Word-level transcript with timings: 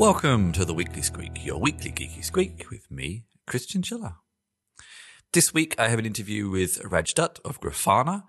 Welcome 0.00 0.52
to 0.52 0.64
the 0.64 0.72
Weekly 0.72 1.02
Squeak, 1.02 1.44
your 1.44 1.60
weekly 1.60 1.92
geeky 1.92 2.24
squeak 2.24 2.70
with 2.70 2.90
me, 2.90 3.24
Chris 3.46 3.66
Chinchilla. 3.66 4.16
This 5.34 5.52
week 5.52 5.74
I 5.78 5.88
have 5.88 5.98
an 5.98 6.06
interview 6.06 6.48
with 6.48 6.82
Raj 6.82 7.12
Dutt 7.12 7.38
of 7.44 7.60
Grafana, 7.60 8.22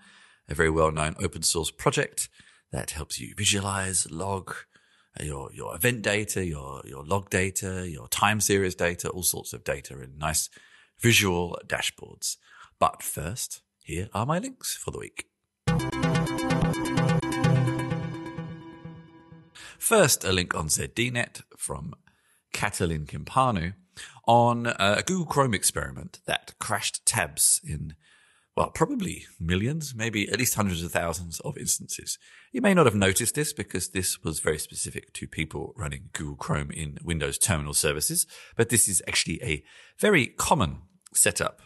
a 0.49 0.53
very 0.53 0.69
well-known 0.69 1.15
open 1.23 1.43
source 1.43 1.71
project 1.71 2.27
that 2.73 2.91
helps 2.91 3.21
you 3.21 3.33
visualize, 3.37 4.11
log 4.11 4.53
uh, 5.17 5.23
your, 5.23 5.49
your 5.53 5.73
event 5.73 6.01
data, 6.01 6.45
your, 6.45 6.81
your 6.83 7.05
log 7.05 7.29
data, 7.29 7.89
your 7.89 8.09
time 8.09 8.41
series 8.41 8.75
data, 8.75 9.07
all 9.07 9.23
sorts 9.23 9.53
of 9.53 9.63
data 9.63 9.93
in 10.01 10.17
nice 10.17 10.49
visual 10.99 11.57
dashboards. 11.67 12.35
But 12.79 13.01
first, 13.01 13.61
here 13.81 14.09
are 14.13 14.25
my 14.25 14.39
links 14.39 14.75
for 14.75 14.91
the 14.91 14.99
week. 14.99 15.27
First, 19.81 20.23
a 20.23 20.31
link 20.31 20.53
on 20.53 20.67
ZDNet 20.67 21.41
from 21.57 21.95
Catalin 22.53 23.07
Cimpanu 23.07 23.73
on 24.27 24.67
a 24.67 25.01
Google 25.03 25.25
Chrome 25.25 25.55
experiment 25.55 26.19
that 26.27 26.53
crashed 26.59 27.03
tabs 27.03 27.59
in, 27.67 27.95
well, 28.55 28.69
probably 28.69 29.25
millions, 29.39 29.95
maybe 29.95 30.29
at 30.29 30.37
least 30.37 30.53
hundreds 30.53 30.83
of 30.83 30.91
thousands 30.91 31.39
of 31.39 31.57
instances. 31.57 32.19
You 32.51 32.61
may 32.61 32.75
not 32.75 32.85
have 32.85 32.93
noticed 32.93 33.33
this 33.33 33.53
because 33.53 33.89
this 33.89 34.23
was 34.23 34.39
very 34.39 34.59
specific 34.59 35.13
to 35.13 35.27
people 35.27 35.73
running 35.75 36.09
Google 36.13 36.35
Chrome 36.35 36.69
in 36.69 36.99
Windows 37.03 37.39
terminal 37.39 37.73
services, 37.73 38.27
but 38.55 38.69
this 38.69 38.87
is 38.87 39.01
actually 39.07 39.41
a 39.41 39.63
very 39.97 40.27
common 40.27 40.83
setup 41.11 41.63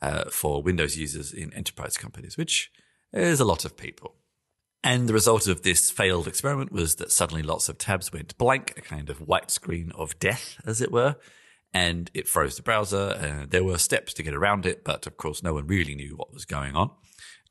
uh, 0.00 0.30
for 0.30 0.62
Windows 0.62 0.96
users 0.96 1.32
in 1.32 1.52
enterprise 1.52 1.96
companies, 1.96 2.38
which 2.38 2.70
is 3.12 3.40
a 3.40 3.44
lot 3.44 3.64
of 3.64 3.76
people. 3.76 4.14
And 4.82 5.08
the 5.08 5.14
result 5.14 5.48
of 5.48 5.62
this 5.62 5.90
failed 5.90 6.28
experiment 6.28 6.70
was 6.70 6.96
that 6.96 7.10
suddenly 7.10 7.42
lots 7.42 7.68
of 7.68 7.78
tabs 7.78 8.12
went 8.12 8.38
blank, 8.38 8.74
a 8.76 8.80
kind 8.80 9.10
of 9.10 9.20
white 9.20 9.50
screen 9.50 9.90
of 9.94 10.18
death, 10.18 10.60
as 10.64 10.80
it 10.80 10.92
were, 10.92 11.16
and 11.74 12.10
it 12.14 12.28
froze 12.28 12.56
the 12.56 12.62
browser. 12.62 12.96
Uh, 12.96 13.46
there 13.48 13.64
were 13.64 13.78
steps 13.78 14.14
to 14.14 14.22
get 14.22 14.34
around 14.34 14.64
it, 14.64 14.84
but 14.84 15.06
of 15.06 15.16
course, 15.16 15.42
no 15.42 15.54
one 15.54 15.66
really 15.66 15.94
knew 15.94 16.14
what 16.16 16.32
was 16.32 16.44
going 16.44 16.76
on. 16.76 16.90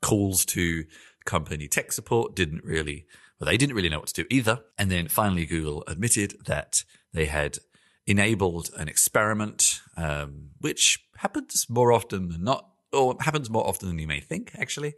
Calls 0.00 0.44
to 0.46 0.84
company 1.24 1.68
tech 1.68 1.92
support 1.92 2.34
didn't 2.34 2.64
really, 2.64 3.06
well, 3.38 3.50
they 3.50 3.56
didn't 3.56 3.76
really 3.76 3.88
know 3.90 3.98
what 3.98 4.08
to 4.08 4.22
do 4.22 4.28
either. 4.30 4.60
And 4.78 4.90
then 4.90 5.08
finally, 5.08 5.44
Google 5.44 5.84
admitted 5.86 6.36
that 6.46 6.84
they 7.12 7.26
had 7.26 7.58
enabled 8.06 8.70
an 8.76 8.88
experiment, 8.88 9.80
um, 9.96 10.50
which 10.60 11.04
happens 11.18 11.66
more 11.68 11.92
often 11.92 12.28
than 12.28 12.44
not, 12.44 12.68
or 12.92 13.16
happens 13.20 13.50
more 13.50 13.66
often 13.66 13.88
than 13.88 13.98
you 13.98 14.06
may 14.06 14.20
think, 14.20 14.52
actually 14.58 14.94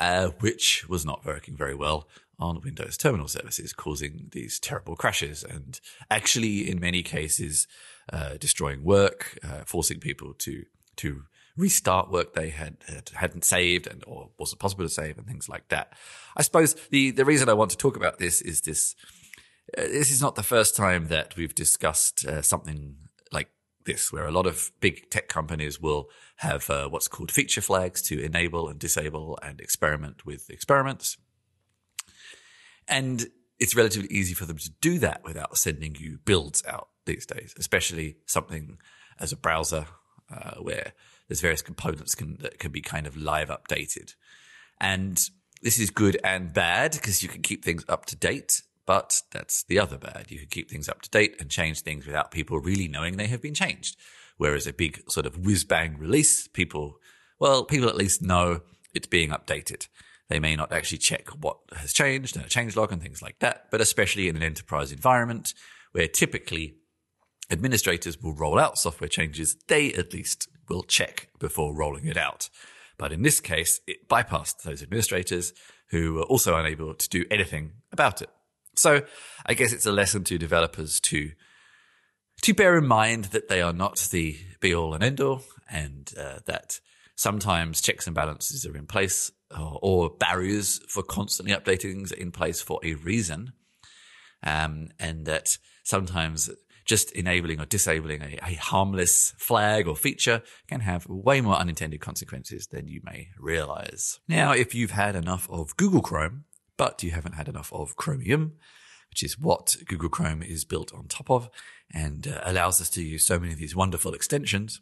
uh, 0.00 0.28
which 0.40 0.88
was 0.88 1.04
not 1.04 1.24
working 1.24 1.56
very 1.56 1.74
well 1.74 2.08
on 2.38 2.60
Windows 2.62 2.96
terminal 2.96 3.28
services, 3.28 3.72
causing 3.72 4.28
these 4.32 4.58
terrible 4.58 4.96
crashes 4.96 5.44
and 5.44 5.78
actually, 6.10 6.68
in 6.68 6.80
many 6.80 7.02
cases, 7.02 7.68
uh, 8.12 8.36
destroying 8.38 8.82
work, 8.82 9.38
uh, 9.44 9.62
forcing 9.66 10.00
people 10.00 10.32
to 10.34 10.64
to 10.96 11.22
restart 11.56 12.10
work 12.10 12.32
they 12.32 12.50
had, 12.50 12.78
had 12.88 13.10
hadn't 13.14 13.44
saved 13.44 13.86
and 13.86 14.02
or 14.06 14.30
wasn't 14.38 14.60
possible 14.60 14.84
to 14.84 14.88
save 14.88 15.18
and 15.18 15.26
things 15.26 15.48
like 15.48 15.68
that. 15.68 15.92
I 16.36 16.42
suppose 16.42 16.74
the 16.90 17.10
the 17.10 17.24
reason 17.24 17.48
I 17.48 17.54
want 17.54 17.70
to 17.72 17.76
talk 17.76 17.96
about 17.96 18.18
this 18.18 18.40
is 18.40 18.62
this. 18.62 18.96
Uh, 19.78 19.82
this 19.82 20.10
is 20.10 20.20
not 20.20 20.34
the 20.34 20.42
first 20.42 20.74
time 20.74 21.06
that 21.08 21.36
we've 21.36 21.54
discussed 21.54 22.26
uh, 22.26 22.42
something 22.42 22.96
this, 23.84 24.12
where 24.12 24.26
a 24.26 24.32
lot 24.32 24.46
of 24.46 24.70
big 24.80 25.10
tech 25.10 25.28
companies 25.28 25.80
will 25.80 26.08
have 26.36 26.68
uh, 26.70 26.88
what's 26.88 27.08
called 27.08 27.30
feature 27.30 27.60
flags 27.60 28.02
to 28.02 28.22
enable 28.22 28.68
and 28.68 28.78
disable 28.78 29.38
and 29.42 29.60
experiment 29.60 30.24
with 30.26 30.50
experiments. 30.50 31.16
And 32.88 33.26
it's 33.58 33.76
relatively 33.76 34.08
easy 34.08 34.34
for 34.34 34.46
them 34.46 34.58
to 34.58 34.70
do 34.80 34.98
that 34.98 35.22
without 35.24 35.56
sending 35.56 35.94
you 35.98 36.18
builds 36.24 36.64
out 36.66 36.88
these 37.06 37.26
days, 37.26 37.54
especially 37.58 38.16
something 38.26 38.78
as 39.18 39.32
a 39.32 39.36
browser 39.36 39.86
uh, 40.32 40.54
where 40.56 40.92
there's 41.28 41.40
various 41.40 41.62
components 41.62 42.14
can, 42.14 42.38
that 42.40 42.58
can 42.58 42.72
be 42.72 42.80
kind 42.80 43.06
of 43.06 43.16
live 43.16 43.48
updated. 43.48 44.14
And 44.80 45.20
this 45.62 45.78
is 45.78 45.90
good 45.90 46.18
and 46.24 46.52
bad 46.52 46.92
because 46.92 47.22
you 47.22 47.28
can 47.28 47.42
keep 47.42 47.64
things 47.64 47.84
up 47.88 48.06
to 48.06 48.16
date 48.16 48.62
but 48.90 49.22
that's 49.30 49.62
the 49.62 49.78
other 49.78 49.96
bad. 49.96 50.32
You 50.32 50.40
can 50.40 50.48
keep 50.48 50.68
things 50.68 50.88
up 50.88 51.00
to 51.02 51.10
date 51.10 51.36
and 51.38 51.48
change 51.48 51.82
things 51.82 52.06
without 52.06 52.32
people 52.32 52.58
really 52.58 52.88
knowing 52.88 53.16
they 53.16 53.28
have 53.28 53.40
been 53.40 53.54
changed. 53.54 53.96
Whereas 54.36 54.66
a 54.66 54.72
big 54.72 55.08
sort 55.08 55.26
of 55.26 55.46
whiz 55.46 55.62
bang 55.62 55.96
release, 55.96 56.48
people, 56.48 56.98
well, 57.38 57.62
people 57.64 57.88
at 57.88 57.94
least 57.94 58.20
know 58.20 58.62
it's 58.92 59.06
being 59.06 59.30
updated. 59.30 59.86
They 60.28 60.40
may 60.40 60.56
not 60.56 60.72
actually 60.72 60.98
check 60.98 61.28
what 61.28 61.58
has 61.72 61.92
changed 61.92 62.34
and 62.34 62.44
a 62.44 62.48
change 62.48 62.74
log 62.74 62.90
and 62.90 63.00
things 63.00 63.22
like 63.22 63.38
that, 63.38 63.66
but 63.70 63.80
especially 63.80 64.28
in 64.28 64.34
an 64.34 64.42
enterprise 64.42 64.90
environment 64.90 65.54
where 65.92 66.08
typically 66.08 66.74
administrators 67.48 68.20
will 68.20 68.34
roll 68.34 68.58
out 68.58 68.76
software 68.76 69.06
changes, 69.06 69.54
they 69.68 69.92
at 69.92 70.12
least 70.12 70.48
will 70.68 70.82
check 70.82 71.28
before 71.38 71.76
rolling 71.76 72.06
it 72.06 72.16
out. 72.16 72.50
But 72.98 73.12
in 73.12 73.22
this 73.22 73.38
case, 73.38 73.82
it 73.86 74.08
bypassed 74.08 74.62
those 74.62 74.82
administrators 74.82 75.52
who 75.90 76.14
were 76.14 76.24
also 76.24 76.56
unable 76.56 76.92
to 76.94 77.08
do 77.08 77.24
anything 77.30 77.74
about 77.92 78.20
it. 78.20 78.30
So 78.80 79.02
I 79.44 79.52
guess 79.52 79.74
it's 79.74 79.84
a 79.84 79.92
lesson 79.92 80.24
to 80.24 80.38
developers 80.38 81.00
to 81.00 81.32
to 82.40 82.54
bear 82.54 82.78
in 82.78 82.86
mind 82.86 83.26
that 83.26 83.48
they 83.48 83.60
are 83.60 83.74
not 83.74 83.98
the 84.10 84.38
be 84.60 84.74
all 84.74 84.94
and 84.94 85.04
end 85.04 85.20
all, 85.20 85.42
and 85.70 86.10
uh, 86.18 86.38
that 86.46 86.80
sometimes 87.14 87.82
checks 87.82 88.06
and 88.06 88.16
balances 88.16 88.64
are 88.64 88.74
in 88.74 88.86
place, 88.86 89.30
or, 89.50 89.78
or, 89.82 90.10
barriers 90.10 90.80
for 90.88 91.02
constantly 91.02 91.54
updating 91.54 91.92
things 91.92 92.12
are 92.12 92.16
in 92.16 92.32
place 92.32 92.62
for 92.62 92.80
a 92.82 92.94
reason, 92.94 93.52
um, 94.42 94.88
and 94.98 95.26
that 95.26 95.58
sometimes 95.84 96.48
just 96.86 97.12
enabling 97.12 97.60
or 97.60 97.66
disabling 97.66 98.22
a, 98.22 98.38
a, 98.42 98.54
harmless 98.54 99.34
flag 99.36 99.86
or 99.86 99.94
feature 99.94 100.42
can 100.66 100.80
have 100.80 101.06
way 101.06 101.42
more 101.42 101.56
unintended 101.56 102.00
consequences 102.00 102.68
than 102.68 102.88
you 102.88 103.02
may 103.04 103.28
realize. 103.38 104.18
Now, 104.26 104.52
if 104.52 104.74
you've 104.74 104.92
had 104.92 105.14
enough 105.14 105.46
of 105.50 105.76
Google 105.76 106.00
Chrome, 106.00 106.46
but 106.80 107.02
you 107.02 107.10
haven't 107.10 107.34
had 107.34 107.46
enough 107.46 107.70
of 107.74 107.94
Chromium, 107.96 108.54
which 109.10 109.22
is 109.22 109.38
what 109.38 109.76
Google 109.84 110.08
Chrome 110.08 110.42
is 110.42 110.64
built 110.64 110.94
on 110.94 111.08
top 111.08 111.30
of 111.30 111.50
and 111.92 112.26
uh, 112.26 112.40
allows 112.42 112.80
us 112.80 112.88
to 112.90 113.02
use 113.02 113.26
so 113.26 113.38
many 113.38 113.52
of 113.52 113.58
these 113.58 113.76
wonderful 113.76 114.14
extensions. 114.14 114.80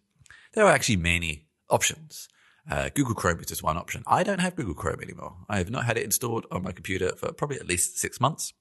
There 0.52 0.64
are 0.64 0.70
actually 0.70 0.98
many 0.98 1.48
options. 1.68 2.28
Uh, 2.70 2.90
Google 2.94 3.16
Chrome 3.16 3.40
is 3.40 3.46
just 3.46 3.64
one 3.64 3.76
option. 3.76 4.04
I 4.06 4.22
don't 4.22 4.38
have 4.38 4.54
Google 4.54 4.74
Chrome 4.74 5.00
anymore. 5.02 5.38
I 5.48 5.58
have 5.58 5.70
not 5.70 5.86
had 5.86 5.98
it 5.98 6.04
installed 6.04 6.46
on 6.52 6.62
my 6.62 6.70
computer 6.70 7.16
for 7.16 7.32
probably 7.32 7.56
at 7.56 7.66
least 7.66 7.98
six 7.98 8.20
months. 8.20 8.52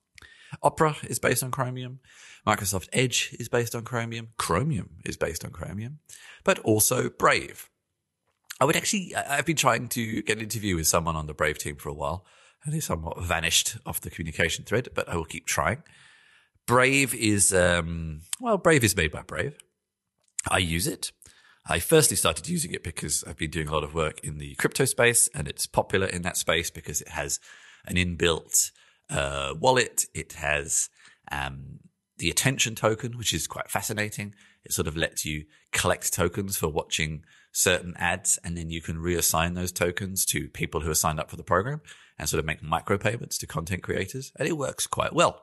Opera 0.64 0.96
is 1.04 1.20
based 1.20 1.44
on 1.44 1.52
Chromium. 1.52 2.00
Microsoft 2.48 2.90
Edge 2.92 3.36
is 3.40 3.50
based 3.50 3.76
on 3.76 3.84
Chromium. 3.84 4.30
Chromium 4.38 4.96
is 5.06 5.16
based 5.16 5.46
on 5.46 5.52
Chromium, 5.52 6.00
but 6.44 6.58
also 6.60 7.08
Brave. 7.08 7.70
I 8.60 8.66
would 8.66 8.76
actually, 8.76 9.16
I've 9.16 9.46
been 9.46 9.56
trying 9.56 9.90
to 9.90 10.24
get 10.24 10.38
an 10.38 10.44
interview 10.44 10.76
with 10.76 10.88
someone 10.88 11.16
on 11.16 11.28
the 11.28 11.36
Brave 11.36 11.60
team 11.60 11.76
for 11.76 11.90
a 11.90 11.94
while 11.94 12.26
and 12.68 12.74
he 12.74 12.82
somewhat 12.82 13.24
vanished 13.24 13.78
off 13.86 14.02
the 14.02 14.10
communication 14.10 14.66
thread, 14.66 14.90
but 14.94 15.08
I 15.08 15.16
will 15.16 15.26
keep 15.26 15.48
trying. 15.48 15.84
Brave 16.66 17.16
is, 17.16 17.54
um, 17.54 18.22
well, 18.42 18.58
Brave 18.58 18.84
is 18.84 18.96
made 18.96 19.10
by 19.10 19.22
Brave. 19.22 19.58
I 20.52 20.58
use 20.58 20.86
it. 20.86 21.14
I 21.66 21.80
firstly 21.80 22.18
started 22.18 22.50
using 22.50 22.74
it 22.74 22.84
because 22.84 23.24
I've 23.26 23.38
been 23.38 23.52
doing 23.52 23.70
a 23.70 23.74
lot 23.74 23.86
of 23.86 23.94
work 23.96 24.20
in 24.22 24.38
the 24.38 24.56
crypto 24.56 24.84
space 24.84 25.30
and 25.34 25.48
it's 25.48 25.66
popular 25.66 26.08
in 26.08 26.24
that 26.24 26.36
space 26.36 26.70
because 26.70 27.00
it 27.00 27.10
has 27.10 27.40
an 27.86 27.96
inbuilt 27.96 28.72
uh, 29.10 29.54
wallet. 29.58 30.04
It 30.14 30.34
has 30.34 30.90
um, 31.32 31.80
the 32.18 32.30
attention 32.30 32.76
token, 32.76 33.18
which 33.18 33.34
is 33.34 33.48
quite 33.48 33.72
fascinating. 33.72 34.36
It 34.66 34.74
sort 34.74 34.88
of 34.88 34.98
lets 34.98 35.26
you 35.26 35.46
collect 35.72 36.14
tokens 36.14 36.58
for 36.58 36.68
watching 36.68 37.24
certain 37.58 37.96
ads 37.98 38.38
and 38.44 38.56
then 38.56 38.70
you 38.70 38.80
can 38.80 38.98
reassign 38.98 39.56
those 39.56 39.72
tokens 39.72 40.26
to 40.26 40.48
people 40.50 40.82
who 40.82 40.92
are 40.92 40.96
signed 40.96 41.20
up 41.20 41.28
for 41.28 41.38
the 41.38 41.44
program 41.44 41.82
and 42.20 42.30
sort 42.30 42.40
of 42.40 42.46
make 42.46 42.62
micropayments 42.62 43.40
to 43.40 43.48
content 43.48 43.82
creators. 43.82 44.32
And 44.38 44.48
it 44.48 44.58
works 44.58 44.86
quite 44.86 45.12
well. 45.12 45.42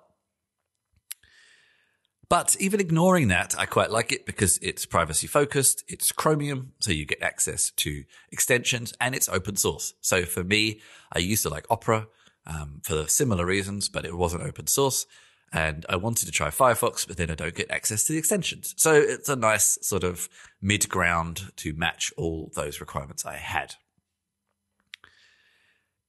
But 2.28 2.56
even 2.60 2.78
ignoring 2.78 3.28
that, 3.28 3.56
I 3.58 3.66
quite 3.66 3.90
like 3.90 4.12
it 4.12 4.26
because 4.26 4.58
it's 4.62 4.86
privacy 4.86 5.26
focused. 5.26 5.82
It's 5.88 6.12
Chromium. 6.12 6.72
So 6.78 6.92
you 6.92 7.04
get 7.04 7.20
access 7.20 7.72
to 7.78 8.04
extensions 8.30 8.94
and 9.00 9.14
it's 9.14 9.28
open 9.28 9.56
source. 9.56 9.94
So 10.00 10.24
for 10.24 10.44
me, 10.44 10.80
I 11.12 11.18
used 11.18 11.42
to 11.42 11.48
like 11.48 11.66
Opera, 11.68 12.06
um, 12.46 12.80
for 12.84 13.08
similar 13.08 13.44
reasons, 13.44 13.88
but 13.88 14.04
it 14.04 14.16
wasn't 14.16 14.44
open 14.44 14.68
source. 14.68 15.06
And 15.52 15.86
I 15.88 15.96
wanted 15.96 16.26
to 16.26 16.32
try 16.32 16.48
Firefox, 16.48 17.06
but 17.06 17.16
then 17.16 17.30
I 17.30 17.34
don't 17.36 17.54
get 17.54 17.70
access 17.70 18.04
to 18.04 18.12
the 18.12 18.18
extensions. 18.18 18.74
So 18.76 18.94
it's 18.94 19.28
a 19.28 19.36
nice 19.36 19.78
sort 19.82 20.02
of 20.02 20.28
mid 20.60 20.88
ground 20.88 21.52
to 21.56 21.72
match 21.74 22.12
all 22.16 22.50
those 22.54 22.80
requirements 22.80 23.24
I 23.24 23.36
had. 23.36 23.76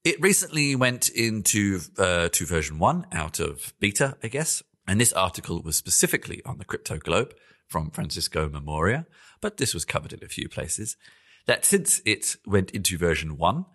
It 0.03 0.21
recently 0.21 0.75
went 0.75 1.09
into 1.09 1.79
uh, 1.97 2.29
to 2.29 2.45
version 2.45 2.79
one 2.79 3.07
out 3.11 3.39
of 3.39 3.73
beta, 3.79 4.17
I 4.23 4.27
guess. 4.27 4.63
And 4.87 5.01
this 5.01 5.13
article 5.13 5.61
was 5.61 5.75
specifically 5.75 6.41
on 6.45 6.59
the 6.59 6.65
Crypto 6.65 6.97
Globe 6.97 7.33
from 7.67 7.89
Francisco 7.89 8.47
Memoria, 8.47 9.07
but 9.41 9.57
this 9.57 9.73
was 9.73 9.85
covered 9.85 10.13
in 10.13 10.23
a 10.23 10.27
few 10.27 10.47
places. 10.47 10.95
That 11.47 11.65
since 11.65 12.01
it 12.05 12.35
went 12.45 12.71
into 12.71 12.97
version 12.97 13.38
one, 13.38 13.65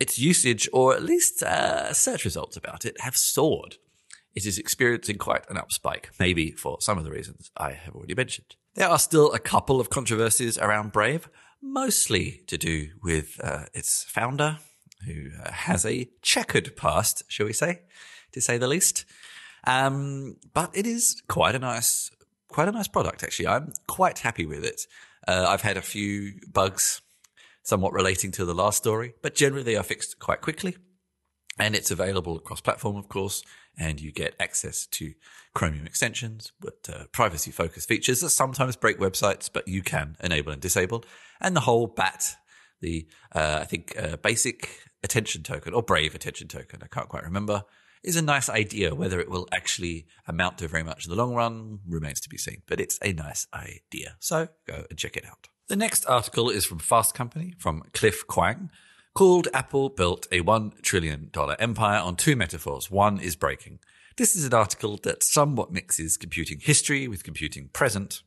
its 0.00 0.18
usage, 0.18 0.68
or 0.72 0.94
at 0.94 1.02
least 1.02 1.42
uh, 1.42 1.92
search 1.92 2.24
results 2.24 2.56
about 2.56 2.84
it, 2.84 3.00
have 3.00 3.16
soared. 3.16 3.76
It 4.34 4.46
is 4.46 4.58
experiencing 4.58 5.18
quite 5.18 5.48
an 5.50 5.56
upspike, 5.56 6.06
maybe 6.18 6.52
for 6.52 6.80
some 6.80 6.98
of 6.98 7.04
the 7.04 7.10
reasons 7.10 7.50
I 7.56 7.72
have 7.72 7.94
already 7.94 8.14
mentioned. 8.14 8.56
There 8.74 8.88
are 8.88 8.98
still 8.98 9.32
a 9.32 9.38
couple 9.38 9.80
of 9.80 9.90
controversies 9.90 10.56
around 10.58 10.92
Brave, 10.92 11.28
mostly 11.60 12.42
to 12.46 12.56
do 12.56 12.90
with 13.02 13.40
uh, 13.42 13.64
its 13.74 14.04
founder, 14.04 14.58
who 15.06 15.30
uh, 15.42 15.50
has 15.50 15.84
a 15.84 16.08
checkered 16.22 16.76
past, 16.76 17.24
shall 17.28 17.46
we 17.46 17.52
say, 17.52 17.80
to 18.32 18.40
say 18.40 18.58
the 18.58 18.68
least. 18.68 19.04
Um, 19.66 20.36
but 20.54 20.70
it 20.74 20.86
is 20.86 21.22
quite 21.28 21.54
a 21.54 21.58
nice, 21.58 22.10
quite 22.48 22.68
a 22.68 22.72
nice 22.72 22.88
product. 22.88 23.22
Actually, 23.22 23.48
I'm 23.48 23.72
quite 23.86 24.20
happy 24.20 24.46
with 24.46 24.64
it. 24.64 24.82
Uh, 25.26 25.46
I've 25.48 25.62
had 25.62 25.76
a 25.76 25.82
few 25.82 26.34
bugs, 26.50 27.02
somewhat 27.62 27.92
relating 27.92 28.30
to 28.32 28.44
the 28.44 28.54
last 28.54 28.78
story, 28.78 29.14
but 29.22 29.34
generally 29.34 29.64
they 29.64 29.76
are 29.76 29.82
fixed 29.82 30.18
quite 30.18 30.40
quickly. 30.40 30.76
And 31.58 31.74
it's 31.74 31.90
available 31.90 32.36
across 32.36 32.60
platform, 32.60 32.96
of 32.96 33.08
course, 33.08 33.42
and 33.78 34.00
you 34.00 34.12
get 34.12 34.34
access 34.38 34.86
to 34.86 35.14
Chromium 35.54 35.86
extensions, 35.86 36.52
but 36.60 36.88
uh, 36.92 37.04
privacy 37.12 37.50
focused 37.50 37.88
features 37.88 38.20
that 38.20 38.30
sometimes 38.30 38.76
break 38.76 38.98
websites, 38.98 39.50
but 39.52 39.66
you 39.66 39.82
can 39.82 40.16
enable 40.22 40.52
and 40.52 40.60
disable. 40.60 41.04
And 41.40 41.56
the 41.56 41.60
whole 41.60 41.86
BAT, 41.86 42.36
the, 42.80 43.08
uh, 43.34 43.58
I 43.62 43.64
think, 43.64 43.94
uh, 44.00 44.16
basic 44.16 44.86
attention 45.02 45.42
token 45.42 45.74
or 45.74 45.82
brave 45.82 46.14
attention 46.14 46.46
token, 46.46 46.80
I 46.82 46.86
can't 46.86 47.08
quite 47.08 47.24
remember, 47.24 47.64
is 48.02 48.16
a 48.16 48.22
nice 48.22 48.48
idea. 48.48 48.94
Whether 48.94 49.20
it 49.20 49.30
will 49.30 49.48
actually 49.52 50.06
amount 50.26 50.58
to 50.58 50.68
very 50.68 50.84
much 50.84 51.04
in 51.04 51.10
the 51.10 51.16
long 51.16 51.34
run 51.34 51.80
remains 51.86 52.20
to 52.20 52.28
be 52.28 52.38
seen, 52.38 52.62
but 52.66 52.80
it's 52.80 52.98
a 53.02 53.12
nice 53.12 53.46
idea. 53.52 54.16
So 54.20 54.48
go 54.66 54.84
and 54.88 54.98
check 54.98 55.16
it 55.16 55.26
out. 55.26 55.48
The 55.68 55.76
next 55.76 56.04
article 56.06 56.50
is 56.50 56.64
from 56.64 56.78
Fast 56.78 57.14
Company 57.14 57.54
from 57.58 57.82
Cliff 57.92 58.26
Kuang 58.26 58.70
called 59.14 59.48
Apple 59.52 59.88
Built 59.88 60.26
a 60.30 60.40
$1 60.40 60.82
Trillion 60.82 61.30
Empire 61.58 62.00
on 62.00 62.16
two 62.16 62.36
metaphors. 62.36 62.90
One 62.90 63.18
is 63.18 63.36
breaking. 63.36 63.80
This 64.16 64.36
is 64.36 64.44
an 64.44 64.54
article 64.54 64.98
that 65.02 65.22
somewhat 65.22 65.72
mixes 65.72 66.16
computing 66.16 66.60
history 66.60 67.08
with 67.08 67.24
computing 67.24 67.68
present 67.72 68.22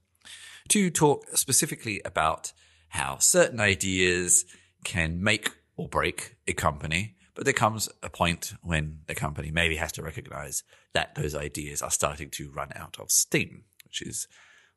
to 0.69 0.89
talk 0.89 1.25
specifically 1.33 2.01
about 2.05 2.53
how 2.89 3.17
certain 3.17 3.59
ideas 3.59 4.45
can 4.83 5.21
make 5.23 5.51
or 5.77 5.87
break 5.87 6.35
a 6.47 6.53
company, 6.53 7.15
but 7.35 7.45
there 7.45 7.53
comes 7.53 7.89
a 8.01 8.09
point 8.09 8.53
when 8.61 8.99
the 9.07 9.15
company 9.15 9.51
maybe 9.51 9.75
has 9.77 9.91
to 9.93 10.03
recognize 10.03 10.63
that 10.93 11.15
those 11.15 11.35
ideas 11.35 11.81
are 11.81 11.91
starting 11.91 12.29
to 12.29 12.51
run 12.51 12.69
out 12.75 12.97
of 12.99 13.09
steam, 13.09 13.63
which 13.83 14.01
is 14.01 14.27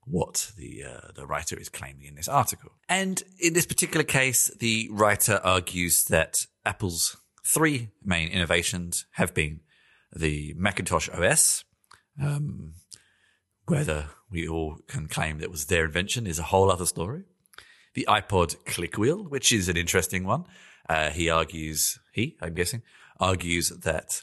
what 0.06 0.53
the 0.56 0.85
uh, 0.85 1.12
the 1.14 1.26
writer 1.26 1.58
is 1.58 1.69
claiming 1.69 2.06
in 2.06 2.14
this 2.14 2.29
article. 2.29 2.73
And 2.88 3.23
in 3.41 3.53
this 3.53 3.67
particular 3.67 4.05
case, 4.05 4.49
the 4.58 4.88
writer 4.93 5.41
argues 5.43 6.05
that 6.05 6.47
Apple's 6.64 7.17
three 7.44 7.91
main 8.05 8.29
innovations 8.29 9.06
have 9.12 9.35
been 9.35 9.61
the 10.14 10.55
Macintosh 10.56 11.08
OS. 11.08 11.64
Um, 12.20 12.75
whether 13.67 14.06
we 14.31 14.49
all 14.49 14.79
can 14.87 15.08
claim 15.08 15.38
that 15.38 15.50
was 15.50 15.67
their 15.67 15.85
invention 15.85 16.26
is 16.26 16.38
a 16.38 16.44
whole 16.44 16.70
other 16.70 16.87
story. 16.87 17.25
The 17.94 18.06
iPod 18.09 18.64
click 18.64 18.97
wheel, 18.97 19.25
which 19.25 19.52
is 19.52 19.69
an 19.69 19.76
interesting 19.76 20.25
one. 20.25 20.44
Uh, 20.88 21.11
he 21.11 21.29
argues, 21.29 21.99
he, 22.12 22.37
I'm 22.41 22.55
guessing, 22.55 22.82
argues 23.19 23.70
that 23.70 24.23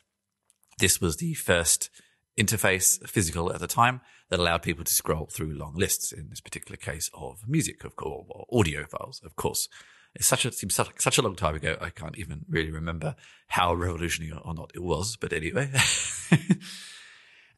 this 0.80 1.02
was 1.02 1.18
the 1.18 1.34
first 1.34 1.90
interface 2.38 3.06
physical 3.08 3.52
at 3.52 3.60
the 3.60 3.68
time 3.68 4.02
that 4.34 4.40
allowed 4.40 4.64
people 4.64 4.84
to 4.84 4.92
scroll 4.92 5.28
through 5.28 5.54
long 5.54 5.76
lists 5.76 6.12
in 6.12 6.30
this 6.30 6.42
particular 6.42 6.76
case 6.76 7.08
of 7.14 7.48
music 7.48 7.84
of 7.84 7.96
course 7.96 8.26
or 8.30 8.46
audio 8.52 8.84
files 8.86 9.22
of 9.24 9.36
course. 9.36 9.70
It's 10.16 10.28
such 10.28 10.44
a 10.44 10.52
seems 10.52 10.74
such, 10.74 10.90
such 11.00 11.20
a 11.20 11.22
long 11.22 11.36
time 11.36 11.56
ago 11.56 11.76
i 11.80 11.90
can't 11.90 12.18
even 12.18 12.46
really 12.50 12.72
remember 12.72 13.16
how 13.48 13.76
revolutionary 13.76 14.34
or 14.44 14.54
not 14.56 14.72
it 14.74 14.82
was 14.82 15.16
but 15.18 15.34
anyway. 15.34 15.70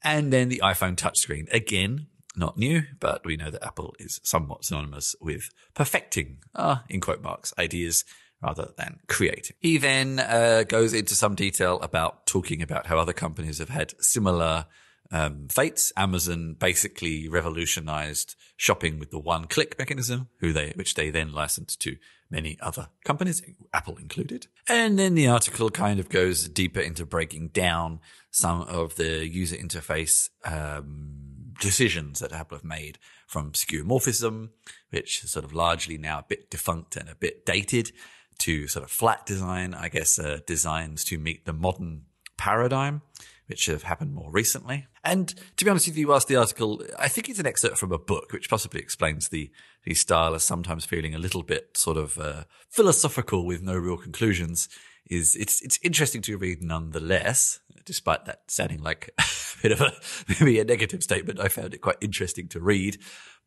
And 0.03 0.31
then 0.31 0.49
the 0.49 0.61
iphone 0.65 0.95
touchscreen. 0.95 1.51
Again 1.51 2.07
not 2.35 2.57
new 2.57 2.83
but 2.99 3.25
we 3.25 3.37
know 3.37 3.49
that 3.49 3.65
apple 3.65 3.95
is 3.97 4.19
somewhat 4.23 4.65
synonymous 4.65 5.15
with 5.21 5.49
perfecting 5.73 6.39
uh, 6.53 6.79
in 6.89 6.99
quote 6.99 7.23
marks 7.23 7.53
ideas 7.57 8.03
rather 8.43 8.67
than 8.77 8.99
creating. 9.07 9.55
He 9.61 9.77
then 9.77 10.19
uh, 10.19 10.63
goes 10.67 10.93
into 10.93 11.15
some 11.15 11.35
detail 11.35 11.79
about 11.79 12.27
talking 12.27 12.61
about 12.61 12.87
how 12.87 12.99
other 12.99 13.13
companies 13.13 13.59
have 13.59 13.69
had 13.69 13.93
similar 14.01 14.65
um, 15.11 15.47
fates. 15.49 15.91
Amazon 15.95 16.55
basically 16.59 17.27
revolutionized 17.27 18.35
shopping 18.57 18.99
with 18.99 19.11
the 19.11 19.19
one 19.19 19.45
click 19.45 19.77
mechanism, 19.77 20.29
who 20.39 20.53
they, 20.53 20.71
which 20.75 20.95
they 20.95 21.09
then 21.09 21.31
licensed 21.31 21.81
to 21.81 21.97
many 22.29 22.57
other 22.61 22.89
companies, 23.03 23.41
Apple 23.73 23.97
included. 23.97 24.47
And 24.67 24.97
then 24.97 25.15
the 25.15 25.27
article 25.27 25.69
kind 25.69 25.99
of 25.99 26.09
goes 26.09 26.49
deeper 26.49 26.79
into 26.79 27.05
breaking 27.05 27.49
down 27.49 27.99
some 28.31 28.61
of 28.61 28.95
the 28.95 29.27
user 29.27 29.55
interface, 29.55 30.29
um, 30.43 31.53
decisions 31.59 32.19
that 32.19 32.33
Apple 32.33 32.57
have 32.57 32.65
made 32.65 32.99
from 33.27 33.51
skeuomorphism, 33.51 34.49
which 34.89 35.23
is 35.23 35.31
sort 35.31 35.45
of 35.45 35.53
largely 35.53 35.97
now 35.97 36.19
a 36.19 36.25
bit 36.27 36.49
defunct 36.49 36.95
and 36.95 37.09
a 37.09 37.15
bit 37.15 37.45
dated, 37.45 37.91
to 38.39 38.67
sort 38.67 38.83
of 38.83 38.91
flat 38.91 39.25
design, 39.25 39.73
I 39.73 39.87
guess, 39.87 40.19
uh, 40.19 40.39
designs 40.45 41.03
to 41.05 41.17
meet 41.17 41.45
the 41.45 41.53
modern 41.53 42.03
paradigm, 42.37 43.01
which 43.47 43.67
have 43.67 43.83
happened 43.83 44.13
more 44.13 44.31
recently. 44.31 44.87
And 45.03 45.33
to 45.57 45.65
be 45.65 45.69
honest 45.69 45.87
with 45.87 45.97
you, 45.97 46.07
whilst 46.07 46.27
the 46.27 46.35
article, 46.35 46.81
I 46.97 47.07
think 47.07 47.29
it's 47.29 47.39
an 47.39 47.45
excerpt 47.45 47.77
from 47.77 47.91
a 47.91 47.99
book, 47.99 48.31
which 48.33 48.49
possibly 48.49 48.79
explains 48.79 49.29
the, 49.29 49.51
the 49.83 49.93
style 49.93 50.33
as 50.33 50.43
sometimes 50.43 50.85
feeling 50.85 51.13
a 51.13 51.19
little 51.19 51.43
bit 51.43 51.77
sort 51.77 51.97
of 51.97 52.17
uh, 52.17 52.43
philosophical 52.69 53.45
with 53.45 53.61
no 53.61 53.75
real 53.75 53.97
conclusions. 53.97 54.67
Is 55.07 55.35
it's 55.35 55.61
it's 55.61 55.77
interesting 55.83 56.23
to 56.23 56.35
read 56.35 56.63
nonetheless, 56.63 57.59
despite 57.85 58.25
that 58.25 58.41
sounding 58.47 58.81
like 58.81 59.11
a 59.19 59.23
bit 59.61 59.71
of 59.71 59.81
a 59.81 59.93
maybe 60.39 60.59
a 60.59 60.65
negative 60.65 61.03
statement. 61.03 61.39
I 61.39 61.47
found 61.47 61.75
it 61.75 61.81
quite 61.81 61.97
interesting 62.01 62.47
to 62.49 62.59
read, 62.59 62.97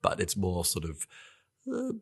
but 0.00 0.20
it's 0.20 0.36
more 0.36 0.64
sort 0.64 0.84
of 0.84 1.08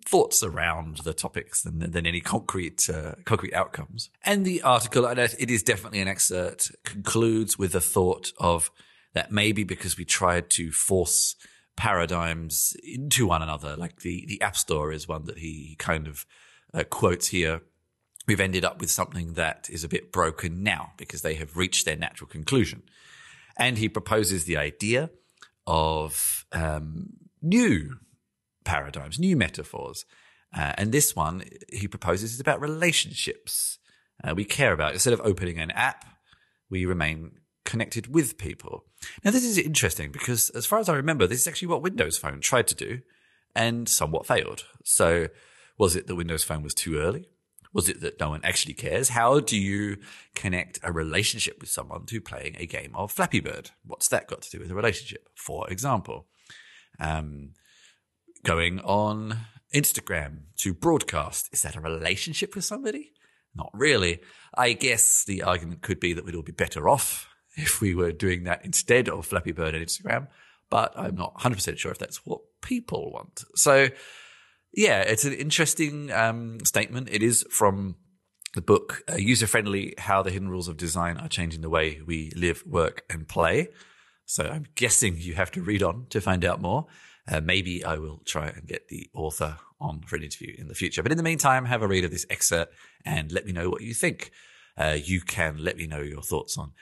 thoughts 0.04 0.42
around 0.42 0.98
the 0.98 1.14
topics 1.14 1.62
than, 1.62 1.90
than 1.90 2.06
any 2.06 2.20
concrete 2.20 2.88
uh, 2.88 3.14
concrete 3.24 3.54
outcomes. 3.54 4.10
And 4.24 4.44
the 4.44 4.62
article, 4.62 5.06
and 5.06 5.18
it 5.18 5.50
is 5.50 5.62
definitely 5.62 6.00
an 6.00 6.08
excerpt, 6.08 6.72
concludes 6.84 7.58
with 7.58 7.72
the 7.72 7.80
thought 7.80 8.32
of 8.38 8.70
that 9.14 9.32
maybe 9.32 9.64
because 9.64 9.96
we 9.96 10.04
tried 10.04 10.50
to 10.50 10.70
force 10.70 11.36
paradigms 11.76 12.76
into 12.82 13.26
one 13.26 13.42
another, 13.42 13.76
like 13.76 14.00
the 14.00 14.24
the 14.26 14.40
App 14.40 14.56
Store 14.56 14.92
is 14.92 15.08
one 15.08 15.24
that 15.26 15.38
he 15.38 15.76
kind 15.78 16.06
of 16.06 16.26
uh, 16.74 16.84
quotes 16.84 17.28
here. 17.28 17.62
We've 18.26 18.40
ended 18.40 18.64
up 18.64 18.80
with 18.80 18.90
something 18.90 19.34
that 19.34 19.68
is 19.70 19.84
a 19.84 19.88
bit 19.88 20.10
broken 20.10 20.62
now 20.62 20.92
because 20.96 21.22
they 21.22 21.34
have 21.34 21.56
reached 21.56 21.84
their 21.84 21.96
natural 21.96 22.28
conclusion. 22.28 22.82
And 23.56 23.78
he 23.78 23.88
proposes 23.88 24.44
the 24.44 24.56
idea 24.56 25.10
of 25.66 26.44
um, 26.52 27.10
new 27.40 27.98
paradigms, 28.66 29.18
new 29.18 29.36
metaphors. 29.36 30.04
Uh, 30.54 30.72
and 30.76 30.92
this 30.92 31.16
one 31.16 31.44
he 31.70 31.88
proposes 31.88 32.34
is 32.34 32.40
about 32.40 32.60
relationships. 32.60 33.78
Uh, 34.22 34.34
we 34.34 34.44
care 34.44 34.72
about 34.72 34.92
instead 34.92 35.12
of 35.12 35.20
opening 35.22 35.58
an 35.58 35.70
app, 35.70 36.04
we 36.70 36.84
remain 36.84 37.32
connected 37.64 38.12
with 38.12 38.38
people. 38.38 38.84
Now, 39.24 39.30
this 39.30 39.44
is 39.44 39.58
interesting 39.58 40.12
because, 40.12 40.50
as 40.50 40.66
far 40.66 40.78
as 40.78 40.88
I 40.88 40.94
remember, 40.94 41.26
this 41.26 41.40
is 41.40 41.48
actually 41.48 41.68
what 41.68 41.82
Windows 41.82 42.16
Phone 42.16 42.40
tried 42.40 42.66
to 42.68 42.74
do 42.74 43.00
and 43.54 43.88
somewhat 43.88 44.26
failed. 44.26 44.64
So, 44.84 45.28
was 45.78 45.96
it 45.96 46.06
that 46.06 46.14
Windows 46.14 46.44
Phone 46.44 46.62
was 46.62 46.74
too 46.74 46.98
early? 46.98 47.28
Was 47.74 47.90
it 47.90 48.00
that 48.00 48.18
no 48.18 48.30
one 48.30 48.40
actually 48.42 48.72
cares? 48.72 49.10
How 49.10 49.40
do 49.40 49.58
you 49.58 49.98
connect 50.34 50.78
a 50.82 50.90
relationship 50.90 51.60
with 51.60 51.68
someone 51.68 52.06
to 52.06 52.20
playing 52.22 52.56
a 52.58 52.66
game 52.66 52.92
of 52.94 53.12
Flappy 53.12 53.40
Bird? 53.40 53.70
What's 53.84 54.08
that 54.08 54.28
got 54.28 54.40
to 54.42 54.50
do 54.50 54.60
with 54.60 54.70
a 54.70 54.74
relationship? 54.74 55.28
For 55.34 55.68
example, 55.68 56.26
um, 56.98 57.50
going 58.46 58.78
on 58.82 59.36
Instagram 59.74 60.38
to 60.56 60.72
broadcast. 60.72 61.48
Is 61.52 61.62
that 61.62 61.74
a 61.74 61.80
relationship 61.80 62.54
with 62.54 62.64
somebody? 62.64 63.12
Not 63.56 63.70
really. 63.74 64.20
I 64.56 64.72
guess 64.72 65.24
the 65.24 65.42
argument 65.42 65.82
could 65.82 65.98
be 65.98 66.12
that 66.12 66.24
we'd 66.24 66.36
all 66.36 66.42
be 66.42 66.52
better 66.52 66.88
off 66.88 67.28
if 67.56 67.80
we 67.80 67.92
were 67.92 68.12
doing 68.12 68.44
that 68.44 68.64
instead 68.64 69.08
of 69.08 69.26
Flappy 69.26 69.50
Bird 69.50 69.74
and 69.74 69.84
Instagram, 69.84 70.28
but 70.70 70.92
I'm 70.96 71.16
not 71.16 71.34
100% 71.38 71.76
sure 71.76 71.90
if 71.90 71.98
that's 71.98 72.24
what 72.24 72.40
people 72.62 73.10
want. 73.10 73.42
So, 73.56 73.88
yeah, 74.72 75.00
it's 75.00 75.24
an 75.24 75.32
interesting 75.32 76.12
um, 76.12 76.60
statement. 76.64 77.08
It 77.10 77.24
is 77.24 77.44
from 77.50 77.96
the 78.54 78.62
book 78.62 79.02
uh, 79.10 79.16
User 79.16 79.48
Friendly 79.48 79.94
How 79.98 80.22
the 80.22 80.30
Hidden 80.30 80.50
Rules 80.50 80.68
of 80.68 80.76
Design 80.76 81.16
Are 81.16 81.28
Changing 81.28 81.62
the 81.62 81.70
Way 81.70 82.00
We 82.06 82.30
Live, 82.36 82.62
Work, 82.64 83.02
and 83.10 83.26
Play. 83.26 83.68
So 84.24 84.44
I'm 84.44 84.66
guessing 84.76 85.16
you 85.18 85.34
have 85.34 85.50
to 85.52 85.62
read 85.62 85.82
on 85.82 86.06
to 86.10 86.20
find 86.20 86.44
out 86.44 86.60
more. 86.60 86.86
Uh, 87.28 87.40
maybe 87.40 87.84
I 87.84 87.96
will 87.98 88.22
try 88.24 88.48
and 88.48 88.66
get 88.66 88.88
the 88.88 89.08
author 89.12 89.58
on 89.80 90.02
for 90.02 90.16
an 90.16 90.22
interview 90.22 90.54
in 90.56 90.68
the 90.68 90.74
future. 90.74 91.02
But 91.02 91.12
in 91.12 91.18
the 91.18 91.24
meantime, 91.24 91.64
have 91.64 91.82
a 91.82 91.88
read 91.88 92.04
of 92.04 92.10
this 92.10 92.26
excerpt 92.30 92.74
and 93.04 93.32
let 93.32 93.46
me 93.46 93.52
know 93.52 93.68
what 93.68 93.82
you 93.82 93.94
think. 93.94 94.30
Uh, 94.76 94.96
you 95.02 95.20
can 95.20 95.56
let 95.58 95.76
me 95.76 95.86
know 95.86 96.00
your 96.00 96.22
thoughts 96.22 96.56
on 96.56 96.72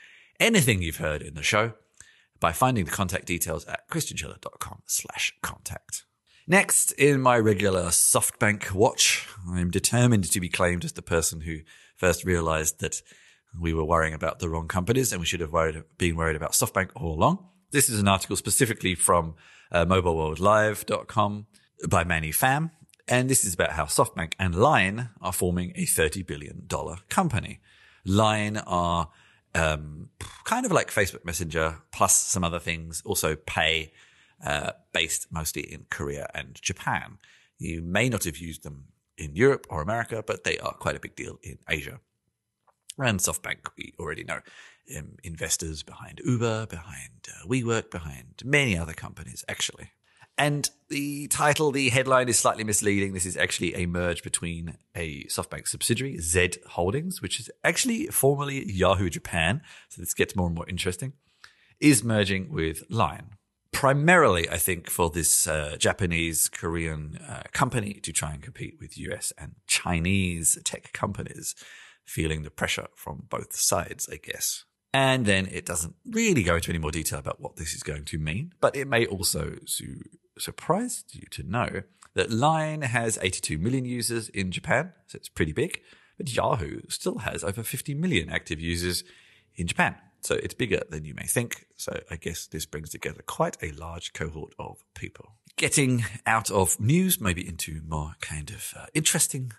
anything 0.40 0.82
you've 0.82 0.96
heard 0.96 1.22
in 1.22 1.34
the 1.34 1.42
show 1.42 1.72
by 2.40 2.52
finding 2.52 2.84
the 2.84 2.90
contact 2.90 3.26
details 3.26 3.64
at 3.66 3.88
chrischinchilla.com 3.88 4.82
slash 4.86 5.34
contact. 5.42 6.04
Next, 6.46 6.92
in 6.92 7.22
my 7.22 7.38
regular 7.38 7.86
SoftBank 7.86 8.72
watch, 8.72 9.26
I'm 9.48 9.70
determined 9.70 10.30
to 10.30 10.40
be 10.40 10.50
claimed 10.50 10.84
as 10.84 10.92
the 10.92 11.02
person 11.02 11.40
who 11.40 11.60
first 11.96 12.24
realized 12.24 12.80
that 12.80 13.00
we 13.58 13.72
were 13.72 13.84
worrying 13.84 14.12
about 14.12 14.40
the 14.40 14.48
wrong 14.48 14.68
companies 14.68 15.12
and 15.12 15.20
we 15.20 15.26
should 15.26 15.40
have 15.40 15.52
worried, 15.52 15.82
been 15.96 16.16
worried 16.16 16.36
about 16.36 16.52
SoftBank 16.52 16.90
all 16.94 17.14
along. 17.14 17.46
This 17.70 17.88
is 17.88 17.98
an 17.98 18.08
article 18.08 18.36
specifically 18.36 18.94
from 18.94 19.36
uh, 19.74 19.84
mobileworldlive.com 19.84 21.46
by 21.88 22.04
Manny 22.04 22.30
Pham. 22.30 22.70
And 23.06 23.28
this 23.28 23.44
is 23.44 23.52
about 23.52 23.72
how 23.72 23.84
SoftBank 23.84 24.32
and 24.38 24.54
Line 24.54 25.10
are 25.20 25.32
forming 25.32 25.72
a 25.74 25.84
$30 25.84 26.26
billion 26.26 26.66
company. 27.10 27.60
Line 28.06 28.56
are 28.56 29.10
um, 29.54 30.08
kind 30.44 30.64
of 30.64 30.72
like 30.72 30.90
Facebook 30.90 31.24
Messenger 31.24 31.82
plus 31.92 32.16
some 32.16 32.44
other 32.44 32.58
things, 32.58 33.02
also 33.04 33.36
pay 33.36 33.92
uh, 34.44 34.72
based 34.92 35.26
mostly 35.30 35.62
in 35.62 35.86
Korea 35.90 36.28
and 36.34 36.54
Japan. 36.60 37.18
You 37.58 37.82
may 37.82 38.08
not 38.08 38.24
have 38.24 38.38
used 38.38 38.62
them 38.62 38.84
in 39.18 39.36
Europe 39.36 39.66
or 39.68 39.82
America, 39.82 40.24
but 40.26 40.44
they 40.44 40.58
are 40.58 40.72
quite 40.72 40.96
a 40.96 41.00
big 41.00 41.14
deal 41.14 41.38
in 41.42 41.58
Asia. 41.68 42.00
And 42.98 43.18
SoftBank, 43.20 43.58
we 43.76 43.92
already 43.98 44.24
know, 44.24 44.40
um, 44.96 45.16
investors 45.22 45.82
behind 45.82 46.20
Uber, 46.24 46.66
behind 46.66 47.28
uh, 47.28 47.46
WeWork, 47.46 47.90
behind 47.90 48.42
many 48.44 48.76
other 48.76 48.92
companies, 48.92 49.44
actually. 49.48 49.90
And 50.36 50.68
the 50.88 51.28
title, 51.28 51.70
the 51.70 51.90
headline 51.90 52.28
is 52.28 52.38
slightly 52.38 52.64
misleading. 52.64 53.12
This 53.12 53.26
is 53.26 53.36
actually 53.36 53.74
a 53.76 53.86
merge 53.86 54.22
between 54.24 54.76
a 54.94 55.24
SoftBank 55.24 55.68
subsidiary, 55.68 56.18
Z 56.18 56.54
Holdings, 56.70 57.22
which 57.22 57.38
is 57.38 57.50
actually 57.62 58.06
formerly 58.08 58.70
Yahoo 58.70 59.10
Japan. 59.10 59.62
So 59.88 60.02
this 60.02 60.14
gets 60.14 60.34
more 60.34 60.46
and 60.46 60.56
more 60.56 60.68
interesting, 60.68 61.12
is 61.80 62.02
merging 62.02 62.52
with 62.52 62.82
Line. 62.90 63.36
Primarily, 63.70 64.48
I 64.48 64.56
think, 64.56 64.90
for 64.90 65.08
this 65.08 65.46
uh, 65.46 65.76
Japanese 65.78 66.48
Korean 66.48 67.18
uh, 67.28 67.42
company 67.52 67.94
to 68.02 68.12
try 68.12 68.32
and 68.32 68.42
compete 68.42 68.76
with 68.80 68.98
US 68.98 69.32
and 69.38 69.56
Chinese 69.66 70.58
tech 70.64 70.92
companies, 70.92 71.54
feeling 72.04 72.42
the 72.42 72.50
pressure 72.50 72.88
from 72.96 73.26
both 73.28 73.54
sides, 73.54 74.08
I 74.10 74.16
guess. 74.16 74.64
And 74.94 75.26
then 75.26 75.48
it 75.50 75.66
doesn't 75.66 75.96
really 76.08 76.44
go 76.44 76.54
into 76.54 76.70
any 76.70 76.78
more 76.78 76.92
detail 76.92 77.18
about 77.18 77.40
what 77.40 77.56
this 77.56 77.74
is 77.74 77.82
going 77.82 78.04
to 78.04 78.18
mean, 78.18 78.54
but 78.60 78.76
it 78.76 78.86
may 78.86 79.06
also 79.06 79.56
su- 79.66 80.04
surprise 80.38 81.04
you 81.10 81.26
to 81.32 81.42
know 81.42 81.82
that 82.14 82.30
Line 82.30 82.82
has 82.82 83.18
82 83.20 83.58
million 83.58 83.84
users 83.84 84.28
in 84.28 84.52
Japan, 84.52 84.92
so 85.08 85.16
it's 85.16 85.28
pretty 85.28 85.52
big, 85.52 85.80
but 86.16 86.32
Yahoo 86.32 86.82
still 86.88 87.18
has 87.18 87.42
over 87.42 87.64
50 87.64 87.92
million 87.94 88.30
active 88.30 88.60
users 88.60 89.02
in 89.56 89.66
Japan. 89.66 89.96
So 90.20 90.36
it's 90.36 90.54
bigger 90.54 90.82
than 90.88 91.04
you 91.04 91.12
may 91.12 91.26
think. 91.26 91.66
So 91.76 92.00
I 92.08 92.14
guess 92.14 92.46
this 92.46 92.64
brings 92.64 92.90
together 92.90 93.20
quite 93.26 93.56
a 93.60 93.72
large 93.72 94.12
cohort 94.12 94.54
of 94.60 94.78
people. 94.94 95.32
Getting 95.56 96.04
out 96.24 96.52
of 96.52 96.78
news, 96.78 97.20
maybe 97.20 97.46
into 97.46 97.82
more 97.86 98.14
kind 98.20 98.50
of 98.50 98.72
uh, 98.78 98.86
interesting 98.94 99.52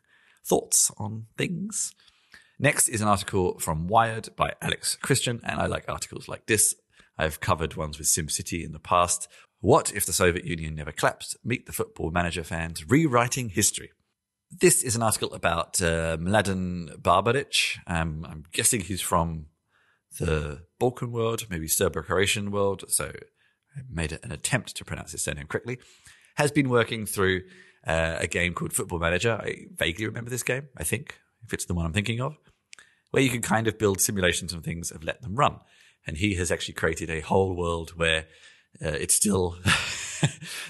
thoughts 0.45 0.91
on 0.97 1.25
things. 1.37 1.93
Next 2.57 2.87
is 2.87 3.01
an 3.01 3.07
article 3.07 3.59
from 3.59 3.87
Wired 3.87 4.29
by 4.37 4.53
Alex 4.61 4.95
Christian, 5.01 5.41
and 5.43 5.59
I 5.59 5.65
like 5.65 5.83
articles 5.89 6.29
like 6.29 6.45
this. 6.45 6.73
I've 7.17 7.41
covered 7.41 7.75
ones 7.75 7.97
with 7.97 8.07
SimCity 8.07 8.63
in 8.63 8.71
the 8.71 8.79
past. 8.79 9.27
What 9.59 9.91
if 9.93 10.05
the 10.05 10.13
Soviet 10.13 10.45
Union 10.45 10.75
never 10.75 10.93
collapsed? 10.93 11.35
Meet 11.43 11.65
the 11.65 11.73
football 11.73 12.11
manager 12.11 12.43
fans 12.45 12.89
rewriting 12.89 13.49
history. 13.49 13.91
This 14.49 14.83
is 14.83 14.95
an 14.95 15.03
article 15.03 15.33
about 15.33 15.81
uh, 15.81 16.15
Mladen 16.17 17.01
Barbaric. 17.01 17.55
Um, 17.87 18.25
I'm 18.29 18.45
guessing 18.53 18.81
he's 18.81 19.01
from 19.01 19.47
the 20.17 20.61
Balkan 20.79 21.11
world, 21.11 21.47
maybe 21.49 21.67
Serbo-Croatian 21.67 22.51
world. 22.51 22.85
So 22.87 23.11
I 23.75 23.81
made 23.89 24.17
an 24.23 24.31
attempt 24.31 24.75
to 24.77 24.85
pronounce 24.85 25.11
his 25.11 25.23
surname 25.23 25.47
correctly. 25.47 25.79
Has 26.37 26.53
been 26.53 26.69
working 26.69 27.05
through 27.05 27.41
uh, 27.85 28.17
a 28.19 28.27
game 28.27 28.53
called 28.53 28.71
Football 28.71 28.99
Manager. 28.99 29.41
I 29.41 29.65
vaguely 29.75 30.05
remember 30.05 30.29
this 30.29 30.43
game, 30.43 30.69
I 30.77 30.85
think 30.85 31.19
if 31.45 31.53
it's 31.53 31.65
the 31.65 31.73
one 31.73 31.85
I'm 31.85 31.93
thinking 31.93 32.21
of, 32.21 32.37
where 33.11 33.23
you 33.23 33.29
can 33.29 33.41
kind 33.41 33.67
of 33.67 33.77
build 33.77 34.01
simulations 34.01 34.53
and 34.53 34.63
things 34.63 34.91
and 34.91 35.03
let 35.03 35.21
them 35.21 35.35
run. 35.35 35.59
And 36.07 36.17
he 36.17 36.35
has 36.35 36.51
actually 36.51 36.75
created 36.75 37.09
a 37.09 37.21
whole 37.21 37.55
world 37.55 37.91
where 37.91 38.25
uh, 38.83 38.89
it's 38.89 39.15
still, 39.15 39.51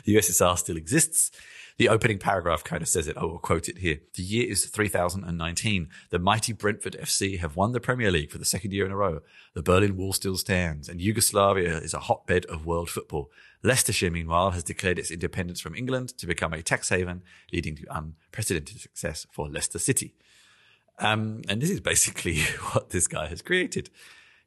the 0.06 0.16
USSR 0.16 0.58
still 0.58 0.78
exists. 0.78 1.32
The 1.78 1.90
opening 1.90 2.20
paragraph 2.20 2.64
kind 2.64 2.82
of 2.82 2.88
says 2.88 3.10
it. 3.10 3.18
I 3.18 3.26
will 3.26 3.38
quote 3.38 3.68
it 3.68 3.80
here. 3.80 4.00
The 4.14 4.24
year 4.24 4.50
is 4.50 4.66
3019. 4.66 5.90
The 6.10 6.20
mighty 6.20 6.54
Brentford 6.54 6.96
FC 7.02 7.38
have 7.40 7.58
won 7.58 7.74
the 7.74 7.82
Premier 7.82 8.12
League 8.12 8.32
for 8.32 8.38
the 8.38 8.46
second 8.46 8.72
year 8.72 8.86
in 8.86 8.94
a 8.94 8.96
row. 8.96 9.20
The 9.56 9.62
Berlin 9.62 9.98
Wall 9.98 10.14
still 10.14 10.38
stands 10.38 10.88
and 10.88 11.02
Yugoslavia 11.02 11.78
is 11.80 11.94
a 11.94 12.00
hotbed 12.00 12.46
of 12.46 12.66
world 12.66 12.90
football. 12.90 13.30
Leicestershire, 13.62 14.12
meanwhile, 14.12 14.52
has 14.52 14.64
declared 14.64 15.00
its 15.00 15.12
independence 15.12 15.60
from 15.60 15.76
England 15.76 16.18
to 16.18 16.28
become 16.28 16.54
a 16.54 16.62
tax 16.62 16.88
haven, 16.90 17.24
leading 17.52 17.76
to 17.76 17.86
unprecedented 17.90 18.80
success 18.80 19.28
for 19.32 19.50
Leicester 19.50 19.80
City. 19.80 20.14
Um, 20.98 21.42
and 21.50 21.62
this 21.62 21.70
is 21.70 21.82
basically 21.82 22.40
what 22.72 22.90
this 22.90 23.08
guy 23.08 23.28
has 23.28 23.42
created. 23.42 23.90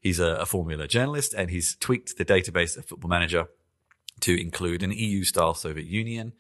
He's 0.01 0.21
a, 0.21 0.37
a, 0.37 0.47
formula 0.47 0.87
journalist 0.87 1.35
and 1.35 1.51
he's 1.51 1.77
tweaked 1.77 2.17
the 2.17 2.25
database 2.25 2.77
of 2.77 2.87
Football 2.87 3.11
Manager 3.11 3.49
to 4.21 4.41
include 4.41 4.83
an 4.83 4.93
EU 4.93 5.25
style 5.25 5.55
Soviet 5.55 5.87
Union, 5.87 6.33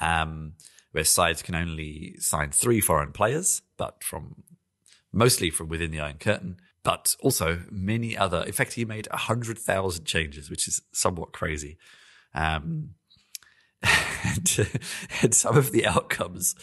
um, 0.00 0.54
where 0.92 1.04
sides 1.04 1.42
can 1.42 1.54
only 1.54 2.16
sign 2.18 2.50
three 2.50 2.80
foreign 2.80 3.12
players, 3.12 3.62
but 3.76 4.02
from 4.02 4.42
mostly 5.12 5.50
from 5.50 5.68
within 5.68 5.90
the 5.90 6.00
Iron 6.00 6.18
Curtain, 6.18 6.56
but 6.82 7.16
also 7.20 7.60
many 7.70 8.16
other. 8.16 8.42
In 8.42 8.52
fact, 8.52 8.74
he 8.74 8.84
made 8.84 9.08
100,000 9.10 10.04
changes, 10.04 10.50
which 10.50 10.66
is 10.66 10.82
somewhat 10.92 11.32
crazy. 11.32 11.78
Um, 12.34 12.90
and, 13.82 14.68
and 15.22 15.34
some 15.34 15.56
of 15.56 15.72
the 15.72 15.86
outcomes 15.86 16.54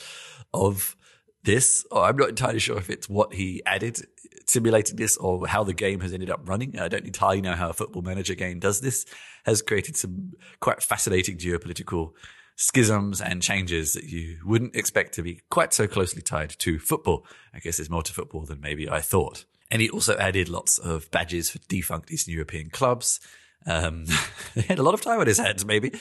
of 0.53 0.95
this. 1.43 1.85
I'm 1.91 2.17
not 2.17 2.29
entirely 2.29 2.59
sure 2.59 2.77
if 2.77 2.89
it's 2.89 3.09
what 3.09 3.33
he 3.33 3.61
added 3.65 4.01
simulating 4.47 4.97
this 4.97 5.17
or 5.17 5.47
how 5.47 5.63
the 5.63 5.73
game 5.73 6.01
has 6.01 6.13
ended 6.13 6.29
up 6.29 6.47
running. 6.47 6.77
I 6.79 6.87
don't 6.87 7.05
entirely 7.05 7.41
know 7.41 7.53
how 7.53 7.69
a 7.69 7.73
football 7.73 8.01
manager 8.01 8.35
game 8.35 8.59
does 8.59 8.81
this. 8.81 9.05
Has 9.45 9.61
created 9.61 9.97
some 9.97 10.33
quite 10.59 10.83
fascinating 10.83 11.37
geopolitical 11.37 12.11
schisms 12.55 13.21
and 13.21 13.41
changes 13.41 13.93
that 13.93 14.03
you 14.03 14.37
wouldn't 14.45 14.75
expect 14.75 15.13
to 15.15 15.23
be 15.23 15.41
quite 15.49 15.73
so 15.73 15.87
closely 15.87 16.21
tied 16.21 16.51
to 16.59 16.77
football. 16.77 17.25
I 17.53 17.59
guess 17.59 17.77
there's 17.77 17.89
more 17.89 18.03
to 18.03 18.13
football 18.13 18.45
than 18.45 18.61
maybe 18.61 18.89
I 18.89 19.01
thought. 19.01 19.45
And 19.71 19.81
he 19.81 19.89
also 19.89 20.17
added 20.17 20.49
lots 20.49 20.77
of 20.77 21.09
badges 21.11 21.49
for 21.49 21.59
defunct 21.69 22.11
Eastern 22.11 22.33
European 22.33 22.69
clubs 22.69 23.19
um, 23.65 24.05
he 24.53 24.61
had 24.61 24.79
a 24.79 24.83
lot 24.83 24.93
of 24.93 25.01
time 25.01 25.19
on 25.19 25.27
his 25.27 25.37
hands, 25.37 25.65
maybe, 25.65 25.91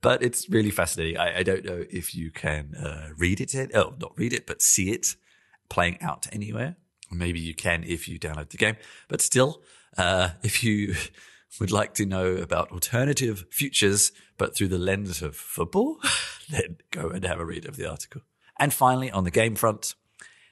but 0.00 0.22
it's 0.22 0.48
really 0.48 0.70
fascinating. 0.70 1.18
I, 1.18 1.38
I 1.38 1.42
don't 1.42 1.64
know 1.64 1.84
if 1.90 2.14
you 2.14 2.30
can 2.30 2.74
uh, 2.74 3.10
read 3.16 3.40
it, 3.40 3.54
yet. 3.54 3.74
oh, 3.74 3.94
not 3.98 4.12
read 4.16 4.32
it, 4.32 4.46
but 4.46 4.62
see 4.62 4.90
it 4.90 5.16
playing 5.68 5.98
out 6.00 6.26
anywhere. 6.32 6.76
Maybe 7.10 7.40
you 7.40 7.54
can 7.54 7.84
if 7.84 8.08
you 8.08 8.18
download 8.18 8.50
the 8.50 8.56
game, 8.56 8.76
but 9.08 9.20
still, 9.20 9.62
uh, 9.96 10.30
if 10.42 10.62
you 10.62 10.94
would 11.58 11.72
like 11.72 11.94
to 11.94 12.06
know 12.06 12.34
about 12.36 12.70
alternative 12.70 13.44
futures, 13.50 14.12
but 14.38 14.54
through 14.54 14.68
the 14.68 14.78
lens 14.78 15.20
of 15.22 15.34
football, 15.34 15.98
then 16.50 16.76
go 16.90 17.08
and 17.08 17.24
have 17.24 17.40
a 17.40 17.44
read 17.44 17.66
of 17.66 17.76
the 17.76 17.90
article. 17.90 18.22
And 18.58 18.72
finally, 18.72 19.10
on 19.10 19.24
the 19.24 19.30
game 19.30 19.56
front, 19.56 19.94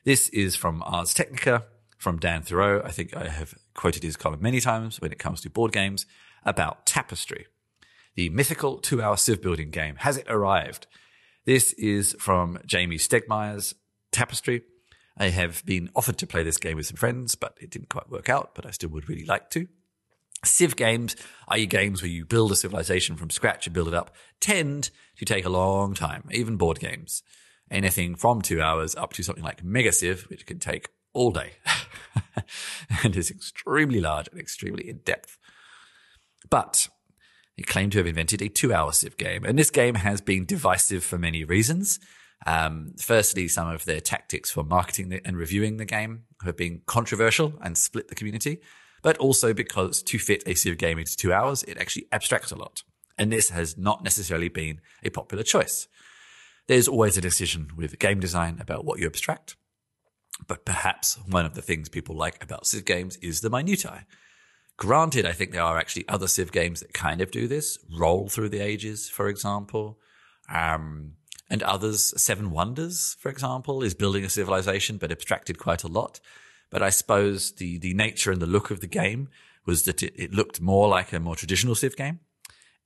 this 0.04 0.28
is 0.30 0.56
from 0.56 0.82
Ars 0.84 1.14
Technica 1.14 1.64
from 1.98 2.18
Dan 2.18 2.42
Thurot. 2.42 2.84
I 2.84 2.90
think 2.90 3.14
I 3.14 3.28
have 3.28 3.54
quoted 3.74 4.02
his 4.02 4.16
column 4.16 4.40
many 4.40 4.60
times 4.60 5.00
when 5.00 5.12
it 5.12 5.18
comes 5.18 5.40
to 5.42 5.50
board 5.50 5.72
games 5.72 6.06
about 6.44 6.86
Tapestry, 6.86 7.46
the 8.14 8.28
mythical 8.30 8.78
two 8.78 9.02
hour 9.02 9.16
Civ 9.16 9.42
building 9.42 9.70
game. 9.70 9.96
Has 9.96 10.16
it 10.16 10.26
arrived? 10.28 10.86
This 11.44 11.72
is 11.74 12.14
from 12.18 12.58
Jamey 12.66 12.96
Stegmaier's 12.96 13.74
Tapestry. 14.12 14.62
I 15.16 15.30
have 15.30 15.64
been 15.64 15.90
offered 15.96 16.18
to 16.18 16.26
play 16.26 16.42
this 16.42 16.58
game 16.58 16.76
with 16.76 16.86
some 16.86 16.96
friends, 16.96 17.34
but 17.34 17.56
it 17.60 17.70
didn't 17.70 17.88
quite 17.88 18.10
work 18.10 18.28
out, 18.28 18.54
but 18.54 18.66
I 18.66 18.70
still 18.70 18.90
would 18.90 19.08
really 19.08 19.24
like 19.24 19.50
to. 19.50 19.66
Civ 20.44 20.76
games, 20.76 21.16
i.e. 21.48 21.66
games 21.66 22.00
where 22.00 22.10
you 22.10 22.24
build 22.24 22.52
a 22.52 22.56
civilization 22.56 23.16
from 23.16 23.30
scratch 23.30 23.66
and 23.66 23.74
build 23.74 23.88
it 23.88 23.94
up, 23.94 24.14
tend 24.40 24.90
to 25.16 25.24
take 25.24 25.44
a 25.44 25.50
long 25.50 25.94
time, 25.94 26.28
even 26.30 26.56
board 26.56 26.78
games. 26.78 27.22
Anything 27.70 28.14
from 28.14 28.40
two 28.40 28.62
hours 28.62 28.94
up 28.94 29.12
to 29.14 29.22
something 29.22 29.42
like 29.42 29.64
Mega 29.64 29.90
Civ, 29.90 30.22
which 30.30 30.46
can 30.46 30.58
take 30.58 30.88
all 31.12 31.32
day 31.32 31.54
and 33.02 33.16
is 33.16 33.30
extremely 33.30 34.00
large 34.00 34.28
and 34.28 34.40
extremely 34.40 34.88
in 34.88 34.98
depth. 34.98 35.36
But 36.50 36.88
he 37.56 37.64
claimed 37.64 37.92
to 37.92 37.98
have 37.98 38.06
invented 38.06 38.40
a 38.40 38.48
two 38.48 38.72
hour 38.72 38.92
Civ 38.92 39.16
game. 39.16 39.44
And 39.44 39.58
this 39.58 39.70
game 39.70 39.96
has 39.96 40.20
been 40.20 40.46
divisive 40.46 41.04
for 41.04 41.18
many 41.18 41.44
reasons. 41.44 41.98
Um, 42.46 42.92
firstly, 43.00 43.48
some 43.48 43.68
of 43.68 43.84
their 43.84 44.00
tactics 44.00 44.50
for 44.50 44.62
marketing 44.62 45.20
and 45.24 45.36
reviewing 45.36 45.76
the 45.76 45.84
game 45.84 46.22
have 46.44 46.56
been 46.56 46.82
controversial 46.86 47.54
and 47.60 47.76
split 47.76 48.08
the 48.08 48.14
community, 48.14 48.60
but 49.02 49.18
also 49.18 49.52
because 49.52 50.02
to 50.04 50.18
fit 50.18 50.44
a 50.46 50.54
Civ 50.54 50.78
game 50.78 50.98
into 50.98 51.16
two 51.16 51.32
hours, 51.32 51.64
it 51.64 51.78
actually 51.78 52.06
abstracts 52.12 52.52
a 52.52 52.56
lot. 52.56 52.84
And 53.18 53.32
this 53.32 53.50
has 53.50 53.76
not 53.76 54.04
necessarily 54.04 54.48
been 54.48 54.80
a 55.02 55.10
popular 55.10 55.42
choice. 55.42 55.88
There's 56.68 56.86
always 56.86 57.16
a 57.16 57.20
decision 57.22 57.70
with 57.76 57.98
game 57.98 58.20
design 58.20 58.58
about 58.60 58.84
what 58.84 59.00
you 59.00 59.06
abstract. 59.06 59.56
But 60.46 60.64
perhaps 60.64 61.18
one 61.28 61.44
of 61.44 61.54
the 61.54 61.62
things 61.62 61.88
people 61.88 62.14
like 62.14 62.40
about 62.40 62.66
Civ 62.66 62.84
games 62.84 63.16
is 63.16 63.40
the 63.40 63.50
minutiae. 63.50 64.06
Granted, 64.78 65.26
I 65.26 65.32
think 65.32 65.50
there 65.50 65.62
are 65.62 65.76
actually 65.76 66.08
other 66.08 66.28
Civ 66.28 66.52
games 66.52 66.80
that 66.80 66.94
kind 66.94 67.20
of 67.20 67.32
do 67.32 67.48
this. 67.48 67.78
Roll 67.90 68.28
Through 68.28 68.50
the 68.50 68.60
Ages, 68.60 69.08
for 69.08 69.28
example. 69.28 69.98
Um, 70.48 71.14
and 71.50 71.62
others, 71.64 72.14
Seven 72.20 72.52
Wonders, 72.52 73.16
for 73.18 73.28
example, 73.28 73.82
is 73.82 73.94
building 73.94 74.24
a 74.24 74.28
civilization, 74.28 74.96
but 74.96 75.10
abstracted 75.10 75.58
quite 75.58 75.82
a 75.82 75.88
lot. 75.88 76.20
but 76.70 76.82
I 76.82 76.90
suppose 76.90 77.52
the, 77.52 77.78
the 77.78 77.94
nature 77.94 78.30
and 78.30 78.42
the 78.42 78.46
look 78.46 78.70
of 78.70 78.80
the 78.80 78.86
game 78.86 79.28
was 79.64 79.84
that 79.84 80.02
it, 80.02 80.12
it 80.16 80.32
looked 80.32 80.60
more 80.60 80.88
like 80.88 81.12
a 81.12 81.20
more 81.20 81.34
traditional 81.34 81.74
Civ 81.74 81.96
game 81.96 82.20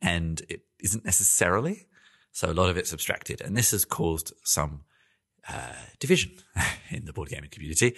and 0.00 0.42
it 0.48 0.62
isn't 0.80 1.04
necessarily. 1.04 1.86
So 2.32 2.50
a 2.50 2.54
lot 2.54 2.70
of 2.70 2.76
it's 2.76 2.92
abstracted 2.92 3.40
and 3.40 3.56
this 3.56 3.72
has 3.72 3.84
caused 3.84 4.32
some 4.44 4.84
uh, 5.48 5.72
division 5.98 6.32
in 6.90 7.04
the 7.04 7.12
board 7.12 7.28
gaming 7.28 7.50
community. 7.50 7.96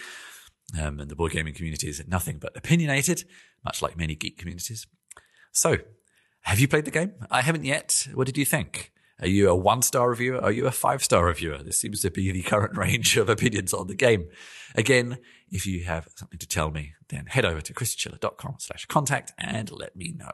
Um, 0.80 1.00
and 1.00 1.10
the 1.10 1.16
board 1.16 1.32
gaming 1.32 1.54
community 1.54 1.88
is 1.88 2.02
nothing 2.06 2.38
but 2.38 2.56
opinionated, 2.56 3.24
much 3.64 3.82
like 3.82 3.96
many 3.96 4.14
geek 4.14 4.38
communities. 4.38 4.86
So, 5.52 5.78
have 6.42 6.58
you 6.58 6.68
played 6.68 6.84
the 6.84 6.90
game? 6.90 7.12
I 7.30 7.42
haven't 7.42 7.64
yet. 7.64 8.08
What 8.14 8.26
did 8.26 8.36
you 8.36 8.44
think? 8.44 8.92
Are 9.20 9.28
you 9.28 9.48
a 9.48 9.54
one 9.54 9.82
star 9.82 10.10
reviewer? 10.10 10.42
Are 10.42 10.50
you 10.50 10.66
a 10.66 10.72
five 10.72 11.02
star 11.04 11.26
reviewer? 11.26 11.58
This 11.58 11.78
seems 11.78 12.02
to 12.02 12.10
be 12.10 12.32
the 12.32 12.42
current 12.42 12.76
range 12.76 13.16
of 13.16 13.28
opinions 13.28 13.72
on 13.72 13.86
the 13.86 13.94
game. 13.94 14.28
Again, 14.74 15.18
if 15.50 15.66
you 15.66 15.84
have 15.84 16.08
something 16.16 16.38
to 16.38 16.48
tell 16.48 16.70
me, 16.70 16.94
then 17.08 17.26
head 17.26 17.44
over 17.44 17.60
to 17.60 17.72
chrischinchilla.com 17.72 18.56
slash 18.58 18.86
contact 18.86 19.32
and 19.38 19.70
let 19.70 19.94
me 19.94 20.16
know. 20.16 20.32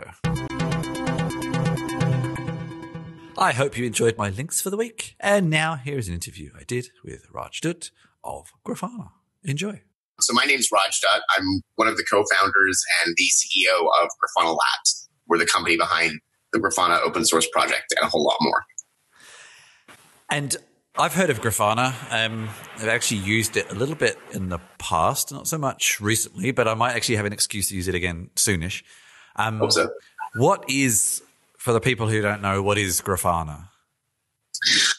I 3.37 3.53
hope 3.53 3.79
you 3.79 3.87
enjoyed 3.87 4.19
my 4.19 4.31
links 4.31 4.61
for 4.61 4.71
the 4.71 4.77
week. 4.77 5.17
And 5.21 5.49
now 5.49 5.77
here 5.77 5.99
is 5.99 6.09
an 6.09 6.15
interview 6.15 6.51
I 6.59 6.65
did 6.65 6.89
with 7.05 7.27
Raj 7.33 7.61
Dutt 7.61 7.91
of 8.25 8.53
Grafana. 8.67 9.11
Enjoy. 9.45 9.83
So 10.21 10.33
my 10.35 10.45
name 10.45 10.59
is 10.59 10.71
Raj 10.73 11.01
Dutt. 11.01 11.23
I'm 11.37 11.63
one 11.77 11.89
of 11.89 11.97
the 11.97 12.05
co-founders 12.11 12.83
and 13.05 13.15
the 13.17 13.25
CEO 13.25 13.81
of 14.03 14.09
Grafana 14.09 14.51
Labs. 14.51 15.09
We're 15.27 15.39
the 15.39 15.47
company 15.47 15.77
behind 15.77 16.21
the 16.53 16.59
Grafana 16.59 17.01
open 17.03 17.25
source 17.25 17.49
project 17.49 17.95
and 17.97 18.07
a 18.07 18.11
whole 18.11 18.25
lot 18.25 18.37
more. 18.41 18.65
And 20.31 20.57
I've 20.99 21.15
heard 21.15 21.31
of 21.31 21.41
Grafana. 21.41 21.95
Um, 22.11 22.49
I've 22.77 22.89
actually 22.89 23.21
used 23.21 23.57
it 23.57 23.71
a 23.71 23.75
little 23.75 23.95
bit 23.95 24.19
in 24.33 24.49
the 24.49 24.59
past, 24.79 25.33
not 25.33 25.49
so 25.49 25.57
much 25.57 26.01
recently, 26.01 26.51
but 26.51 26.69
I 26.69 26.75
might 26.75 26.95
actually 26.95 27.17
have 27.17 27.27
an 27.27 27.33
excuse 27.33 27.69
to 27.69 27.77
use 27.77 27.89
it 27.89 27.95
again 27.95 28.31
soonish. 28.37 28.83
Um, 29.37 29.59
Hope 29.59 29.73
so. 29.73 29.91
What 30.35 30.65
is, 30.69 31.23
for 31.59 31.73
the 31.73 31.81
people 31.81 32.09
who 32.09 32.21
don't 32.21 32.43
know, 32.43 32.63
what 32.63 32.79
is 32.79 33.01
Grafana? 33.01 33.69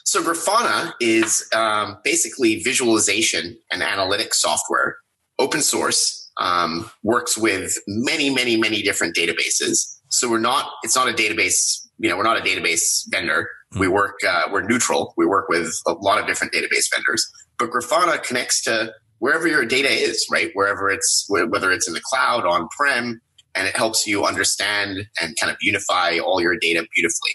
So 0.06 0.24
Grafana 0.24 0.94
is 1.00 1.48
um, 1.56 1.98
basically 2.04 2.64
visualization 2.64 3.58
and 3.72 3.82
analytics 3.82 4.36
software 4.36 4.98
open 5.42 5.62
source, 5.62 6.30
um, 6.38 6.90
works 7.04 7.38
with 7.38 7.78
many, 7.88 8.30
many, 8.30 8.56
many 8.58 8.82
different 8.82 9.16
databases. 9.16 9.98
So 10.10 10.30
we're 10.30 10.40
not, 10.40 10.70
it's 10.84 10.96
not 10.96 11.10
a 11.10 11.14
database, 11.14 11.88
you 11.98 12.10
know, 12.10 12.18
we're 12.18 12.24
not 12.24 12.38
a 12.38 12.42
database 12.42 13.04
vendor. 13.10 13.50
Mm-hmm. 13.74 13.80
We 13.80 13.88
work, 13.88 14.20
uh, 14.28 14.44
we're 14.52 14.68
neutral. 14.68 15.14
We 15.18 15.26
work 15.26 15.50
with 15.50 15.74
a 15.88 15.94
lot 15.94 16.20
of 16.20 16.28
different 16.28 16.54
database 16.54 16.94
vendors, 16.94 17.30
but 17.58 17.72
Grafana 17.72 18.22
connects 18.22 18.64
to 18.64 18.94
wherever 19.20 19.48
your 19.48 19.66
data 19.66 19.90
is, 19.90 20.26
right? 20.32 20.52
Wherever 20.54 20.90
it's, 20.90 21.26
whether 21.28 21.72
it's 21.72 21.88
in 21.88 21.94
the 21.94 22.02
cloud, 22.04 22.46
on 22.46 22.68
prem, 22.78 23.22
and 23.56 23.68
it 23.68 23.76
helps 23.76 24.08
you 24.08 24.26
understand 24.26 25.08
and 25.22 25.36
kind 25.40 25.52
of 25.52 25.58
unify 25.62 26.18
all 26.20 26.42
your 26.42 26.58
data 26.58 26.86
beautifully. 26.94 27.32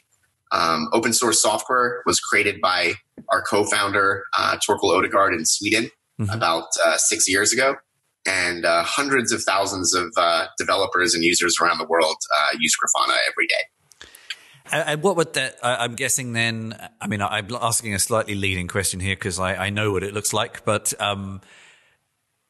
Um, 0.53 0.89
open 0.93 1.13
source 1.13 1.43
software 1.43 2.03
was 2.07 2.21
created 2.21 2.61
by 2.61 2.95
our 3.31 3.43
co-founder, 3.43 4.25
uh, 4.39 4.57
Torkel 4.67 4.97
Odegaard 4.97 5.35
in 5.35 5.45
Sweden 5.45 5.91
mm-hmm. 6.21 6.31
about 6.31 6.65
uh, 6.85 6.97
six 6.97 7.29
years 7.29 7.53
ago 7.53 7.77
and 8.27 8.65
uh, 8.65 8.83
hundreds 8.83 9.33
of 9.33 9.43
thousands 9.43 9.95
of 9.95 10.13
uh, 10.17 10.47
developers 10.59 11.15
and 11.15 11.23
users 11.23 11.59
around 11.61 11.79
the 11.79 11.87
world 11.87 12.17
uh, 12.35 12.57
use 12.59 12.75
Grafana 12.77 13.17
every 13.29 13.47
day. 13.47 13.55
And 14.73 15.03
what 15.03 15.17
would 15.17 15.35
that? 15.35 15.57
I'm 15.63 15.95
guessing 15.95 16.33
then. 16.33 16.77
I 17.01 17.07
mean, 17.07 17.23
I'm 17.23 17.47
asking 17.55 17.95
a 17.95 18.01
slightly 18.01 18.35
leading 18.35 18.67
question 18.67 18.99
here 18.99 19.15
because 19.15 19.39
I, 19.39 19.67
I, 19.67 19.71
know 19.71 19.93
what 19.93 20.03
it 20.03 20.13
looks 20.13 20.33
like, 20.33 20.65
but 20.65 20.93
um, 21.01 21.41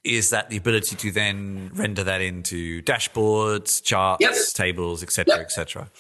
is 0.03 0.31
that 0.31 0.49
the 0.49 0.57
ability 0.57 0.97
to 0.97 1.11
then 1.11 1.71
render 1.75 2.05
that 2.05 2.23
into 2.23 2.81
dashboards, 2.83 3.83
charts, 3.83 4.23
yep. 4.23 4.35
tables, 4.55 5.03
etc., 5.03 5.37
yep. 5.37 5.45
etc.? 5.45 5.91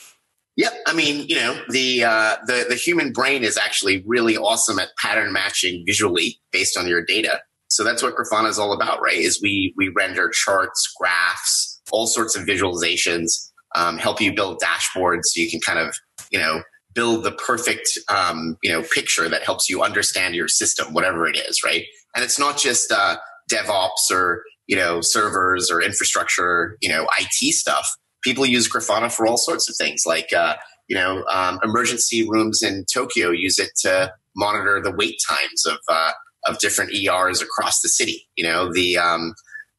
Yep. 0.57 0.73
I 0.87 0.95
mean, 0.95 1.27
you 1.29 1.37
know, 1.37 1.61
the, 1.69 2.05
uh, 2.05 2.37
the 2.47 2.65
the 2.69 2.77
human 2.77 3.13
brain 3.13 3.45
is 3.45 3.59
actually 3.59 4.03
really 4.07 4.39
awesome 4.39 4.79
at 4.79 4.89
pattern 4.97 5.33
matching 5.33 5.85
visually 5.85 6.41
based 6.51 6.79
on 6.79 6.87
your 6.87 7.05
data. 7.05 7.41
So 7.69 7.85
that's 7.85 8.03
what 8.03 8.15
Grafana 8.17 8.49
is 8.49 8.59
all 8.59 8.73
about, 8.73 9.01
right? 9.01 9.17
Is 9.17 9.41
we 9.43 9.75
we 9.77 9.93
render 9.97 10.31
charts, 10.31 10.93
graphs, 10.99 11.81
all 11.91 12.07
sorts 12.07 12.37
of 12.37 12.45
visualizations, 12.47 13.51
um, 13.75 13.99
help 13.99 14.21
you 14.21 14.35
build 14.35 14.61
dashboards 14.61 15.23
so 15.25 15.41
you 15.41 15.51
can 15.51 15.61
kind 15.61 15.79
of 15.79 15.95
you 16.31 16.39
know 16.39 16.63
build 16.95 17.25
the 17.25 17.33
perfect 17.33 17.89
um, 18.09 18.57
you 18.63 18.71
know 18.73 18.83
picture 18.83 19.29
that 19.29 19.43
helps 19.43 19.69
you 19.69 19.83
understand 19.83 20.35
your 20.35 20.49
system, 20.49 20.93
whatever 20.93 21.29
it 21.29 21.37
is, 21.37 21.63
right? 21.65 21.85
And 22.15 22.25
it's 22.25 22.39
not 22.39 22.57
just 22.57 22.91
uh, 22.91 23.17
DevOps 23.51 24.11
or 24.11 24.43
you 24.67 24.77
know 24.77 25.01
servers 25.01 25.71
or 25.71 25.81
infrastructure, 25.83 26.77
you 26.81 26.89
know 26.89 27.07
IT 27.21 27.55
stuff. 27.55 27.89
People 28.23 28.47
use 28.47 28.69
Grafana 28.69 29.13
for 29.13 29.27
all 29.27 29.37
sorts 29.37 29.69
of 29.69 29.77
things, 29.77 30.03
like 30.07 30.33
uh, 30.33 30.55
you 30.89 30.97
know 30.97 31.25
um, 31.33 31.59
emergency 31.63 32.29
rooms 32.29 32.63
in 32.63 32.85
Tokyo 32.93 33.31
use 33.31 33.59
it 33.59 33.71
to 33.83 34.13
monitor 34.35 34.81
the 34.83 34.93
wait 34.93 35.17
times 35.29 35.67
of 35.67 35.79
uh, 35.89 36.13
of 36.49 36.59
different 36.59 36.93
ERs 36.95 37.43
across 37.43 37.81
the 37.81 37.89
city. 37.89 38.29
You 38.37 38.45
know, 38.45 38.73
the 38.73 38.99
um, 38.99 39.35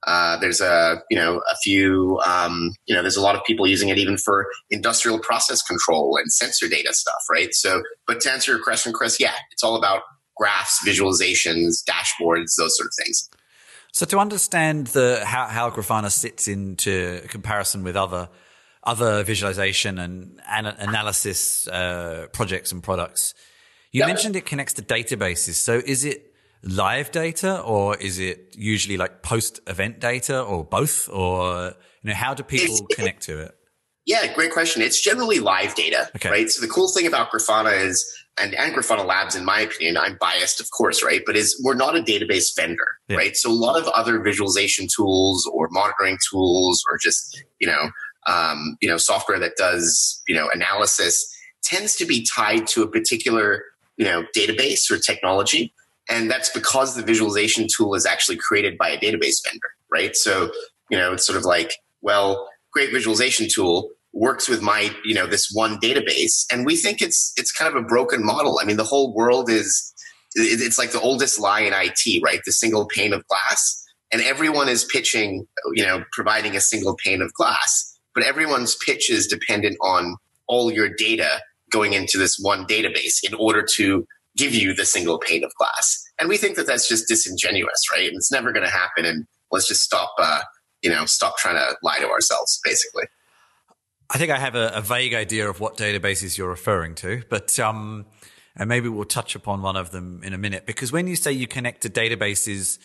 uh, 0.05 0.37
there's 0.37 0.61
a 0.61 1.01
you 1.09 1.17
know 1.17 1.41
a 1.51 1.55
few 1.63 2.19
um, 2.25 2.73
you 2.85 2.95
know 2.95 3.01
there's 3.01 3.17
a 3.17 3.21
lot 3.21 3.35
of 3.35 3.43
people 3.45 3.67
using 3.67 3.89
it 3.89 3.97
even 3.97 4.17
for 4.17 4.47
industrial 4.69 5.19
process 5.19 5.61
control 5.61 6.17
and 6.17 6.31
sensor 6.31 6.67
data 6.67 6.93
stuff, 6.93 7.21
right? 7.31 7.53
So, 7.53 7.81
but 8.05 8.21
to 8.21 8.31
answer 8.31 8.51
your 8.51 8.63
question, 8.63 8.93
Chris, 8.93 9.19
yeah, 9.19 9.33
it's 9.51 9.63
all 9.63 9.75
about 9.75 10.03
graphs, 10.37 10.79
visualizations, 10.87 11.83
dashboards, 11.83 12.55
those 12.57 12.77
sort 12.77 12.87
of 12.87 12.93
things. 13.03 13.29
So, 13.91 14.05
to 14.05 14.19
understand 14.19 14.87
the 14.87 15.23
how, 15.25 15.47
how 15.47 15.69
Grafana 15.71 16.11
sits 16.11 16.47
into 16.47 17.21
comparison 17.29 17.83
with 17.83 17.95
other 17.95 18.29
other 18.83 19.23
visualization 19.23 19.99
and, 19.99 20.39
analysis 20.47 21.67
uh, 21.67 22.27
projects 22.31 22.71
and 22.71 22.81
products, 22.81 23.33
you 23.91 23.99
yep. 23.99 24.07
mentioned 24.07 24.35
it 24.37 24.45
connects 24.45 24.73
to 24.73 24.81
databases. 24.81 25.55
So, 25.55 25.81
is 25.85 26.05
it 26.05 26.33
live 26.67 27.11
data 27.11 27.61
or 27.61 27.95
is 27.97 28.19
it 28.19 28.55
usually 28.57 28.97
like 28.97 29.23
post 29.23 29.59
event 29.67 29.99
data 29.99 30.41
or 30.41 30.63
both 30.63 31.09
or 31.09 31.73
you 32.03 32.09
know 32.09 32.13
how 32.13 32.33
do 32.33 32.43
people 32.43 32.85
connect 32.91 33.23
to 33.23 33.39
it? 33.39 33.55
Yeah 34.05 34.33
great 34.33 34.51
question. 34.51 34.81
It's 34.81 35.01
generally 35.01 35.39
live 35.39 35.75
data 35.75 36.09
okay. 36.15 36.29
right? 36.29 36.49
So 36.49 36.61
the 36.61 36.71
cool 36.71 36.89
thing 36.89 37.07
about 37.07 37.31
grafana 37.31 37.85
is 37.85 38.13
and, 38.39 38.53
and 38.53 38.75
grafana 38.75 39.05
labs 39.05 39.35
in 39.35 39.43
my 39.45 39.61
opinion 39.61 39.97
i'm 39.97 40.15
biased 40.19 40.59
of 40.59 40.69
course 40.71 41.03
right? 41.03 41.21
But 41.25 41.35
is 41.35 41.59
we're 41.63 41.75
not 41.75 41.95
a 41.95 42.01
database 42.01 42.55
vendor 42.55 42.87
yeah. 43.07 43.17
right? 43.17 43.35
So 43.35 43.49
a 43.49 43.53
lot 43.53 43.79
of 43.79 43.87
other 43.89 44.19
visualization 44.21 44.87
tools 44.93 45.49
or 45.53 45.69
monitoring 45.71 46.17
tools 46.29 46.83
or 46.89 46.97
just 46.97 47.43
you 47.59 47.67
know 47.67 47.89
um, 48.27 48.77
you 48.81 48.89
know 48.89 48.97
software 48.97 49.39
that 49.39 49.55
does 49.55 50.21
you 50.27 50.35
know 50.35 50.49
analysis 50.53 51.33
tends 51.63 51.95
to 51.95 52.05
be 52.05 52.25
tied 52.25 52.67
to 52.67 52.83
a 52.83 52.87
particular 52.87 53.63
you 53.95 54.05
know 54.05 54.23
database 54.35 54.91
or 54.91 54.97
technology 54.97 55.73
and 56.09 56.29
that's 56.29 56.49
because 56.49 56.95
the 56.95 57.03
visualization 57.03 57.67
tool 57.73 57.95
is 57.95 58.05
actually 58.05 58.37
created 58.37 58.77
by 58.77 58.89
a 58.89 58.97
database 58.97 59.37
vendor, 59.45 59.69
right? 59.91 60.15
So, 60.15 60.51
you 60.89 60.97
know, 60.97 61.13
it's 61.13 61.25
sort 61.25 61.37
of 61.37 61.45
like, 61.45 61.73
well, 62.01 62.49
great 62.71 62.91
visualization 62.91 63.47
tool 63.53 63.89
works 64.13 64.47
with 64.47 64.61
my, 64.61 64.91
you 65.03 65.13
know, 65.13 65.27
this 65.27 65.49
one 65.53 65.77
database. 65.79 66.45
And 66.51 66.65
we 66.65 66.75
think 66.75 67.01
it's, 67.01 67.33
it's 67.37 67.51
kind 67.51 67.73
of 67.73 67.81
a 67.81 67.85
broken 67.85 68.25
model. 68.25 68.59
I 68.61 68.65
mean, 68.65 68.77
the 68.77 68.83
whole 68.83 69.13
world 69.13 69.49
is, 69.49 69.93
it's 70.35 70.77
like 70.77 70.91
the 70.91 71.01
oldest 71.01 71.39
lie 71.39 71.61
in 71.61 71.73
IT, 71.73 72.21
right? 72.23 72.39
The 72.45 72.51
single 72.51 72.87
pane 72.87 73.13
of 73.13 73.25
glass. 73.27 73.83
And 74.11 74.21
everyone 74.21 74.69
is 74.69 74.85
pitching, 74.85 75.45
you 75.73 75.83
know, 75.83 76.03
providing 76.13 76.55
a 76.55 76.61
single 76.61 76.95
pane 76.95 77.21
of 77.21 77.33
glass, 77.33 77.99
but 78.15 78.23
everyone's 78.23 78.75
pitch 78.75 79.09
is 79.11 79.27
dependent 79.27 79.75
on 79.81 80.15
all 80.47 80.71
your 80.71 80.89
data 80.89 81.41
going 81.69 81.93
into 81.93 82.17
this 82.17 82.37
one 82.39 82.65
database 82.65 83.19
in 83.23 83.33
order 83.33 83.65
to 83.75 84.05
give 84.37 84.53
you 84.53 84.73
the 84.73 84.85
single 84.85 85.19
pane 85.19 85.43
of 85.43 85.51
glass. 85.55 86.03
And 86.19 86.29
we 86.29 86.37
think 86.37 86.55
that 86.55 86.67
that's 86.67 86.87
just 86.87 87.07
disingenuous, 87.07 87.91
right? 87.91 88.07
And 88.07 88.15
it's 88.15 88.31
never 88.31 88.51
going 88.51 88.65
to 88.65 88.71
happen. 88.71 89.05
And 89.05 89.25
let's 89.51 89.67
just 89.67 89.81
stop, 89.81 90.13
uh, 90.19 90.41
you 90.81 90.89
know, 90.89 91.05
stop 91.05 91.37
trying 91.37 91.55
to 91.55 91.75
lie 91.83 91.99
to 91.99 92.07
ourselves, 92.07 92.59
basically. 92.63 93.05
I 94.09 94.17
think 94.17 94.31
I 94.31 94.39
have 94.39 94.55
a, 94.55 94.71
a 94.73 94.81
vague 94.81 95.13
idea 95.13 95.49
of 95.49 95.59
what 95.59 95.75
databases 95.75 96.37
you're 96.37 96.49
referring 96.49 96.95
to, 96.95 97.23
but 97.29 97.59
um, 97.59 98.05
and 98.55 98.69
maybe 98.69 98.87
we'll 98.87 99.05
touch 99.05 99.35
upon 99.35 99.61
one 99.61 99.75
of 99.75 99.91
them 99.91 100.21
in 100.23 100.33
a 100.33 100.37
minute. 100.37 100.65
Because 100.65 100.91
when 100.91 101.07
you 101.07 101.15
say 101.15 101.31
you 101.31 101.45
connect 101.45 101.81
to 101.81 101.89
databases, 101.89 102.79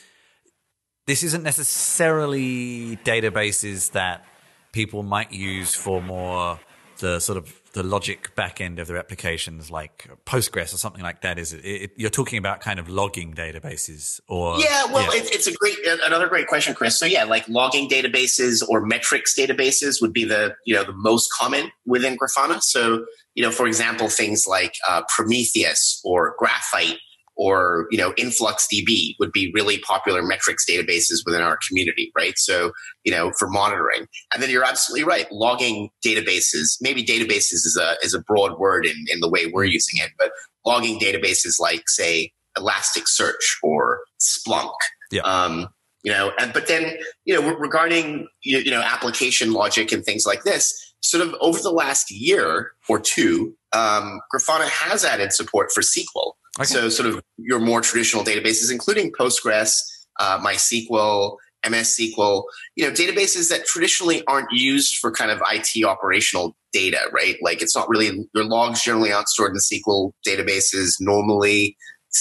this 1.06 1.22
isn't 1.22 1.44
necessarily 1.44 2.96
databases 3.04 3.92
that 3.92 4.24
people 4.72 5.02
might 5.02 5.32
use 5.32 5.74
for 5.74 6.02
more 6.02 6.58
the 7.02 7.18
sort 7.18 7.36
of 7.36 7.60
the 7.72 7.82
logic 7.82 8.34
back 8.36 8.60
end 8.60 8.78
of 8.78 8.86
their 8.86 8.96
applications 8.96 9.70
like 9.70 10.08
Postgres 10.24 10.72
or 10.72 10.76
something 10.76 11.02
like 11.02 11.20
that? 11.22 11.38
Is 11.38 11.52
it, 11.52 11.64
it 11.64 11.90
you're 11.96 12.10
talking 12.10 12.38
about 12.38 12.60
kind 12.60 12.78
of 12.78 12.88
logging 12.88 13.34
databases 13.34 14.20
or? 14.28 14.58
Yeah, 14.58 14.86
well, 14.86 15.14
yeah. 15.14 15.20
It, 15.20 15.34
it's 15.34 15.46
a 15.48 15.52
great, 15.52 15.76
another 15.84 16.28
great 16.28 16.46
question, 16.46 16.74
Chris. 16.74 16.98
So 16.98 17.04
yeah, 17.04 17.24
like 17.24 17.46
logging 17.48 17.88
databases 17.88 18.62
or 18.66 18.80
metrics 18.80 19.36
databases 19.38 20.00
would 20.00 20.12
be 20.12 20.24
the, 20.24 20.54
you 20.64 20.74
know, 20.74 20.84
the 20.84 20.94
most 20.94 21.28
common 21.38 21.72
within 21.84 22.16
Grafana. 22.16 22.62
So, 22.62 23.04
you 23.34 23.42
know, 23.42 23.50
for 23.50 23.66
example, 23.66 24.08
things 24.08 24.44
like 24.46 24.76
uh, 24.88 25.02
Prometheus 25.14 26.00
or 26.04 26.36
Graphite 26.38 26.98
or 27.36 27.86
you 27.90 27.98
know 27.98 28.12
InfluxDB 28.12 29.16
would 29.18 29.32
be 29.32 29.50
really 29.54 29.78
popular 29.78 30.22
metrics 30.22 30.64
databases 30.68 31.24
within 31.24 31.40
our 31.40 31.58
community, 31.68 32.12
right? 32.16 32.34
So 32.36 32.72
you 33.04 33.12
know 33.12 33.32
for 33.38 33.48
monitoring, 33.48 34.06
and 34.32 34.42
then 34.42 34.50
you're 34.50 34.64
absolutely 34.64 35.04
right. 35.04 35.30
Logging 35.32 35.90
databases, 36.04 36.76
maybe 36.80 37.04
databases 37.04 37.64
is 37.64 37.78
a 37.80 37.94
is 38.02 38.14
a 38.14 38.20
broad 38.20 38.58
word 38.58 38.86
in, 38.86 38.96
in 39.08 39.20
the 39.20 39.30
way 39.30 39.46
we're 39.46 39.64
using 39.64 40.02
it, 40.02 40.10
but 40.18 40.30
logging 40.64 40.98
databases 40.98 41.58
like 41.60 41.88
say 41.88 42.32
Elasticsearch 42.56 43.58
or 43.62 44.00
Splunk. 44.20 44.74
Yeah. 45.10 45.22
Um, 45.22 45.68
you 46.02 46.12
know, 46.12 46.32
and 46.38 46.52
but 46.52 46.66
then 46.66 46.96
you 47.24 47.34
know 47.34 47.54
regarding 47.56 48.26
you, 48.42 48.70
know 48.70 48.82
application 48.82 49.52
logic 49.52 49.92
and 49.92 50.04
things 50.04 50.26
like 50.26 50.42
this, 50.42 50.94
sort 51.00 51.26
of 51.26 51.34
over 51.40 51.60
the 51.60 51.70
last 51.70 52.10
year 52.10 52.72
or 52.88 52.98
two, 52.98 53.54
um, 53.72 54.20
Grafana 54.34 54.68
has 54.68 55.04
added 55.04 55.32
support 55.32 55.70
for 55.72 55.80
SQL. 55.80 56.32
Okay. 56.58 56.64
So, 56.66 56.88
sort 56.88 57.08
of 57.08 57.22
your 57.38 57.58
more 57.58 57.80
traditional 57.80 58.24
databases, 58.24 58.70
including 58.70 59.10
Postgres, 59.12 59.72
uh, 60.20 60.38
MySQL, 60.40 61.36
MS 61.68 61.98
SQL, 61.98 62.44
you 62.76 62.84
know, 62.84 62.92
databases 62.92 63.48
that 63.50 63.66
traditionally 63.66 64.22
aren't 64.26 64.50
used 64.50 64.98
for 64.98 65.10
kind 65.10 65.30
of 65.30 65.40
IT 65.50 65.84
operational 65.84 66.56
data, 66.72 66.98
right? 67.12 67.36
Like 67.42 67.62
it's 67.62 67.76
not 67.76 67.88
really 67.88 68.26
your 68.34 68.44
logs 68.44 68.82
generally 68.82 69.12
aren't 69.12 69.28
stored 69.28 69.52
in 69.52 69.58
SQL 69.58 70.12
databases 70.26 70.94
normally. 71.00 71.76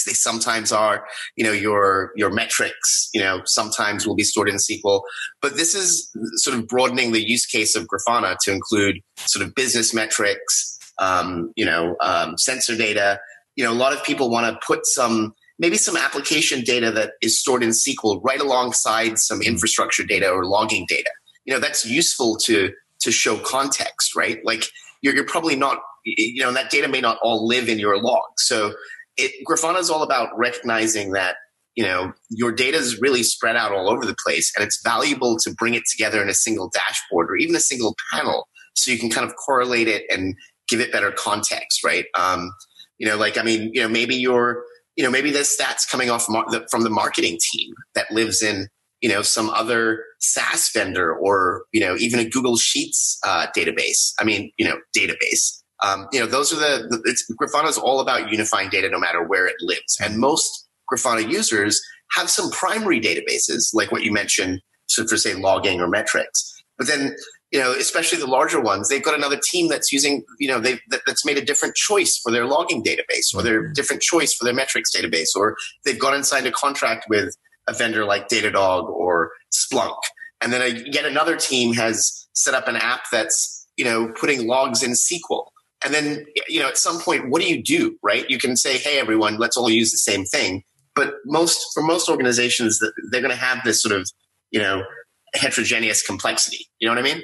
They 0.05 0.13
sometimes 0.13 0.71
are, 0.71 1.05
you 1.35 1.43
know, 1.43 1.51
your 1.51 2.11
your 2.15 2.29
metrics, 2.29 3.09
you 3.13 3.19
know, 3.19 3.41
sometimes 3.45 4.07
will 4.07 4.15
be 4.15 4.23
stored 4.23 4.47
in 4.47 4.55
SQL. 4.55 5.01
But 5.41 5.57
this 5.57 5.75
is 5.75 6.09
sort 6.35 6.57
of 6.57 6.67
broadening 6.67 7.11
the 7.11 7.27
use 7.27 7.45
case 7.45 7.75
of 7.75 7.87
Grafana 7.87 8.37
to 8.43 8.51
include 8.53 8.99
sort 9.17 9.45
of 9.45 9.53
business 9.55 9.93
metrics, 9.93 10.77
um, 10.99 11.51
you 11.57 11.65
know, 11.65 11.95
um, 12.01 12.37
sensor 12.37 12.77
data, 12.77 13.19
you 13.55 13.63
know, 13.63 13.71
a 13.71 13.75
lot 13.75 13.93
of 13.93 14.03
people 14.03 14.29
want 14.29 14.53
to 14.53 14.65
put 14.65 14.85
some 14.85 15.33
maybe 15.59 15.77
some 15.77 15.95
application 15.95 16.61
data 16.61 16.91
that 16.91 17.11
is 17.21 17.39
stored 17.39 17.63
in 17.63 17.69
SQL 17.69 18.19
right 18.23 18.41
alongside 18.41 19.19
some 19.19 19.39
mm-hmm. 19.39 19.49
infrastructure 19.49 20.03
data 20.03 20.29
or 20.29 20.45
logging 20.45 20.85
data. 20.87 21.09
You 21.45 21.53
know, 21.53 21.59
that's 21.59 21.85
useful 21.85 22.37
to 22.45 22.71
to 23.01 23.11
show 23.11 23.37
context, 23.37 24.15
right? 24.15 24.39
Like 24.43 24.65
you're, 25.01 25.15
you're 25.15 25.25
probably 25.25 25.55
not, 25.55 25.79
you 26.05 26.43
know, 26.43 26.53
that 26.53 26.69
data 26.69 26.87
may 26.87 27.01
not 27.01 27.17
all 27.23 27.47
live 27.47 27.67
in 27.67 27.79
your 27.79 27.99
log. 27.99 28.21
So 28.37 28.73
it, 29.17 29.31
Grafana 29.47 29.79
is 29.79 29.89
all 29.89 30.03
about 30.03 30.29
recognizing 30.37 31.11
that 31.13 31.35
you 31.75 31.83
know 31.83 32.11
your 32.29 32.51
data 32.51 32.77
is 32.77 32.99
really 32.99 33.23
spread 33.23 33.55
out 33.55 33.71
all 33.71 33.89
over 33.89 34.05
the 34.05 34.15
place 34.23 34.51
and 34.55 34.65
it's 34.65 34.81
valuable 34.83 35.37
to 35.37 35.53
bring 35.53 35.73
it 35.73 35.83
together 35.89 36.21
in 36.21 36.29
a 36.29 36.33
single 36.33 36.69
dashboard 36.69 37.29
or 37.29 37.37
even 37.37 37.55
a 37.55 37.61
single 37.61 37.95
panel 38.11 38.47
so 38.73 38.91
you 38.91 38.99
can 38.99 39.09
kind 39.09 39.25
of 39.25 39.35
correlate 39.37 39.87
it 39.87 40.03
and 40.09 40.35
give 40.67 40.81
it 40.81 40.91
better 40.91 41.11
context 41.11 41.83
right 41.83 42.05
um, 42.19 42.51
you 43.01 43.07
know, 43.07 43.17
like, 43.17 43.35
I 43.35 43.41
mean, 43.41 43.71
you 43.73 43.81
know, 43.81 43.89
maybe 43.89 44.15
you're, 44.15 44.63
you 44.95 45.03
know, 45.03 45.09
maybe 45.09 45.31
the 45.31 45.39
stats 45.39 45.89
coming 45.89 46.11
off 46.11 46.29
mar- 46.29 46.45
the, 46.51 46.67
from 46.69 46.83
the 46.83 46.89
marketing 46.91 47.39
team 47.51 47.73
that 47.95 48.11
lives 48.11 48.43
in, 48.43 48.67
you 49.01 49.09
know, 49.09 49.23
some 49.23 49.49
other 49.49 50.03
SaaS 50.19 50.69
vendor 50.71 51.11
or, 51.11 51.63
you 51.73 51.81
know, 51.81 51.95
even 51.97 52.19
a 52.19 52.29
Google 52.29 52.57
Sheets 52.57 53.17
uh, 53.25 53.47
database. 53.57 54.13
I 54.19 54.23
mean, 54.23 54.51
you 54.59 54.65
know, 54.65 54.77
database. 54.95 55.63
Um, 55.83 56.09
you 56.13 56.19
know, 56.19 56.27
those 56.27 56.53
are 56.53 56.57
the, 56.57 56.87
the 56.89 57.01
it's, 57.05 57.25
Grafana 57.41 57.69
is 57.69 57.77
all 57.79 58.01
about 58.01 58.31
unifying 58.31 58.69
data 58.69 58.87
no 58.87 58.99
matter 58.99 59.27
where 59.27 59.47
it 59.47 59.55
lives. 59.61 59.97
And 59.99 60.19
most 60.19 60.67
Grafana 60.93 61.27
users 61.27 61.81
have 62.11 62.29
some 62.29 62.51
primary 62.51 63.01
databases, 63.01 63.73
like 63.73 63.91
what 63.91 64.03
you 64.03 64.11
mentioned, 64.11 64.61
so 64.85 65.07
for 65.07 65.17
say 65.17 65.33
logging 65.33 65.81
or 65.81 65.87
metrics. 65.87 66.53
But 66.77 66.85
then 66.85 67.15
you 67.51 67.59
know, 67.59 67.73
especially 67.73 68.17
the 68.17 68.27
larger 68.27 68.61
ones, 68.61 68.87
they've 68.87 69.03
got 69.03 69.13
another 69.13 69.37
team 69.37 69.67
that's 69.67 69.91
using, 69.91 70.23
you 70.39 70.47
know, 70.47 70.59
they 70.59 70.79
that, 70.89 71.01
that's 71.05 71.25
made 71.25 71.37
a 71.37 71.43
different 71.43 71.75
choice 71.75 72.17
for 72.17 72.31
their 72.31 72.45
logging 72.45 72.83
database 72.83 73.35
or 73.35 73.41
their 73.41 73.63
mm-hmm. 73.63 73.73
different 73.73 74.01
choice 74.01 74.33
for 74.33 74.45
their 74.45 74.53
metrics 74.53 74.95
database, 74.95 75.29
or 75.35 75.55
they've 75.83 75.99
gone 75.99 76.13
and 76.13 76.25
signed 76.25 76.47
a 76.47 76.51
contract 76.51 77.05
with 77.09 77.35
a 77.67 77.73
vendor 77.73 78.05
like 78.05 78.29
Datadog 78.29 78.89
or 78.89 79.31
Splunk. 79.51 79.97
And 80.39 80.51
then 80.51 80.61
a, 80.61 80.89
yet 80.89 81.05
another 81.05 81.35
team 81.35 81.73
has 81.73 82.27
set 82.33 82.53
up 82.53 82.67
an 82.67 82.77
app 82.77 83.03
that's, 83.11 83.67
you 83.75 83.85
know, 83.85 84.11
putting 84.19 84.47
logs 84.47 84.81
in 84.81 84.91
SQL. 84.91 85.45
And 85.83 85.93
then, 85.93 86.25
you 86.47 86.59
know, 86.59 86.67
at 86.67 86.77
some 86.77 86.99
point, 86.99 87.29
what 87.29 87.41
do 87.41 87.49
you 87.49 87.61
do, 87.61 87.97
right? 88.01 88.29
You 88.29 88.37
can 88.37 88.55
say, 88.55 88.77
hey, 88.77 88.99
everyone, 88.99 89.37
let's 89.37 89.57
all 89.57 89.69
use 89.69 89.91
the 89.91 89.97
same 89.97 90.25
thing. 90.25 90.63
But 90.95 91.15
most, 91.25 91.59
for 91.73 91.83
most 91.83 92.07
organizations, 92.07 92.79
they're 93.11 93.21
going 93.21 93.31
to 93.31 93.39
have 93.39 93.59
this 93.65 93.81
sort 93.81 93.99
of, 93.99 94.09
you 94.51 94.59
know, 94.59 94.83
heterogeneous 95.33 96.05
complexity. 96.05 96.67
You 96.79 96.87
know 96.87 96.93
what 96.93 96.99
I 96.99 97.13
mean? 97.13 97.23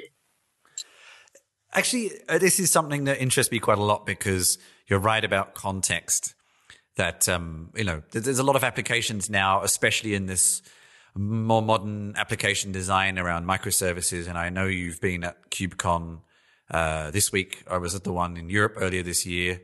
Actually, 1.72 2.12
uh, 2.28 2.38
this 2.38 2.58
is 2.58 2.70
something 2.70 3.04
that 3.04 3.20
interests 3.20 3.52
me 3.52 3.58
quite 3.58 3.78
a 3.78 3.82
lot 3.82 4.06
because 4.06 4.58
you're 4.86 4.98
right 4.98 5.24
about 5.24 5.54
context. 5.54 6.34
That 6.96 7.28
um, 7.28 7.70
you 7.76 7.84
know, 7.84 8.02
there's 8.10 8.40
a 8.40 8.42
lot 8.42 8.56
of 8.56 8.64
applications 8.64 9.30
now, 9.30 9.62
especially 9.62 10.14
in 10.14 10.26
this 10.26 10.62
more 11.14 11.62
modern 11.62 12.14
application 12.16 12.72
design 12.72 13.18
around 13.18 13.46
microservices. 13.46 14.28
And 14.28 14.38
I 14.38 14.48
know 14.48 14.66
you've 14.66 15.00
been 15.00 15.24
at 15.24 15.50
KubeCon 15.50 16.20
uh, 16.70 17.10
this 17.10 17.30
week. 17.30 17.64
I 17.70 17.78
was 17.78 17.94
at 17.94 18.04
the 18.04 18.12
one 18.12 18.36
in 18.36 18.50
Europe 18.50 18.74
earlier 18.76 19.02
this 19.02 19.26
year. 19.26 19.60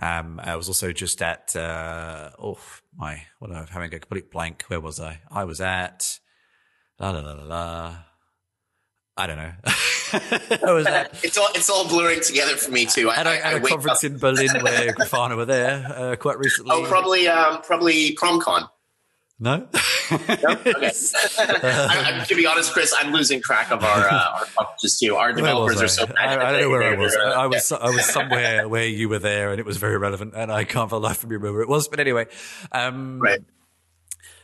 Um, 0.00 0.40
I 0.42 0.56
was 0.56 0.68
also 0.68 0.92
just 0.92 1.22
at 1.22 1.56
uh, 1.56 2.30
oh 2.38 2.58
my, 2.96 3.22
what 3.38 3.50
am 3.50 3.56
I 3.56 3.72
having 3.72 3.94
a 3.94 3.98
complete 3.98 4.30
blank? 4.30 4.64
Where 4.68 4.80
was 4.80 5.00
I? 5.00 5.20
I 5.30 5.44
was 5.44 5.60
at 5.60 6.18
la 7.00 7.10
la 7.10 7.20
la 7.20 7.32
la 7.32 7.44
la. 7.44 7.96
I 9.16 9.26
don't 9.26 9.38
know. 9.38 9.52
it's 10.12 11.38
all 11.38 11.48
it's 11.54 11.70
all 11.70 11.88
blurring 11.88 12.20
together 12.20 12.56
for 12.56 12.70
me 12.70 12.84
too. 12.84 13.08
I, 13.08 13.16
at 13.16 13.26
a, 13.26 13.46
at 13.46 13.54
a 13.54 13.60
conference 13.60 14.04
up. 14.04 14.10
in 14.10 14.18
Berlin 14.18 14.48
where 14.62 14.92
Grafana 14.94 15.36
were 15.36 15.46
there 15.46 15.86
uh, 15.88 16.16
quite 16.16 16.38
recently. 16.38 16.72
Oh, 16.74 16.84
probably 16.84 17.26
um, 17.26 17.62
probably 17.62 18.14
PromCon. 18.14 18.68
No. 19.38 19.56
no? 19.58 19.66
Okay. 20.18 20.90
I, 21.38 22.20
I, 22.20 22.24
to 22.26 22.34
be 22.34 22.46
honest, 22.46 22.72
Chris, 22.72 22.94
I'm 22.98 23.12
losing 23.12 23.42
track 23.42 23.70
of 23.70 23.84
our 23.84 24.08
uh, 24.08 24.38
our 24.38 24.44
conferences 24.56 24.98
too. 24.98 25.16
Our 25.16 25.32
developers 25.32 25.82
are 25.82 25.88
so. 25.88 26.06
I, 26.18 26.36
I, 26.36 26.52
don't 26.52 26.60
know 26.60 26.70
where 26.70 26.82
I 26.82 26.96
was. 26.96 27.16
I, 27.16 27.30
I 27.30 27.46
was 27.46 27.72
I 27.72 27.90
was 27.90 28.04
somewhere 28.04 28.68
where 28.68 28.86
you 28.86 29.08
were 29.08 29.18
there, 29.18 29.50
and 29.50 29.60
it 29.60 29.66
was 29.66 29.78
very 29.78 29.98
relevant, 29.98 30.34
and 30.36 30.52
I 30.52 30.64
can't 30.64 30.88
for 30.88 30.96
the 30.96 31.06
life 31.06 31.22
of 31.22 31.30
me 31.30 31.36
remember 31.36 31.54
where 31.54 31.62
it 31.62 31.68
was. 31.68 31.88
But 31.88 32.00
anyway, 32.00 32.26
um, 32.72 33.18
right. 33.18 33.40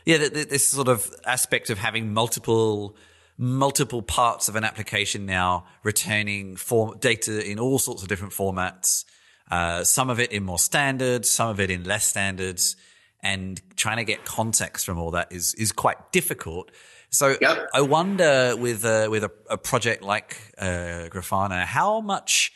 Yeah, 0.05 0.17
this 0.17 0.67
sort 0.67 0.89
of 0.89 1.09
aspect 1.25 1.69
of 1.69 1.77
having 1.77 2.13
multiple 2.13 2.97
multiple 3.37 4.01
parts 4.01 4.47
of 4.47 4.55
an 4.55 4.63
application 4.63 5.25
now 5.25 5.65
returning 5.83 6.55
form 6.55 6.97
data 6.99 7.49
in 7.49 7.59
all 7.59 7.79
sorts 7.79 8.01
of 8.03 8.07
different 8.07 8.33
formats. 8.33 9.05
Uh, 9.49 9.83
some 9.83 10.09
of 10.09 10.19
it 10.19 10.31
in 10.31 10.43
more 10.43 10.59
standards, 10.59 11.29
some 11.29 11.49
of 11.49 11.59
it 11.59 11.69
in 11.69 11.83
less 11.83 12.05
standards, 12.05 12.75
and 13.21 13.61
trying 13.75 13.97
to 13.97 14.03
get 14.03 14.25
context 14.25 14.85
from 14.85 14.97
all 14.97 15.11
that 15.11 15.31
is 15.31 15.53
is 15.55 15.71
quite 15.71 16.11
difficult. 16.11 16.71
So 17.09 17.37
yep. 17.39 17.69
I 17.73 17.81
wonder 17.81 18.55
with 18.57 18.83
uh, 18.83 19.07
with 19.09 19.23
a, 19.23 19.31
a, 19.49 19.57
project 19.57 20.01
like 20.01 20.37
uh, 20.57 21.09
Grafana, 21.11 21.63
how 21.63 22.01
much 22.01 22.51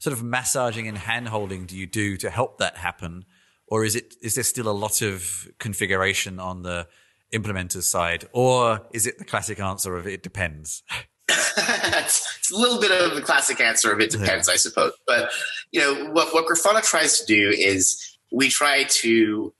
sort 0.00 0.12
of 0.12 0.22
massaging 0.22 0.88
and 0.88 0.98
handholding 0.98 1.66
do 1.66 1.76
you 1.76 1.86
do 1.86 2.16
to 2.16 2.30
help 2.30 2.58
that 2.58 2.76
happen, 2.76 3.24
or 3.68 3.84
is 3.84 3.94
it 3.94 4.14
is 4.20 4.34
there 4.34 4.44
still 4.44 4.68
a 4.68 4.72
lot 4.72 5.00
of 5.02 5.48
configuration 5.58 6.40
on 6.40 6.62
the 6.62 6.88
implementers 7.32 7.84
side, 7.84 8.28
or 8.32 8.86
is 8.92 9.06
it 9.06 9.18
the 9.18 9.24
classic 9.24 9.60
answer 9.60 9.96
of 9.96 10.06
it 10.06 10.22
depends? 10.22 10.82
it's, 11.56 12.50
a 12.50 12.56
little 12.56 12.80
bit 12.80 12.90
of 12.90 13.14
the 13.14 13.22
classic 13.22 13.60
answer 13.60 13.92
of 13.92 14.00
it 14.00 14.10
depends, 14.10 14.48
yeah. 14.48 14.54
I 14.54 14.56
suppose. 14.56 14.92
But 15.06 15.30
you 15.70 15.80
know 15.80 16.10
what 16.10 16.34
what 16.34 16.46
Grafana 16.46 16.82
tries 16.82 17.20
to 17.20 17.26
do 17.26 17.50
is 17.50 18.18
we 18.32 18.48
try 18.48 18.84
to 18.84 19.54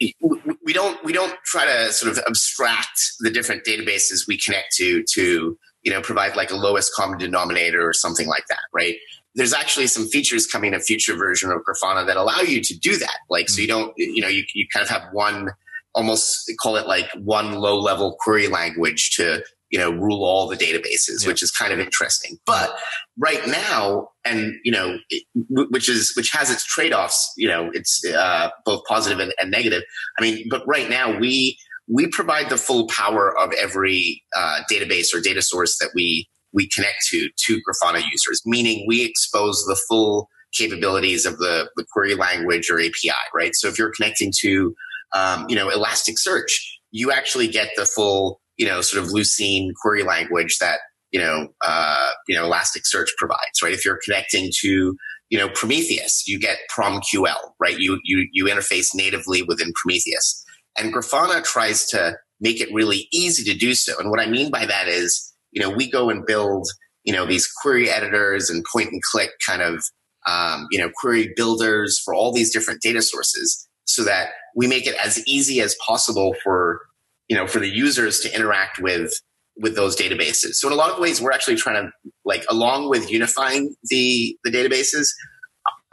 we 0.00 0.72
don't 0.72 1.02
we 1.04 1.12
don't 1.12 1.34
try 1.44 1.66
to 1.66 1.92
sort 1.92 2.12
of 2.12 2.22
abstract 2.26 3.00
the 3.20 3.30
different 3.30 3.64
databases 3.64 4.26
we 4.26 4.38
connect 4.38 4.74
to 4.76 5.02
to 5.14 5.58
you 5.82 5.92
know 5.92 6.00
provide 6.00 6.36
like 6.36 6.50
a 6.50 6.56
lowest 6.56 6.92
common 6.94 7.18
denominator 7.18 7.86
or 7.86 7.92
something 7.92 8.26
like 8.26 8.46
that, 8.48 8.60
right? 8.72 8.96
There's 9.34 9.52
actually 9.52 9.88
some 9.88 10.06
features 10.06 10.46
coming 10.46 10.72
in 10.72 10.80
a 10.80 10.82
future 10.82 11.16
version 11.16 11.50
of 11.50 11.60
Grafana 11.62 12.06
that 12.06 12.16
allow 12.16 12.40
you 12.40 12.62
to 12.62 12.78
do 12.78 12.96
that. 12.96 13.18
Like, 13.28 13.48
so 13.48 13.56
hmm. 13.56 13.62
you 13.62 13.66
don't, 13.66 13.92
you 13.96 14.22
know, 14.22 14.28
you, 14.28 14.44
you 14.54 14.64
kind 14.72 14.84
of 14.84 14.88
have 14.90 15.02
one 15.12 15.50
almost 15.94 16.50
call 16.60 16.76
it 16.76 16.86
like 16.86 17.08
one 17.16 17.54
low 17.54 17.78
level 17.78 18.16
query 18.20 18.48
language 18.48 19.10
to 19.16 19.42
you 19.70 19.78
know 19.78 19.90
rule 19.90 20.24
all 20.24 20.46
the 20.46 20.56
databases 20.56 21.22
yeah. 21.22 21.28
which 21.28 21.42
is 21.42 21.50
kind 21.50 21.72
of 21.72 21.80
interesting. 21.80 22.38
But 22.46 22.76
right 23.18 23.46
now 23.46 24.08
and 24.24 24.54
you 24.64 24.72
know 24.72 24.98
it, 25.10 25.24
which 25.48 25.88
is 25.88 26.12
which 26.16 26.30
has 26.32 26.50
its 26.50 26.64
trade-offs 26.64 27.32
you 27.36 27.48
know 27.48 27.70
it's 27.72 28.04
uh, 28.06 28.50
both 28.64 28.82
positive 28.86 29.18
and, 29.18 29.34
and, 29.40 29.50
negative. 29.50 29.82
I 30.18 30.22
mean 30.22 30.46
but 30.50 30.62
right 30.66 30.88
now 30.88 31.18
we 31.18 31.58
we 31.88 32.06
provide 32.06 32.50
the 32.50 32.56
full 32.56 32.86
power 32.88 33.36
of 33.38 33.52
every 33.60 34.22
uh, 34.36 34.60
database 34.70 35.14
or 35.14 35.20
data 35.20 35.42
source 35.42 35.78
that 35.78 35.90
we 35.94 36.28
we 36.52 36.68
connect 36.68 37.06
to 37.10 37.28
to 37.36 37.60
grafana 37.68 38.02
users 38.12 38.42
meaning 38.46 38.84
we 38.86 39.04
expose 39.04 39.64
the 39.66 39.78
full 39.88 40.28
capabilities 40.52 41.26
of 41.26 41.38
the, 41.38 41.68
the 41.74 41.84
query 41.92 42.14
language 42.14 42.70
or 42.70 42.78
api 42.78 43.10
right? 43.34 43.56
So 43.56 43.66
if 43.66 43.76
you're 43.76 43.90
connecting 43.90 44.32
to 44.40 44.74
um, 45.12 45.46
you 45.48 45.56
know, 45.56 45.68
Elasticsearch, 45.68 46.52
you 46.90 47.10
actually 47.10 47.48
get 47.48 47.70
the 47.76 47.84
full, 47.84 48.40
you 48.56 48.66
know, 48.66 48.80
sort 48.80 49.04
of 49.04 49.10
Lucene 49.10 49.70
query 49.82 50.02
language 50.02 50.58
that, 50.58 50.78
you 51.10 51.20
know, 51.20 51.48
uh, 51.64 52.10
you 52.28 52.36
know, 52.36 52.48
Elasticsearch 52.48 53.08
provides, 53.18 53.62
right? 53.62 53.72
If 53.72 53.84
you're 53.84 54.00
connecting 54.04 54.50
to, 54.60 54.96
you 55.30 55.38
know, 55.38 55.48
Prometheus, 55.54 56.24
you 56.26 56.38
get 56.38 56.58
PromQL, 56.76 57.52
right? 57.58 57.78
You, 57.78 57.98
you, 58.04 58.28
you 58.32 58.44
interface 58.46 58.94
natively 58.94 59.42
within 59.42 59.72
Prometheus. 59.74 60.44
And 60.78 60.92
Grafana 60.92 61.42
tries 61.42 61.86
to 61.90 62.16
make 62.40 62.60
it 62.60 62.72
really 62.72 63.08
easy 63.12 63.44
to 63.50 63.58
do 63.58 63.74
so. 63.74 63.98
And 63.98 64.10
what 64.10 64.20
I 64.20 64.26
mean 64.26 64.50
by 64.50 64.66
that 64.66 64.88
is, 64.88 65.32
you 65.52 65.62
know, 65.62 65.70
we 65.70 65.90
go 65.90 66.10
and 66.10 66.26
build, 66.26 66.68
you 67.04 67.12
know, 67.12 67.26
these 67.26 67.50
query 67.62 67.88
editors 67.88 68.50
and 68.50 68.64
point 68.72 68.90
and 68.90 69.00
click 69.10 69.30
kind 69.46 69.62
of, 69.62 69.84
um, 70.26 70.66
you 70.70 70.78
know, 70.78 70.90
query 70.94 71.32
builders 71.36 72.00
for 72.04 72.14
all 72.14 72.32
these 72.32 72.52
different 72.52 72.82
data 72.82 73.02
sources 73.02 73.68
so 73.84 74.04
that 74.04 74.30
we 74.54 74.66
make 74.66 74.86
it 74.86 74.96
as 75.02 75.26
easy 75.26 75.60
as 75.60 75.76
possible 75.86 76.34
for, 76.42 76.80
you 77.28 77.36
know, 77.36 77.46
for 77.46 77.58
the 77.60 77.68
users 77.68 78.20
to 78.20 78.34
interact 78.34 78.78
with, 78.80 79.12
with 79.56 79.76
those 79.76 79.96
databases. 79.96 80.54
So 80.54 80.68
in 80.68 80.72
a 80.72 80.76
lot 80.76 80.90
of 80.90 80.98
ways, 80.98 81.20
we're 81.20 81.32
actually 81.32 81.56
trying 81.56 81.84
to 81.84 82.10
like, 82.24 82.44
along 82.50 82.88
with 82.88 83.10
unifying 83.10 83.74
the, 83.84 84.36
the 84.44 84.50
databases 84.50 85.06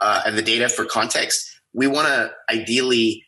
uh, 0.00 0.22
and 0.26 0.36
the 0.36 0.42
data 0.42 0.68
for 0.68 0.84
context, 0.84 1.48
we 1.72 1.86
want 1.86 2.08
to 2.08 2.30
ideally 2.50 3.24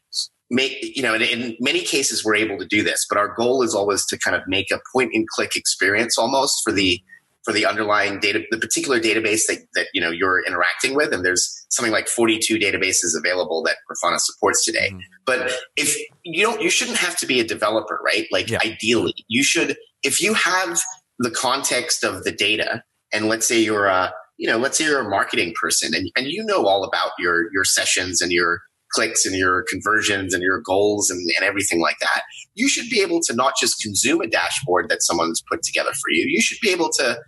make 0.50 0.77
you 0.96 1.03
know 1.03 1.14
in, 1.14 1.22
in, 1.22 1.57
many 1.59 1.81
cases 1.81 2.22
we're 2.22 2.35
able 2.35 2.59
to 2.59 2.66
do 2.66 2.83
this 2.83 3.07
but 3.09 3.16
our 3.16 3.35
goal 3.35 3.62
is 3.62 3.74
always 3.74 4.05
to 4.05 4.18
kind 4.18 4.37
of 4.37 4.42
make 4.46 4.70
a 4.70 4.79
point 4.94 5.11
and 5.14 5.27
click 5.29 5.57
experience 5.57 6.18
almost 6.18 6.61
for 6.62 6.70
the 6.70 7.00
for 7.44 7.52
the 7.52 7.66
underlying 7.66 8.18
data 8.18 8.42
the 8.50 8.59
particular 8.59 8.98
database 8.98 9.46
that, 9.46 9.59
that 9.74 9.87
you 9.92 10.00
know 10.00 10.11
you're 10.11 10.44
interacting 10.46 10.94
with 10.94 11.12
and 11.12 11.24
there's 11.24 11.66
something 11.68 11.92
like 11.92 12.09
42 12.09 12.57
databases 12.57 13.16
available 13.16 13.62
that 13.62 13.76
grafana 13.90 14.18
supports 14.18 14.64
today 14.64 14.88
mm-hmm. 14.90 14.98
but 15.24 15.52
if 15.76 15.96
you 16.24 16.44
don't 16.44 16.61
you 16.61 16.70
shouldn't 16.70 16.98
have 16.98 17.16
to 17.16 17.26
be 17.26 17.40
a 17.40 17.44
developer 17.44 18.00
right 18.04 18.26
like 18.33 18.50
yeah. 18.50 18.59
ideally 18.64 19.14
you 19.28 19.42
should 19.42 19.76
if 20.02 20.22
you 20.22 20.35
have 20.35 20.80
the 21.18 21.30
context 21.30 22.02
of 22.02 22.24
the 22.24 22.33
data 22.33 22.83
and 23.12 23.28
let's 23.28 23.46
say 23.46 23.61
you're 23.61 23.87
a 23.87 24.12
you 24.38 24.48
know 24.48 24.59
let's 24.59 24.78
say 24.78 24.85
you're 24.85 25.00
a 25.00 25.09
marketing 25.09 25.52
person 25.61 25.94
and, 25.94 26.11
and 26.16 26.26
you 26.26 26.44
know 26.44 26.66
all 26.66 26.85
about 26.85 27.11
your 27.18 27.52
your 27.52 27.64
sessions 27.64 28.20
and 28.20 28.33
your 28.33 28.61
clicks 28.94 29.26
and 29.26 29.35
your 29.35 29.64
conversions 29.68 30.33
and 30.33 30.42
your 30.42 30.61
goals 30.61 31.11
and, 31.11 31.20
and 31.37 31.44
everything 31.44 31.80
like 31.80 31.98
that, 32.00 32.22
you 32.54 32.68
should 32.68 32.88
be 32.88 33.02
able 33.02 33.20
to 33.20 33.35
not 33.35 33.54
just 33.61 33.83
consume 33.83 34.20
a 34.20 34.26
dashboard 34.26 34.88
that 34.88 35.02
someone's 35.02 35.42
put 35.50 35.62
together 35.62 35.90
for 35.90 36.11
you. 36.11 36.24
You 36.28 36.40
should 36.40 36.59
be 36.62 36.70
able 36.70 36.90
to 36.98 37.18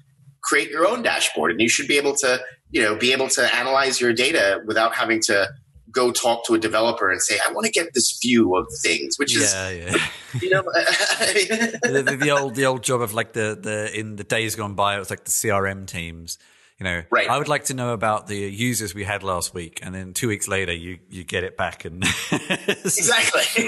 create 0.47 0.71
your 0.71 0.87
own 0.87 1.03
dashboard 1.03 1.51
and 1.51 1.61
you 1.61 1.69
should 1.69 1.89
be 1.89 1.99
able 1.99 2.15
to, 2.15 2.41
you 2.71 2.81
know, 2.83 2.95
be 2.95 3.13
able 3.13 3.29
to 3.29 3.55
analyze 3.55 4.01
your 4.01 4.13
data 4.13 4.63
without 4.67 4.95
having 4.95 5.21
to 5.21 5.49
go 5.91 6.13
talk 6.13 6.47
to 6.47 6.55
a 6.55 6.59
developer 6.59 7.11
and 7.11 7.21
say, 7.21 7.39
I 7.47 7.53
want 7.53 7.67
to 7.67 7.73
get 7.73 7.95
this 7.95 8.19
view 8.23 8.55
of 8.57 8.67
things, 8.83 9.19
which 9.19 9.35
is, 9.35 9.53
yeah, 9.53 9.71
yeah. 9.71 10.07
you 10.41 10.51
know, 10.51 10.63
the, 10.73 12.03
the, 12.07 12.17
the, 12.17 12.31
old, 12.31 12.55
the 12.55 12.67
old 12.67 12.83
job 12.83 13.01
of 13.01 13.13
like 13.15 13.33
the, 13.33 13.59
the, 13.61 13.99
in 13.99 14.17
the 14.17 14.25
days 14.25 14.55
gone 14.55 14.75
by, 14.75 14.97
it 14.97 14.99
was 14.99 15.11
like 15.11 15.25
the 15.25 15.31
CRM 15.31 15.87
teams 15.87 16.39
you 16.79 16.85
know, 16.85 17.03
right. 17.11 17.29
I 17.29 17.39
would 17.39 17.49
like 17.49 17.65
to 17.67 17.75
know 17.75 17.95
about 17.95 18.27
the 18.27 18.37
users 18.37 18.95
we 18.95 19.03
had 19.03 19.23
last 19.23 19.55
week, 19.55 19.81
and 19.83 19.95
then 19.95 20.13
two 20.13 20.29
weeks 20.29 20.47
later, 20.47 20.75
you 20.75 20.99
you 21.09 21.25
get 21.25 21.43
it 21.43 21.57
back, 21.57 21.87
and 21.87 22.05
exactly. 22.31 23.65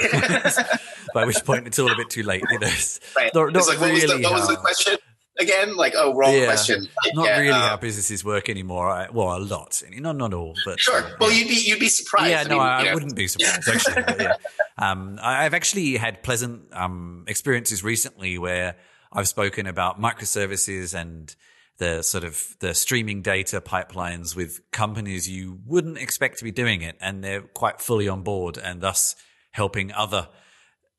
by 1.15 1.25
which 1.25 1.43
point 1.43 1.67
it's 1.67 1.79
all 1.79 1.91
a 1.91 1.97
bit 1.97 2.11
too 2.11 2.23
late. 2.23 2.45
You 2.51 2.59
know, 2.59 2.71
right. 3.17 3.31
not, 3.35 3.53
not 3.55 3.67
like, 3.67 3.81
really 3.81 3.93
what, 3.93 4.03
was 4.03 4.13
the, 4.13 4.23
what 4.23 4.33
was 4.33 4.49
the 4.49 4.57
question? 4.57 4.99
Again? 5.39 5.77
Like, 5.77 5.95
oh, 5.97 6.15
wrong 6.15 6.35
yeah, 6.35 6.47
question. 6.47 6.89
Like, 7.05 7.15
not 7.15 7.27
yeah, 7.27 7.39
really 7.39 7.53
uh, 7.53 7.69
how 7.69 7.77
businesses 7.77 8.25
work 8.25 8.49
anymore. 8.49 8.89
I, 8.89 9.09
well, 9.11 9.37
a 9.37 9.39
lot. 9.39 9.83
Not 9.91 10.17
not 10.17 10.35
all, 10.35 10.55
but 10.65 10.81
sure. 10.81 11.03
Uh, 11.03 11.11
well, 11.21 11.31
yeah. 11.31 11.39
you'd 11.39 11.49
be 11.49 11.63
you'd 11.67 11.81
be 11.81 11.89
surprised. 11.89 12.31
Yeah, 12.31 12.41
I 12.41 12.45
no, 12.45 12.57
mean, 12.57 12.61
I, 12.61 12.89
I 12.89 12.95
wouldn't 12.95 13.17
be 13.17 13.29
surprised 13.29 13.69
actually. 13.69 14.25
yeah. 14.25 14.35
Um, 14.81 15.19
I've 15.21 15.55
actually 15.55 15.97
had 15.97 16.23
pleasant 16.23 16.73
um, 16.73 17.25
experiences 17.27 17.83
recently 17.83 18.39
where 18.39 18.77
I've 19.13 19.27
spoken 19.27 19.67
about 19.67 20.01
microservices 20.01 20.95
and 20.95 21.35
the 21.79 22.03
sort 22.03 22.23
of 22.23 22.57
the 22.61 22.75
streaming 22.75 23.23
data 23.23 23.61
pipelines 23.61 24.37
with 24.37 24.61
companies 24.71 25.29
you 25.29 25.59
wouldn't 25.67 25.99
expect 25.99 26.39
to 26.39 26.45
be 26.45 26.53
doing 26.53 26.83
it 26.83 26.97
and 27.01 27.25
they're 27.25 27.41
quite 27.41 27.81
fully 27.81 28.07
on 28.09 28.23
board 28.23 28.57
and 28.57 28.81
thus 28.81 29.17
helping 29.53 29.93
other 29.93 30.29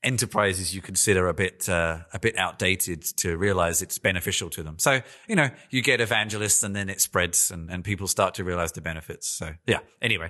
enterprises 0.03 0.73
you 0.73 0.81
consider 0.81 1.27
a 1.27 1.33
bit 1.33 1.67
uh, 1.67 1.99
a 2.13 2.19
bit 2.19 2.37
outdated 2.37 3.03
to 3.03 3.37
realize 3.37 3.81
it's 3.81 3.97
beneficial 3.97 4.49
to 4.49 4.63
them 4.63 4.79
so 4.79 5.01
you 5.27 5.35
know 5.35 5.49
you 5.69 5.81
get 5.81 5.99
evangelists 5.99 6.63
and 6.63 6.75
then 6.75 6.89
it 6.89 7.01
spreads 7.01 7.51
and, 7.51 7.69
and 7.69 7.83
people 7.83 8.07
start 8.07 8.33
to 8.33 8.43
realize 8.43 8.71
the 8.71 8.81
benefits 8.81 9.27
so 9.27 9.51
yeah 9.67 9.79
anyway 10.01 10.29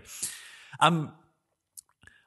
um 0.79 1.12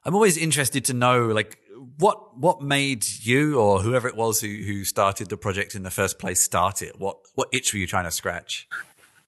i'm 0.05 0.15
always 0.15 0.37
interested 0.37 0.85
to 0.85 0.93
know 0.93 1.27
like 1.27 1.57
what 1.97 2.37
what 2.37 2.61
made 2.61 3.05
you 3.19 3.59
or 3.59 3.81
whoever 3.81 4.07
it 4.07 4.15
was 4.15 4.41
who 4.41 4.47
who 4.47 4.83
started 4.83 5.29
the 5.29 5.37
project 5.37 5.75
in 5.75 5.83
the 5.83 5.91
first 5.91 6.19
place 6.19 6.41
start 6.41 6.81
it? 6.81 6.99
What 6.99 7.17
what 7.35 7.49
itch 7.51 7.73
were 7.73 7.79
you 7.79 7.87
trying 7.87 8.05
to 8.05 8.11
scratch? 8.11 8.67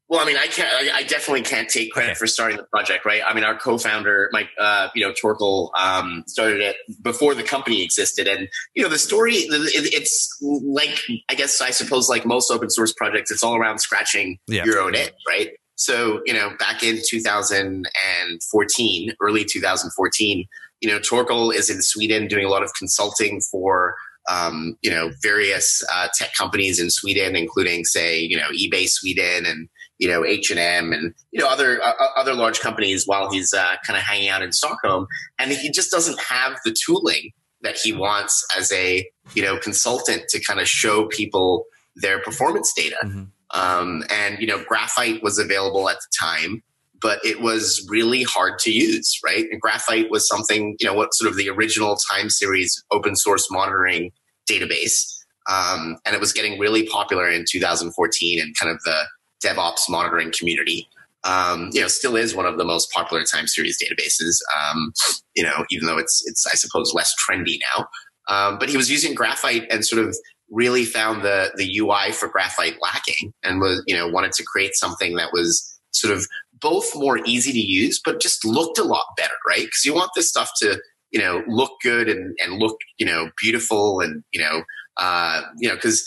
Well, 0.07 0.19
I 0.19 0.25
mean, 0.25 0.37
I 0.37 0.45
can't. 0.45 0.69
I, 0.93 1.01
definitely 1.01 1.41
can't 1.41 1.67
take 1.67 1.91
credit 1.91 2.11
okay. 2.11 2.19
for 2.19 2.27
starting 2.27 2.57
the 2.57 2.63
project, 2.65 3.05
right? 3.05 3.23
I 3.27 3.33
mean, 3.33 3.43
our 3.43 3.57
co-founder, 3.57 4.29
Mike, 4.31 4.49
uh, 4.59 4.89
you 4.93 5.03
know, 5.03 5.11
Torkel, 5.11 5.71
um, 5.75 6.23
started 6.27 6.61
it 6.61 6.75
before 7.01 7.33
the 7.33 7.41
company 7.41 7.83
existed, 7.83 8.27
and 8.27 8.47
you 8.75 8.83
know, 8.83 8.89
the 8.89 8.99
story. 8.99 9.33
It's 9.33 10.37
like, 10.41 11.01
I 11.29 11.33
guess, 11.33 11.59
I 11.59 11.71
suppose, 11.71 12.07
like 12.07 12.23
most 12.23 12.51
open 12.51 12.69
source 12.69 12.93
projects, 12.93 13.31
it's 13.31 13.43
all 13.43 13.55
around 13.55 13.79
scratching 13.79 14.37
yeah. 14.47 14.63
your 14.63 14.79
own 14.79 14.93
itch, 14.93 15.11
right? 15.27 15.49
So, 15.75 16.21
you 16.25 16.33
know, 16.33 16.51
back 16.57 16.83
in 16.83 16.99
2014, 17.07 19.11
early 19.21 19.43
2014, 19.43 20.47
you 20.81 20.89
know, 20.89 20.99
Torkel 20.99 21.53
is 21.53 21.69
in 21.69 21.81
Sweden 21.81 22.27
doing 22.27 22.45
a 22.45 22.49
lot 22.49 22.63
of 22.63 22.71
consulting 22.77 23.41
for, 23.41 23.95
um, 24.29 24.77
you 24.81 24.89
know, 24.89 25.11
various 25.21 25.83
uh, 25.93 26.07
tech 26.13 26.33
companies 26.33 26.79
in 26.79 26.89
Sweden, 26.89 27.35
including, 27.35 27.83
say, 27.83 28.19
you 28.19 28.37
know, 28.37 28.49
eBay 28.51 28.87
Sweden 28.87 29.45
and 29.45 29.67
you 29.97 30.07
know 30.07 30.25
H 30.25 30.49
and 30.51 30.59
M 30.59 30.93
and 30.93 31.13
you 31.31 31.39
know 31.39 31.47
other 31.47 31.81
uh, 31.81 31.93
uh 31.99 32.07
other 32.17 32.33
large 32.33 32.59
companies 32.59 33.05
while 33.05 33.31
he's 33.31 33.53
uh, 33.53 33.75
kind 33.85 33.97
of 33.97 34.03
hanging 34.03 34.29
out 34.29 34.41
in 34.41 34.51
Stockholm, 34.51 35.07
and 35.39 35.51
he 35.51 35.71
just 35.71 35.91
doesn't 35.91 36.19
have 36.19 36.57
the 36.65 36.75
tooling 36.85 37.31
that 37.61 37.77
he 37.77 37.91
wants 37.91 38.45
as 38.55 38.71
a 38.71 39.07
you 39.33 39.41
know 39.41 39.57
consultant 39.57 40.23
to 40.29 40.41
kind 40.41 40.59
of 40.59 40.67
show 40.67 41.07
people 41.07 41.65
their 41.95 42.19
performance 42.19 42.73
data. 42.75 42.97
Mm-hmm. 43.03 43.23
Um, 43.51 44.03
and 44.09 44.39
you 44.39 44.47
know, 44.47 44.63
Graphite 44.63 45.23
was 45.23 45.37
available 45.37 45.87
at 45.89 45.97
the 45.97 46.07
time 46.19 46.63
but 47.01 47.23
it 47.23 47.39
was 47.39 47.85
really 47.87 48.23
hard 48.23 48.57
to 48.57 48.71
use, 48.71 49.19
right? 49.23 49.45
And 49.51 49.61
Graphite 49.61 50.09
was 50.09 50.27
something, 50.27 50.75
you 50.79 50.87
know, 50.87 50.93
what 50.95 51.13
sort 51.13 51.29
of 51.29 51.37
the 51.37 51.49
original 51.49 51.97
time 52.11 52.31
series 52.31 52.83
open 52.91 53.15
source 53.15 53.47
monitoring 53.51 54.11
database. 54.49 55.05
Um, 55.47 55.97
and 56.03 56.15
it 56.15 56.19
was 56.19 56.33
getting 56.33 56.59
really 56.59 56.87
popular 56.87 57.29
in 57.29 57.45
2014 57.47 58.41
and 58.41 58.57
kind 58.57 58.71
of 58.71 58.81
the 58.83 59.03
DevOps 59.45 59.89
monitoring 59.89 60.31
community. 60.37 60.89
Um, 61.23 61.69
you 61.73 61.81
know, 61.81 61.87
still 61.87 62.15
is 62.15 62.35
one 62.35 62.45
of 62.45 62.57
the 62.57 62.63
most 62.63 62.91
popular 62.91 63.23
time 63.23 63.47
series 63.47 63.81
databases. 63.81 64.37
Um, 64.59 64.93
you 65.35 65.43
know, 65.43 65.65
even 65.71 65.87
though 65.87 65.97
it's 65.97 66.23
it's 66.25 66.45
I 66.47 66.55
suppose 66.55 66.93
less 66.93 67.13
trendy 67.27 67.57
now. 67.75 67.87
Um, 68.27 68.57
but 68.57 68.69
he 68.69 68.77
was 68.77 68.89
using 68.89 69.13
Graphite 69.13 69.67
and 69.69 69.85
sort 69.85 70.05
of 70.05 70.15
really 70.51 70.85
found 70.85 71.23
the 71.23 71.51
the 71.55 71.79
UI 71.79 72.11
for 72.11 72.27
Graphite 72.27 72.77
lacking, 72.81 73.33
and 73.43 73.59
was 73.59 73.83
you 73.87 73.95
know 73.95 74.07
wanted 74.07 74.33
to 74.33 74.43
create 74.43 74.75
something 74.75 75.15
that 75.15 75.29
was 75.33 75.71
sort 75.91 76.13
of 76.13 76.27
both 76.61 76.95
more 76.95 77.19
easy 77.25 77.51
to 77.51 77.59
use, 77.59 77.99
but 78.03 78.21
just 78.21 78.45
looked 78.45 78.77
a 78.77 78.83
lot 78.83 79.05
better, 79.17 79.33
right? 79.47 79.65
Because 79.65 79.85
you 79.85 79.93
want 79.93 80.11
this 80.15 80.29
stuff 80.29 80.51
to, 80.61 80.79
you 81.11 81.19
know, 81.19 81.43
look 81.47 81.71
good 81.81 82.09
and, 82.09 82.35
and 82.43 82.59
look, 82.59 82.77
you 82.97 83.05
know, 83.05 83.29
beautiful 83.41 83.99
and, 83.99 84.23
you 84.31 84.41
know, 84.41 84.63
uh, 84.97 85.41
you 85.57 85.67
know, 85.67 85.75
because 85.75 86.05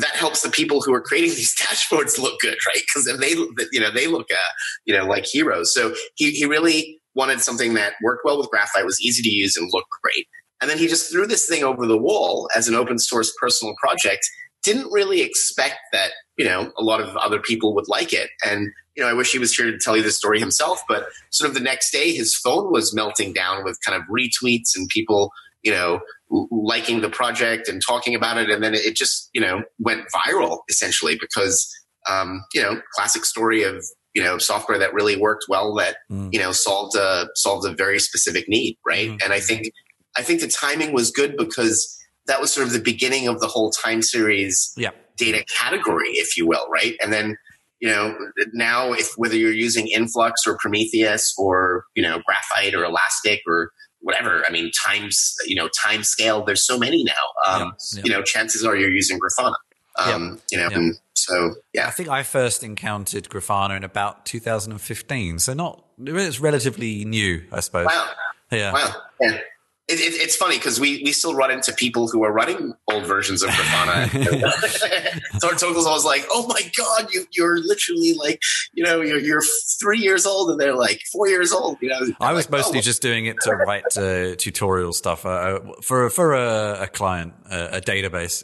that 0.00 0.12
helps 0.14 0.42
the 0.42 0.50
people 0.50 0.80
who 0.80 0.92
are 0.94 1.00
creating 1.00 1.30
these 1.30 1.54
dashboards 1.60 2.18
look 2.18 2.38
good, 2.40 2.56
right? 2.66 2.82
Because 2.86 3.04
they, 3.18 3.30
you 3.72 3.80
know, 3.80 3.90
they 3.90 4.06
look, 4.06 4.26
uh, 4.30 4.52
you 4.84 4.96
know, 4.96 5.04
like 5.04 5.26
heroes. 5.26 5.72
So 5.74 5.94
he, 6.14 6.30
he 6.30 6.46
really 6.46 7.00
wanted 7.14 7.40
something 7.40 7.74
that 7.74 7.94
worked 8.02 8.22
well 8.24 8.38
with 8.38 8.50
Graphite, 8.50 8.84
was 8.84 9.00
easy 9.00 9.22
to 9.22 9.30
use, 9.30 9.56
and 9.56 9.68
looked 9.72 9.88
great. 10.02 10.26
And 10.60 10.70
then 10.70 10.78
he 10.78 10.86
just 10.86 11.10
threw 11.10 11.26
this 11.26 11.46
thing 11.46 11.64
over 11.64 11.86
the 11.86 11.98
wall 11.98 12.48
as 12.56 12.68
an 12.68 12.74
open 12.74 12.98
source 12.98 13.32
personal 13.40 13.74
project. 13.78 14.26
Didn't 14.62 14.90
really 14.90 15.20
expect 15.20 15.76
that, 15.92 16.12
you 16.36 16.44
know, 16.44 16.72
a 16.78 16.82
lot 16.82 17.00
of 17.00 17.14
other 17.16 17.40
people 17.40 17.74
would 17.74 17.88
like 17.88 18.12
it. 18.12 18.30
And 18.44 18.70
you 18.96 19.02
know, 19.02 19.08
I 19.08 19.12
wish 19.12 19.30
he 19.30 19.38
was 19.38 19.54
here 19.54 19.70
to 19.70 19.78
tell 19.78 19.96
you 19.96 20.02
the 20.02 20.10
story 20.10 20.40
himself, 20.40 20.82
but 20.88 21.08
sort 21.30 21.48
of 21.48 21.54
the 21.54 21.60
next 21.60 21.90
day, 21.90 22.12
his 22.12 22.34
phone 22.34 22.72
was 22.72 22.94
melting 22.94 23.34
down 23.34 23.62
with 23.62 23.78
kind 23.84 24.00
of 24.00 24.08
retweets 24.08 24.70
and 24.74 24.88
people, 24.88 25.30
you 25.62 25.70
know, 25.70 26.00
liking 26.30 27.00
the 27.00 27.10
project 27.10 27.68
and 27.68 27.80
talking 27.86 28.14
about 28.14 28.38
it. 28.38 28.50
And 28.50 28.62
then 28.62 28.74
it 28.74 28.96
just, 28.96 29.30
you 29.32 29.40
know, 29.40 29.62
went 29.78 30.06
viral 30.14 30.58
essentially 30.68 31.16
because, 31.20 31.72
um, 32.08 32.44
you 32.52 32.62
know, 32.62 32.80
classic 32.94 33.24
story 33.24 33.62
of, 33.62 33.84
you 34.14 34.22
know, 34.22 34.38
software 34.38 34.78
that 34.78 34.94
really 34.94 35.16
worked 35.16 35.44
well 35.48 35.74
that, 35.74 35.96
mm. 36.10 36.32
you 36.32 36.38
know, 36.38 36.52
solved 36.52 36.96
a, 36.96 37.28
solved 37.34 37.66
a 37.66 37.72
very 37.72 37.98
specific 37.98 38.48
need. 38.48 38.76
Right. 38.84 39.10
Mm. 39.10 39.22
And 39.22 39.32
I 39.32 39.40
think, 39.40 39.70
I 40.16 40.22
think 40.22 40.40
the 40.40 40.48
timing 40.48 40.92
was 40.92 41.10
good 41.10 41.36
because 41.36 41.96
that 42.26 42.40
was 42.40 42.50
sort 42.50 42.66
of 42.66 42.72
the 42.72 42.80
beginning 42.80 43.28
of 43.28 43.40
the 43.40 43.46
whole 43.46 43.70
time 43.70 44.02
series 44.02 44.72
yeah. 44.76 44.90
data 45.16 45.44
category, 45.44 46.10
if 46.12 46.36
you 46.36 46.46
will. 46.46 46.66
Right. 46.68 46.96
And 47.02 47.12
then, 47.12 47.36
you 47.78 47.88
know, 47.88 48.16
now 48.54 48.92
if 48.92 49.10
whether 49.16 49.36
you're 49.36 49.52
using 49.52 49.86
Influx 49.88 50.46
or 50.46 50.56
Prometheus 50.58 51.34
or, 51.38 51.84
you 51.94 52.02
know, 52.02 52.20
Graphite 52.26 52.74
or 52.74 52.84
Elastic 52.84 53.42
or 53.46 53.70
whatever, 54.00 54.44
I 54.46 54.50
mean, 54.50 54.70
times, 54.86 55.34
you 55.46 55.56
know, 55.56 55.68
time 55.68 56.02
scale, 56.04 56.44
there's 56.44 56.64
so 56.64 56.78
many 56.78 57.04
now. 57.04 57.12
Um, 57.46 57.60
yeah, 57.60 57.68
yeah. 57.96 58.02
You 58.04 58.10
know, 58.12 58.22
chances 58.22 58.64
are 58.64 58.76
you're 58.76 58.90
using 58.90 59.18
Grafana. 59.18 59.54
Um, 59.98 60.40
You 60.52 60.58
know, 60.58 60.68
and 60.68 60.98
so 61.14 61.54
yeah. 61.72 61.86
I 61.86 61.90
think 61.90 62.08
I 62.08 62.22
first 62.22 62.62
encountered 62.62 63.28
Grafana 63.30 63.76
in 63.76 63.84
about 63.84 64.26
2015, 64.26 65.38
so 65.38 65.54
not 65.54 65.84
it's 65.98 66.38
relatively 66.40 67.04
new, 67.04 67.42
I 67.50 67.60
suppose. 67.60 67.86
Wow. 67.86 68.10
Yeah. 68.50 68.72
Wow. 68.72 68.94
Yeah. 69.20 69.38
It, 69.88 70.00
it, 70.00 70.20
it's 70.20 70.34
funny 70.34 70.56
because 70.58 70.80
we, 70.80 71.00
we 71.04 71.12
still 71.12 71.34
run 71.34 71.52
into 71.52 71.72
people 71.72 72.08
who 72.08 72.24
are 72.24 72.32
running 72.32 72.72
old 72.90 73.06
versions 73.06 73.42
of 73.44 73.50
Grafana. 73.50 74.10
so 75.40 75.48
Torkel's 75.50 75.86
always 75.86 76.04
like, 76.04 76.26
"Oh 76.32 76.46
my 76.48 76.60
god, 76.76 77.12
you 77.14 77.24
you're 77.32 77.58
literally 77.58 78.14
like, 78.14 78.40
you 78.72 78.82
know, 78.82 79.00
you're 79.00 79.20
you're 79.20 79.42
three 79.80 80.00
years 80.00 80.26
old, 80.26 80.50
and 80.50 80.60
they're 80.60 80.74
like 80.74 81.00
four 81.12 81.28
years 81.28 81.52
old." 81.52 81.78
You 81.80 81.90
know, 81.90 82.00
I 82.20 82.32
was 82.32 82.46
like, 82.46 82.50
mostly 82.50 82.78
oh, 82.80 82.82
just 82.82 83.00
doing 83.00 83.26
it 83.26 83.40
to 83.42 83.54
write 83.54 83.96
uh, 83.96 84.34
tutorial 84.36 84.92
stuff 84.92 85.24
uh, 85.24 85.60
for 85.82 86.10
for 86.10 86.34
a, 86.34 86.82
a 86.82 86.86
client, 86.88 87.34
a, 87.48 87.76
a 87.76 87.80
database. 87.80 88.42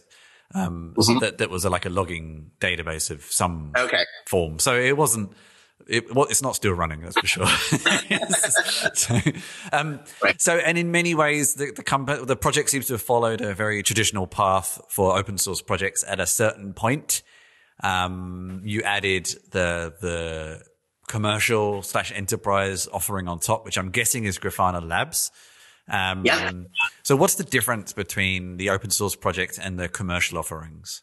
Um, 0.54 0.94
Mhm. 0.96 1.20
that 1.20 1.38
that 1.38 1.50
was 1.50 1.64
a, 1.64 1.70
like 1.70 1.86
a 1.86 1.90
logging 1.90 2.50
database 2.60 3.10
of 3.10 3.22
some 3.24 3.72
Okay. 3.76 4.04
form. 4.28 4.58
So 4.58 4.76
it 4.78 4.96
wasn't. 4.96 5.32
It, 5.88 6.14
well, 6.14 6.26
it's 6.26 6.42
not 6.42 6.54
still 6.56 6.72
running, 6.72 7.00
that's 7.00 7.18
for 7.18 7.26
sure. 7.26 7.46
so, 8.94 9.18
um, 9.72 10.00
Right. 10.22 10.40
so, 10.40 10.56
and 10.56 10.78
in 10.78 10.90
many 10.90 11.14
ways, 11.14 11.54
the 11.54 11.72
the, 11.74 11.82
comp- 11.82 12.26
the 12.26 12.36
project 12.36 12.70
seems 12.70 12.86
to 12.86 12.94
have 12.94 13.02
followed 13.02 13.40
a 13.40 13.54
very 13.54 13.82
traditional 13.82 14.26
path 14.26 14.80
for 14.88 15.16
open 15.18 15.38
source 15.38 15.62
projects. 15.62 16.04
At 16.06 16.20
a 16.20 16.26
certain 16.26 16.72
point, 16.74 17.22
um, 17.82 18.60
you 18.64 18.82
added 18.82 19.26
the 19.50 19.94
the 20.00 20.62
commercial 21.08 21.82
slash 21.82 22.12
enterprise 22.14 22.88
offering 22.92 23.28
on 23.28 23.38
top, 23.40 23.64
which 23.64 23.76
I'm 23.76 23.90
guessing 23.90 24.24
is 24.24 24.38
Grafana 24.38 24.86
Labs. 24.86 25.30
Um, 25.88 26.24
Yeah. 26.24 26.52
So, 27.02 27.16
what's 27.16 27.34
the 27.34 27.44
difference 27.44 27.92
between 27.92 28.56
the 28.56 28.70
open 28.70 28.90
source 28.90 29.16
project 29.16 29.58
and 29.60 29.78
the 29.78 29.88
commercial 29.88 30.38
offerings? 30.38 31.02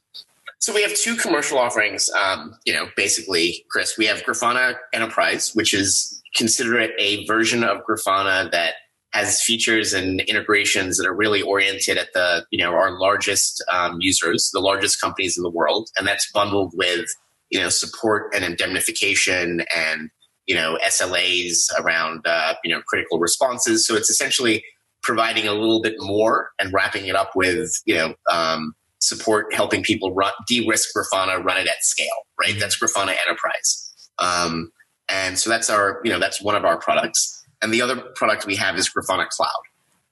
So 0.60 0.74
we 0.74 0.82
have 0.84 0.94
two 0.94 1.16
commercial 1.16 1.58
offerings. 1.58 2.10
Um, 2.12 2.54
you 2.66 2.74
know, 2.74 2.88
basically, 2.98 3.66
Chris, 3.70 3.98
we 3.98 4.06
have 4.08 4.24
Grafana 4.24 4.76
Enterprise, 4.94 5.52
which 5.56 5.74
is 5.74 6.22
consider 6.36 6.78
it 6.78 6.92
a 7.00 7.26
version 7.26 7.64
of 7.64 7.80
Grafana 7.90 8.52
that 8.52 8.74
has 9.14 9.42
features 9.42 9.94
and 9.94 10.22
integrations 10.22 10.98
that 10.98 11.08
are 11.08 11.16
really 11.16 11.42
oriented 11.42 11.98
at 11.98 12.10
the 12.14 12.46
you 12.52 12.60
know 12.60 12.74
our 12.74 13.00
largest 13.00 13.64
um, 13.72 13.98
users, 14.02 14.52
the 14.54 14.60
largest 14.60 15.02
companies 15.02 15.38
in 15.38 15.44
the 15.44 15.50
world, 15.50 15.90
and 15.98 16.06
that's 16.06 16.30
bundled 16.32 16.74
with 16.76 17.06
you 17.50 17.60
know 17.60 17.70
support 17.70 18.34
and 18.36 18.44
indemnification 18.44 19.64
and 19.76 20.10
you 20.46 20.56
know 20.56 20.78
SLAs 20.86 21.70
around 21.80 22.28
uh, 22.28 22.56
you 22.66 22.76
know 22.76 22.82
critical 22.86 23.18
responses. 23.18 23.88
So 23.88 23.96
it's 23.96 24.10
essentially 24.10 24.64
providing 25.02 25.48
a 25.48 25.54
little 25.54 25.82
bit 25.82 25.96
more 26.00 26.52
and 26.60 26.74
wrapping 26.74 27.08
it 27.08 27.16
up 27.16 27.32
with 27.34 27.72
you 27.86 27.96
know 27.96 28.14
um, 28.30 28.74
support 29.00 29.54
helping 29.54 29.84
people 29.84 30.14
run 30.14 30.32
de-risk 30.48 30.90
Grafana, 30.96 31.44
run 31.44 31.58
it 31.58 31.68
at 31.68 31.84
scale. 31.84 32.08
Right, 32.40 32.56
Mhm. 32.56 32.60
that's 32.60 32.78
Grafana 32.80 33.16
Enterprise, 33.28 33.92
um, 34.18 34.72
and 35.10 35.38
so 35.40 35.50
that's 35.50 35.70
our 35.70 36.02
you 36.04 36.12
know 36.12 36.20
that's 36.20 36.42
one 36.42 36.56
of 36.56 36.66
our 36.66 36.78
products. 36.78 37.44
And 37.62 37.74
the 37.74 37.82
other 37.82 37.98
product 38.16 38.46
we 38.46 38.56
have 38.56 38.78
is 38.78 38.90
Grafana 38.90 39.28
Cloud. 39.30 39.64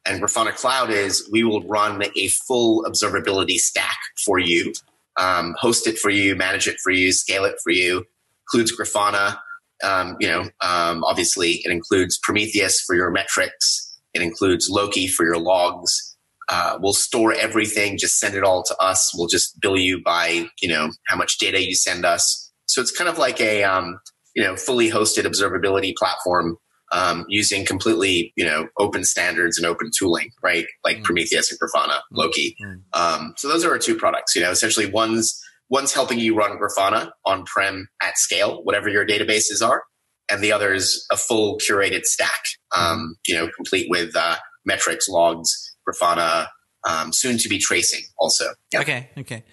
And 0.05 0.21
Grafana 0.21 0.55
Cloud 0.55 0.89
is 0.89 1.27
we 1.31 1.43
will 1.43 1.63
run 1.63 2.03
a 2.15 2.27
full 2.29 2.83
observability 2.83 3.55
stack 3.57 3.97
for 4.25 4.39
you, 4.39 4.73
um, 5.17 5.55
host 5.57 5.87
it 5.87 5.97
for 5.97 6.09
you, 6.09 6.35
manage 6.35 6.67
it 6.67 6.77
for 6.83 6.91
you, 6.91 7.11
scale 7.13 7.45
it 7.45 7.55
for 7.63 7.71
you. 7.71 8.05
Includes 8.45 8.75
Grafana. 8.77 9.39
Um, 9.83 10.15
you 10.19 10.27
know, 10.27 10.49
um, 10.61 11.03
obviously 11.03 11.61
it 11.63 11.71
includes 11.71 12.17
Prometheus 12.23 12.81
for 12.81 12.95
your 12.95 13.11
metrics. 13.11 13.97
It 14.13 14.21
includes 14.21 14.69
Loki 14.69 15.07
for 15.07 15.25
your 15.25 15.37
logs. 15.37 16.06
Uh, 16.49 16.77
we'll 16.81 16.93
store 16.93 17.33
everything. 17.33 17.97
Just 17.97 18.19
send 18.19 18.35
it 18.35 18.43
all 18.43 18.63
to 18.63 18.75
us. 18.81 19.11
We'll 19.15 19.27
just 19.27 19.59
bill 19.59 19.77
you 19.77 20.01
by 20.03 20.47
you 20.61 20.69
know 20.69 20.91
how 21.07 21.17
much 21.17 21.37
data 21.39 21.65
you 21.65 21.75
send 21.75 22.05
us. 22.05 22.51
So 22.65 22.81
it's 22.81 22.91
kind 22.91 23.09
of 23.09 23.17
like 23.17 23.39
a 23.41 23.63
um, 23.63 23.99
you 24.35 24.43
know 24.43 24.55
fully 24.55 24.89
hosted 24.89 25.25
observability 25.25 25.95
platform 25.95 26.57
um, 26.93 27.25
using 27.27 27.65
completely 27.65 28.31
you 28.37 28.45
know 28.45 28.67
open 28.79 29.03
standards 29.03 29.57
and 29.57 29.65
open 29.65 29.91
tooling, 29.97 30.31
right? 30.41 30.65
Like 30.85 30.97
Mm. 30.97 31.03
Prometheus 31.03 31.51
and 31.51 31.59
Grafana, 31.59 31.99
Loki. 32.11 32.55
Mm. 32.63 32.81
Um, 32.93 33.33
so 33.37 33.47
those 33.47 33.65
are 33.65 33.71
our 33.71 33.77
two 33.77 33.95
products. 33.95 34.35
You 34.35 34.41
know, 34.41 34.51
essentially 34.51 34.89
one's 34.89 35.37
one's 35.69 35.93
helping 35.93 36.17
you 36.19 36.33
run 36.35 36.57
Grafana 36.57 37.11
on 37.25 37.43
prem 37.45 37.89
at 38.01 38.17
scale, 38.17 38.61
whatever 38.63 38.87
your 38.87 39.05
databases 39.05 39.61
are, 39.61 39.83
and 40.31 40.41
the 40.41 40.53
other 40.53 40.73
is 40.73 41.05
a 41.11 41.17
full 41.17 41.57
curated 41.59 42.03
stack. 42.05 42.41
Um, 42.75 43.15
you 43.27 43.35
know, 43.35 43.49
complete 43.55 43.87
with 43.89 44.15
uh, 44.15 44.37
metrics, 44.65 45.09
logs, 45.09 45.75
Grafana, 45.87 46.47
um, 46.87 47.11
soon 47.13 47.37
to 47.37 47.49
be 47.49 47.59
tracing 47.59 48.01
also. 48.17 48.45
Yeah. 48.71 48.81
Okay, 48.81 49.09
okay. 49.17 49.43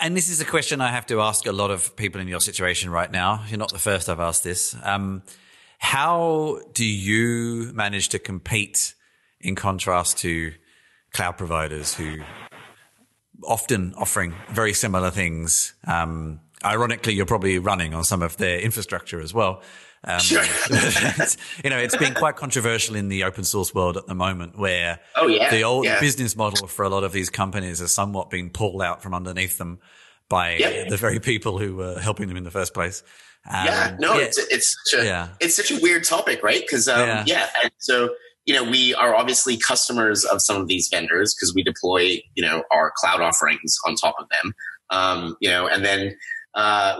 And 0.00 0.16
this 0.16 0.28
is 0.28 0.40
a 0.40 0.44
question 0.44 0.80
I 0.80 0.88
have 0.88 1.06
to 1.06 1.20
ask 1.20 1.46
a 1.46 1.52
lot 1.52 1.70
of 1.70 1.94
people 1.94 2.20
in 2.20 2.26
your 2.26 2.40
situation 2.40 2.90
right 2.90 3.10
now. 3.10 3.44
You're 3.48 3.58
not 3.58 3.72
the 3.72 3.78
first 3.78 4.08
I've 4.08 4.18
asked 4.18 4.42
this. 4.42 4.74
Um, 4.82 5.22
how 5.78 6.60
do 6.74 6.84
you 6.84 7.72
manage 7.72 8.08
to 8.10 8.18
compete 8.18 8.94
in 9.40 9.54
contrast 9.54 10.18
to 10.18 10.52
cloud 11.12 11.38
providers 11.38 11.94
who 11.94 12.18
often 13.44 13.94
offering 13.96 14.34
very 14.50 14.72
similar 14.72 15.10
things? 15.10 15.74
Um, 15.86 16.40
ironically, 16.64 17.14
you're 17.14 17.26
probably 17.26 17.58
running 17.58 17.94
on 17.94 18.04
some 18.04 18.22
of 18.22 18.36
their 18.38 18.58
infrastructure 18.58 19.20
as 19.20 19.32
well. 19.32 19.62
Um, 20.04 20.18
Sure. 20.18 20.42
you 21.64 21.70
know, 21.70 21.78
it's 21.78 21.96
been 21.96 22.14
quite 22.14 22.36
controversial 22.36 22.96
in 22.96 23.08
the 23.08 23.24
open 23.24 23.44
source 23.44 23.72
world 23.74 23.96
at 23.96 24.06
the 24.06 24.14
moment 24.14 24.58
where 24.58 24.98
Oh 25.16 25.28
yeah. 25.28 25.50
the 25.50 25.62
old 25.62 25.84
yeah. 25.84 26.00
business 26.00 26.34
model 26.36 26.66
for 26.66 26.84
a 26.84 26.88
lot 26.88 27.04
of 27.04 27.12
these 27.12 27.30
companies 27.30 27.78
has 27.78 27.94
somewhat 27.94 28.28
been 28.30 28.50
pulled 28.50 28.82
out 28.82 29.02
from 29.02 29.14
underneath 29.14 29.58
them 29.58 29.78
by 30.28 30.56
Yep. 30.56 30.88
the 30.88 30.96
very 30.96 31.20
people 31.20 31.58
who 31.58 31.76
were 31.76 31.98
helping 32.00 32.26
them 32.28 32.36
in 32.36 32.44
the 32.44 32.50
first 32.50 32.74
place. 32.74 33.02
Um, 33.48 33.66
yeah, 33.66 33.96
no, 33.98 34.14
yeah, 34.14 34.20
it's 34.24 34.38
it's 34.38 34.76
such 34.86 35.00
a 35.00 35.04
yeah. 35.04 35.28
it's 35.40 35.56
such 35.56 35.70
a 35.72 35.80
weird 35.80 36.04
topic, 36.04 36.42
right? 36.44 36.60
Because 36.60 36.88
um, 36.88 37.00
Yeah. 37.08 37.24
yeah. 37.26 37.48
and 37.62 37.72
so 37.78 38.14
you 38.44 38.54
know 38.54 38.62
we 38.64 38.94
are 38.94 39.14
obviously 39.14 39.56
customers 39.56 40.24
of 40.24 40.40
some 40.42 40.60
of 40.60 40.68
these 40.68 40.88
vendors 40.88 41.34
because 41.34 41.52
we 41.54 41.62
deploy 41.62 42.20
you 42.34 42.42
know 42.42 42.62
our 42.72 42.92
cloud 42.96 43.20
offerings 43.20 43.76
on 43.86 43.94
top 43.96 44.14
of 44.20 44.26
them, 44.30 44.54
um, 44.90 45.36
you 45.40 45.48
know, 45.48 45.68
and 45.68 45.84
then. 45.84 46.16
Uh, 46.54 46.96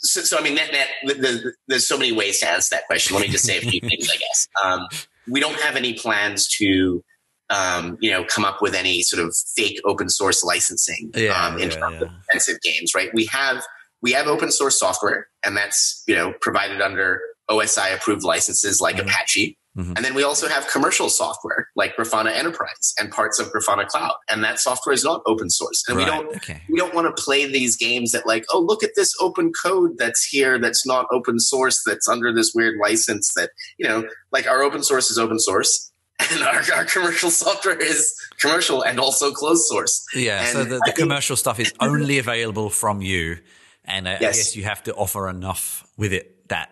so, 0.00 0.22
so 0.22 0.38
I 0.38 0.42
mean, 0.42 0.54
net, 0.54 0.70
net, 0.72 0.88
the, 1.04 1.14
the, 1.14 1.52
there's 1.68 1.86
so 1.86 1.98
many 1.98 2.12
ways 2.12 2.40
to 2.40 2.48
answer 2.48 2.74
that 2.76 2.86
question. 2.86 3.14
Let 3.16 3.22
me 3.26 3.28
just 3.32 3.44
say 3.44 3.58
a 3.58 3.60
few 3.60 3.80
things, 3.80 4.08
I 4.12 4.16
guess. 4.16 4.48
Um, 4.62 4.86
we 5.30 5.40
don't 5.40 5.60
have 5.60 5.76
any 5.76 5.92
plans 5.94 6.48
to, 6.58 7.02
um, 7.50 7.98
you 8.00 8.10
know, 8.10 8.24
come 8.24 8.44
up 8.44 8.62
with 8.62 8.74
any 8.74 9.02
sort 9.02 9.24
of 9.24 9.34
fake 9.54 9.80
open 9.84 10.08
source 10.08 10.42
licensing 10.42 11.10
Yeah, 11.14 11.32
um, 11.46 11.58
in 11.58 11.70
yeah, 11.70 11.76
terms 11.76 12.02
of 12.02 12.08
yeah. 12.08 12.16
expensive 12.18 12.60
games, 12.62 12.92
right? 12.94 13.10
We 13.12 13.26
have 13.26 13.62
we 14.02 14.12
have 14.12 14.26
open 14.26 14.50
source 14.50 14.78
software, 14.78 15.28
and 15.44 15.56
that's 15.56 16.02
you 16.06 16.14
know 16.14 16.32
provided 16.40 16.80
under 16.80 17.20
OSI 17.50 17.94
approved 17.94 18.22
licenses 18.24 18.80
like 18.80 18.96
Mhm. 18.96 19.02
Apache. 19.02 19.58
Mhm. 19.76 19.94
And 19.96 20.04
then 20.04 20.14
we 20.14 20.22
also 20.22 20.48
have 20.48 20.66
commercial 20.68 21.10
software 21.10 21.68
like 21.76 21.96
Grafana 21.96 22.32
Enterprise 22.32 22.94
and 22.98 23.10
parts 23.12 23.38
of 23.38 23.52
Grafana 23.52 23.86
Cloud, 23.86 24.14
and 24.30 24.42
that 24.42 24.58
software 24.58 24.94
is 24.94 25.04
not 25.04 25.20
open 25.26 25.50
source. 25.50 25.84
And 25.86 25.96
Right, 25.98 26.04
we 26.06 26.10
don't 26.10 26.36
okay. 26.36 26.62
we 26.70 26.78
don't 26.78 26.94
want 26.94 27.14
to 27.14 27.22
play 27.22 27.44
these 27.46 27.76
games 27.76 28.12
that 28.12 28.26
like 28.26 28.44
oh 28.52 28.60
look 28.60 28.82
at 28.82 28.92
this 28.96 29.12
open 29.20 29.52
code 29.62 29.98
that's 29.98 30.24
here 30.24 30.58
that's 30.58 30.86
not 30.86 31.06
open 31.12 31.38
source 31.38 31.82
that's 31.84 32.08
under 32.08 32.32
this 32.32 32.52
weird 32.54 32.76
license 32.80 33.32
that 33.34 33.50
you 33.78 33.86
know 33.86 34.08
like 34.32 34.46
our 34.46 34.62
open 34.62 34.82
source 34.82 35.10
is 35.10 35.18
open 35.18 35.38
source 35.38 35.92
and 36.32 36.42
our, 36.42 36.62
our 36.74 36.84
commercial 36.86 37.30
software 37.30 37.76
is 37.76 38.14
commercial 38.40 38.80
and 38.82 38.98
also 38.98 39.30
closed 39.32 39.64
source 39.66 40.02
Yeah, 40.14 40.44
so 40.46 40.60
And 40.62 40.70
the, 40.70 40.76
I 40.76 40.78
the 40.78 40.84
think- 40.86 40.96
commercial 40.98 41.36
stuff 41.36 41.60
is 41.60 41.74
only 41.80 42.18
available 42.18 42.70
from 42.70 43.02
you, 43.02 43.38
and 43.84 44.08
I, 44.08 44.14
I 44.14 44.18
guess 44.18 44.56
you 44.56 44.64
have 44.64 44.82
to 44.84 44.94
offer 44.94 45.28
enough 45.28 45.86
with 45.98 46.14
it 46.14 46.48
that 46.48 46.70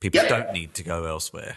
people 0.00 0.20
don't 0.28 0.52
need 0.52 0.74
to 0.74 0.82
go 0.82 1.04
elsewhere. 1.04 1.56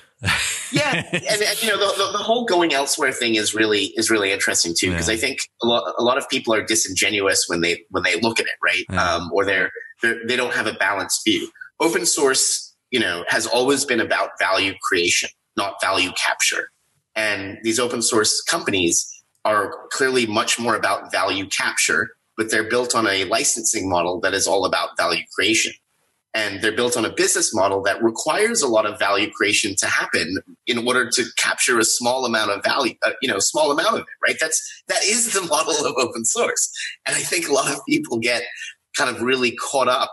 Yeah 0.72 1.04
and, 1.14 1.24
and, 1.24 1.64
you 1.64 1.70
know 1.70 1.78
the, 1.78 1.94
the, 1.98 2.12
the 2.18 2.24
whole 2.24 2.46
going 2.46 2.74
elsewhere 2.74 3.12
thing 3.12 3.36
is 3.36 3.54
really 3.56 3.86
is 3.96 4.10
really 4.10 4.32
interesting 4.32 4.74
too 4.78 4.92
because 4.92 5.08
Yeah. 5.08 5.14
i 5.16 5.18
think 5.18 5.40
a 5.64 5.68
lot, 5.68 5.94
a 5.98 6.04
lot 6.04 6.18
of 6.18 6.28
people 6.30 6.54
are 6.54 6.64
disingenuous 6.64 7.46
when 7.48 7.62
they 7.62 7.84
when 7.90 8.04
they 8.04 8.20
look 8.20 8.40
at 8.40 8.46
it 8.46 8.54
right 8.64 8.84
Yeah. 8.90 9.16
um, 9.16 9.32
or 9.34 9.46
they're, 9.46 9.72
they're 10.02 10.20
they 10.28 10.36
don't 10.36 10.54
have 10.54 10.68
a 10.68 10.74
balanced 10.74 11.22
view 11.26 11.50
open 11.80 12.06
source 12.06 12.76
you 12.92 13.00
know 13.00 13.24
has 13.30 13.48
always 13.48 13.86
been 13.86 14.02
about 14.02 14.32
value 14.40 14.74
creation 14.88 15.30
not 15.56 15.76
value 15.82 16.12
capture 16.22 16.70
and 17.16 17.58
these 17.64 17.80
open 17.80 18.02
source 18.02 18.42
companies 18.42 19.06
are 19.46 19.74
clearly 19.92 20.26
much 20.26 20.60
more 20.60 20.76
about 20.76 21.12
value 21.12 21.48
capture 21.48 22.10
but 22.36 22.52
they're 22.52 22.70
built 22.70 22.94
on 22.96 23.08
a 23.08 23.24
licensing 23.26 23.90
model 23.90 24.20
that 24.20 24.34
is 24.34 24.48
all 24.48 24.66
about 24.66 24.90
value 24.98 25.24
creation 25.34 25.72
and 26.34 26.62
they're 26.62 26.76
built 26.76 26.96
on 26.96 27.06
a 27.06 27.14
business 27.14 27.54
model 27.54 27.82
that 27.82 28.02
requires 28.04 28.62
a 28.62 28.68
lot 28.68 28.86
of 28.86 29.00
value 29.00 29.32
creation 29.32 29.76
to 29.78 29.88
happen 29.88 30.38
in 30.68 30.88
order 30.88 31.10
to 31.10 31.26
capture 31.38 31.80
a 31.80 31.84
small 31.84 32.26
amount 32.26 32.52
of 32.52 32.64
value 32.64 32.94
uh, 33.06 33.12
you 33.22 33.30
know 33.30 33.40
small 33.40 33.72
amount 33.72 33.96
of 33.96 34.02
it 34.02 34.06
right? 34.28 34.38
That's 34.40 34.84
that 34.88 35.04
is 35.04 35.34
the 35.34 35.42
model 35.50 35.74
of 35.86 35.94
open 35.98 36.26
source. 36.26 36.72
And 37.06 37.16
i 37.16 37.20
think 37.20 37.48
a 37.48 37.54
lot 37.54 37.72
of 37.72 37.80
people 37.88 38.20
get 38.20 38.44
kind 38.98 39.16
of 39.16 39.22
really 39.22 39.52
caught 39.52 39.88
up 39.88 40.12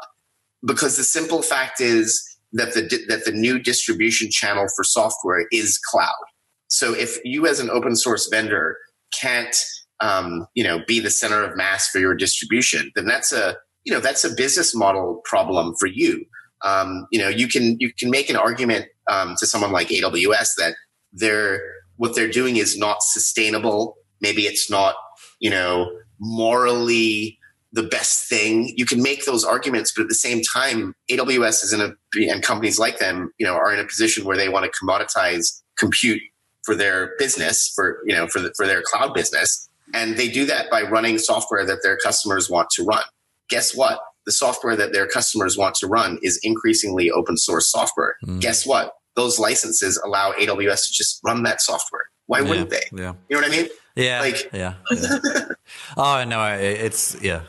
because 0.65 0.97
the 0.97 1.05
simple 1.05 1.43
fact 1.43 1.81
is 1.81 2.23
that 2.53 2.75
the 2.75 2.83
that 3.09 3.25
the 3.25 3.33
new 3.33 3.59
distribution 3.59 4.31
channel 4.31 4.67
for 4.75 4.85
software 4.85 5.47
is 5.51 5.79
cloud. 5.79 6.25
So 6.69 6.95
if 6.95 7.19
you 7.25 7.47
as 7.47 7.61
an 7.61 7.71
open 7.71 7.95
source 7.95 8.29
vendor 8.29 8.77
can't 9.21 9.57
um, 10.01 10.47
you 10.55 10.65
know, 10.65 10.81
be 10.87 11.01
the 11.01 11.11
center 11.11 11.43
of 11.43 11.57
mass 11.57 11.89
for 11.89 11.99
your 11.99 12.15
distribution, 12.15 12.91
then 12.95 13.07
that's 13.07 13.33
a, 13.33 13.57
you 13.87 13.93
know, 13.93 14.01
that's 14.01 14.25
a 14.25 14.35
business 14.35 14.75
model 14.75 15.23
problem 15.25 15.75
for 15.77 15.87
you. 15.87 16.27
Um, 16.63 17.07
you 17.13 17.21
know, 17.21 17.29
you 17.29 17.47
can, 17.47 17.77
you 17.79 17.93
can 17.93 18.11
make 18.11 18.29
an 18.29 18.37
argument, 18.37 18.87
um, 19.09 19.37
to 19.39 19.47
someone 19.47 19.71
like 19.71 19.89
AWS 19.89 20.57
that 20.59 20.75
they're, 21.13 21.61
what 21.97 22.17
they're 22.17 22.29
doing 22.29 22.57
is 22.57 22.77
not 22.77 23.03
sustainable. 23.03 23.97
Maybe 24.21 24.43
it's 24.43 24.69
not, 24.69 24.97
you 25.39 25.51
know, 25.51 25.89
morally 26.19 27.39
the 27.73 27.85
best 27.85 28.29
thing. 28.29 28.73
You 28.77 28.87
can 28.87 29.03
make 29.03 29.25
those 29.25 29.45
arguments, 29.45 29.93
but 29.95 30.03
at 30.03 30.09
the 30.09 30.15
same 30.15 30.43
time, 30.43 30.93
AWS 31.09 31.63
is 31.63 31.73
in 31.73 31.81
a, 31.81 31.93
and 32.33 32.43
companies 32.43 32.79
like 32.81 32.99
them, 32.99 33.31
you 33.39 33.47
know, 33.47 33.55
are 33.55 33.73
in 33.73 33.79
a 33.79 33.85
position 33.87 34.25
where 34.25 34.37
they 34.37 34.49
want 34.49 34.65
to 34.65 34.85
commoditize 34.85 35.63
compute 35.79 36.21
for 36.65 36.75
their 36.75 37.13
business, 37.19 37.73
for, 37.75 38.01
you 38.05 38.15
know, 38.15 38.27
for 38.27 38.41
the, 38.41 38.53
for 38.57 38.67
their 38.67 38.83
cloud 38.83 39.15
business. 39.15 39.69
And 39.95 40.17
they 40.17 40.29
do 40.29 40.45
that 40.47 40.71
by 40.71 40.83
running 40.83 41.19
software 41.19 41.65
that 41.67 41.79
their 41.85 41.97
customers 41.99 42.51
want 42.51 42.71
to 42.71 42.83
run. 42.83 43.05
Guess 43.49 43.77
what? 43.77 44.01
The 44.25 44.33
software 44.33 44.77
that 44.77 44.93
their 44.93 45.07
customers 45.07 45.57
want 45.57 45.77
to 45.77 45.87
run 45.87 46.19
is 46.23 46.41
increasingly 46.43 47.11
open 47.11 47.37
source 47.37 47.71
software. 47.71 48.17
Mm. 48.25 48.41
Guess 48.41 48.67
what? 48.67 48.95
Those 49.15 49.39
licenses 49.39 50.01
allow 50.05 50.33
AWS 50.33 50.89
to 50.89 50.93
just 50.93 51.21
run 51.25 51.43
that 51.45 51.61
software. 51.61 52.07
Why 52.27 52.41
yeah, 52.41 52.49
wouldn't 52.49 52.71
they? 52.71 52.83
Yeah. 52.93 53.15
You 53.29 53.37
know 53.37 53.43
what 53.43 53.53
I 53.53 53.57
mean? 53.57 53.69
Yeah. 53.95 54.21
Like, 54.21 54.51
yeah. 54.53 54.75
yeah. 54.91 55.45
oh 55.97 56.25
no, 56.25 56.45
it's 56.55 57.17
yeah. 57.23 57.43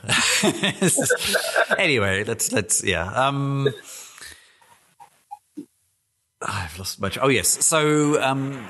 anyway, 1.78 2.24
let's 2.24 2.52
let's 2.52 2.84
yeah. 2.84 3.12
Um, 3.12 3.68
I've 6.41 6.78
lost 6.78 7.02
much. 7.02 7.18
Oh 7.20 7.28
yes. 7.28 7.66
So 7.66 8.22
um, 8.22 8.66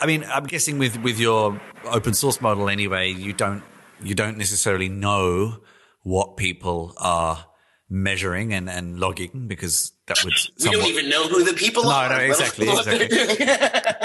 I 0.00 0.06
mean, 0.06 0.24
I'm 0.24 0.44
guessing 0.44 0.78
with 0.78 0.96
with 1.02 1.18
your 1.18 1.60
open 1.84 2.14
source 2.14 2.40
model 2.40 2.68
anyway, 2.68 3.10
you 3.10 3.32
don't 3.32 3.62
you 4.00 4.14
don't 4.14 4.38
necessarily 4.38 4.88
know 4.88 5.58
what 6.06 6.36
people 6.36 6.94
are 6.98 7.46
measuring 7.90 8.54
and, 8.54 8.70
and 8.70 9.00
logging 9.00 9.48
because 9.48 9.90
that 10.06 10.16
would 10.22 10.32
we 10.58 10.62
somewhat... 10.62 10.80
don't 10.80 10.88
even 10.88 11.08
know 11.08 11.26
who 11.26 11.42
the 11.42 11.52
people 11.52 11.82
no, 11.82 11.90
are. 11.90 12.08
No, 12.08 12.18
exactly, 12.18 12.68
exactly. 12.70 13.46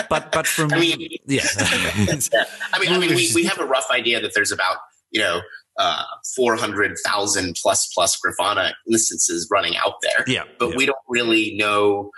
but 0.10 0.32
but 0.32 0.48
from 0.48 0.74
I 0.74 0.80
mean, 0.80 1.00
yeah. 1.28 1.44
yeah. 1.60 2.44
I 2.74 2.80
mean, 2.80 2.92
I 2.92 2.98
mean, 2.98 3.16
we, 3.16 3.30
we 3.36 3.44
have 3.46 3.60
a 3.60 3.66
rough 3.66 3.86
idea 3.92 4.20
that 4.20 4.34
there's 4.34 4.52
about 4.52 4.78
you 5.12 5.22
know 5.22 5.42
uh, 5.78 6.04
400,000 6.36 7.56
plus 7.62 7.94
plus 7.94 8.20
Grafana 8.20 8.74
instances 8.90 9.48
running 9.52 9.78
out 9.78 9.94
there. 10.02 10.26
Yeah, 10.26 10.46
but 10.58 10.70
yeah. 10.70 10.78
we 10.78 10.88
don't 10.88 10.98
really 11.08 11.56
know 11.56 12.10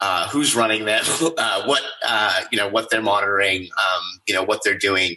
uh, 0.00 0.28
who's 0.30 0.56
running 0.56 0.84
them, 0.84 1.04
uh, 1.38 1.64
what 1.64 1.82
uh, 2.04 2.40
you 2.50 2.58
know, 2.58 2.68
what 2.68 2.90
they're 2.90 3.02
monitoring, 3.02 3.62
um, 3.62 4.02
you 4.26 4.34
know, 4.34 4.42
what 4.42 4.62
they're 4.64 4.78
doing. 4.78 5.14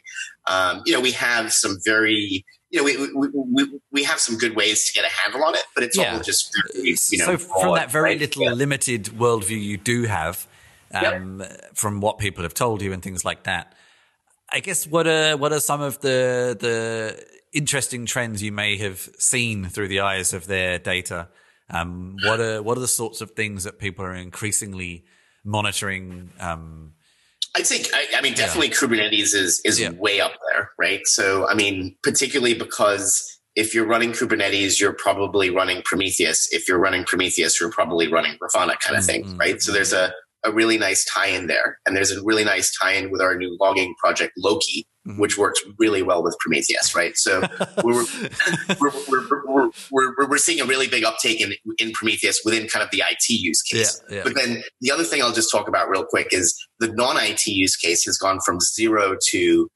Um, 0.47 0.83
you 0.85 0.93
know, 0.93 1.01
we 1.01 1.11
have 1.11 1.51
some 1.51 1.79
very 1.83 2.45
you 2.71 2.79
know, 2.79 2.85
we, 2.85 2.97
we, 3.13 3.29
we, 3.33 3.79
we 3.91 4.03
have 4.03 4.19
some 4.19 4.37
good 4.37 4.55
ways 4.55 4.85
to 4.85 4.93
get 4.93 5.05
a 5.05 5.13
handle 5.13 5.43
on 5.43 5.55
it, 5.55 5.63
but 5.75 5.83
it's 5.83 5.97
yeah. 5.97 6.15
all 6.15 6.21
just 6.21 6.55
very, 6.73 6.95
you 7.11 7.17
know. 7.17 7.25
So 7.25 7.37
from 7.37 7.75
that 7.75 7.91
very 7.91 8.11
right? 8.11 8.19
little 8.19 8.43
yeah. 8.43 8.53
limited 8.53 9.05
worldview 9.05 9.61
you 9.61 9.77
do 9.77 10.03
have, 10.03 10.47
um, 10.93 11.41
yep. 11.41 11.75
from 11.75 11.99
what 11.99 12.17
people 12.17 12.43
have 12.43 12.53
told 12.53 12.81
you 12.81 12.93
and 12.93 13.03
things 13.03 13.25
like 13.25 13.43
that, 13.43 13.73
I 14.49 14.61
guess 14.61 14.87
what 14.87 15.05
are 15.05 15.35
what 15.35 15.51
are 15.51 15.59
some 15.59 15.81
of 15.81 15.99
the 15.99 16.57
the 16.59 17.25
interesting 17.53 18.05
trends 18.05 18.41
you 18.41 18.53
may 18.53 18.77
have 18.77 19.09
seen 19.19 19.65
through 19.65 19.89
the 19.89 19.99
eyes 19.99 20.33
of 20.33 20.47
their 20.47 20.79
data? 20.79 21.27
Um, 21.69 22.15
what 22.23 22.39
are 22.39 22.63
what 22.63 22.77
are 22.77 22.81
the 22.81 22.87
sorts 22.87 23.19
of 23.19 23.31
things 23.31 23.65
that 23.65 23.79
people 23.79 24.05
are 24.05 24.15
increasingly 24.15 25.03
monitoring? 25.43 26.29
Um, 26.39 26.93
I'd 27.55 27.67
say, 27.67 27.83
I, 27.93 28.17
I 28.17 28.21
mean, 28.21 28.33
definitely 28.33 28.69
yeah. 28.69 28.73
Kubernetes 28.75 29.35
is 29.35 29.61
is 29.65 29.79
yeah. 29.79 29.89
way 29.91 30.21
up 30.21 30.33
there, 30.51 30.71
right? 30.79 31.01
So, 31.05 31.47
I 31.47 31.53
mean, 31.53 31.95
particularly 32.01 32.53
because 32.53 33.39
if 33.55 33.73
you're 33.75 33.85
running 33.85 34.11
Kubernetes, 34.11 34.79
you're 34.79 34.93
probably 34.93 35.49
running 35.49 35.81
Prometheus. 35.83 36.47
If 36.53 36.67
you're 36.67 36.79
running 36.79 37.03
Prometheus, 37.03 37.59
you're 37.59 37.71
probably 37.71 38.07
running 38.07 38.37
Grafana, 38.41 38.79
kind 38.79 38.97
of 38.97 39.03
thing, 39.03 39.25
mm-hmm. 39.25 39.37
right? 39.37 39.61
So 39.61 39.73
there's 39.73 39.91
a 39.91 40.13
a 40.43 40.51
really 40.51 40.77
nice 40.77 41.05
tie-in 41.05 41.47
there, 41.47 41.79
and 41.85 41.95
there's 41.95 42.11
a 42.11 42.23
really 42.23 42.43
nice 42.43 42.71
tie-in 42.81 43.11
with 43.11 43.21
our 43.21 43.35
new 43.35 43.55
logging 43.59 43.93
project 43.99 44.33
Loki, 44.37 44.87
mm-hmm. 45.07 45.19
which 45.19 45.37
works 45.37 45.61
really 45.77 46.01
well 46.01 46.23
with 46.23 46.35
Prometheus, 46.39 46.95
right? 46.95 47.15
So 47.15 47.41
we're, 47.83 48.05
we're, 48.79 48.91
we're, 49.07 49.69
we're, 49.91 50.27
we're, 50.27 50.37
seeing 50.37 50.59
a 50.59 50.65
really 50.65 50.87
big 50.87 51.03
uptake 51.03 51.41
in, 51.41 51.53
in 51.77 51.91
Prometheus 51.91 52.41
within 52.43 52.67
kind 52.67 52.83
of 52.83 52.89
the 52.91 53.03
IT 53.09 53.29
use 53.29 53.61
case. 53.61 54.01
Yeah, 54.09 54.17
yeah. 54.17 54.23
But 54.23 54.35
then 54.35 54.63
the 54.81 54.91
other 54.91 55.03
thing 55.03 55.21
I'll 55.21 55.33
just 55.33 55.51
talk 55.51 55.67
about 55.67 55.89
real 55.89 56.05
quick 56.05 56.27
is 56.31 56.57
the 56.79 56.91
non-IT 56.91 57.45
use 57.47 57.75
case 57.75 58.05
has 58.05 58.17
gone 58.17 58.39
from 58.45 58.59
zero 58.59 59.15
to 59.31 59.67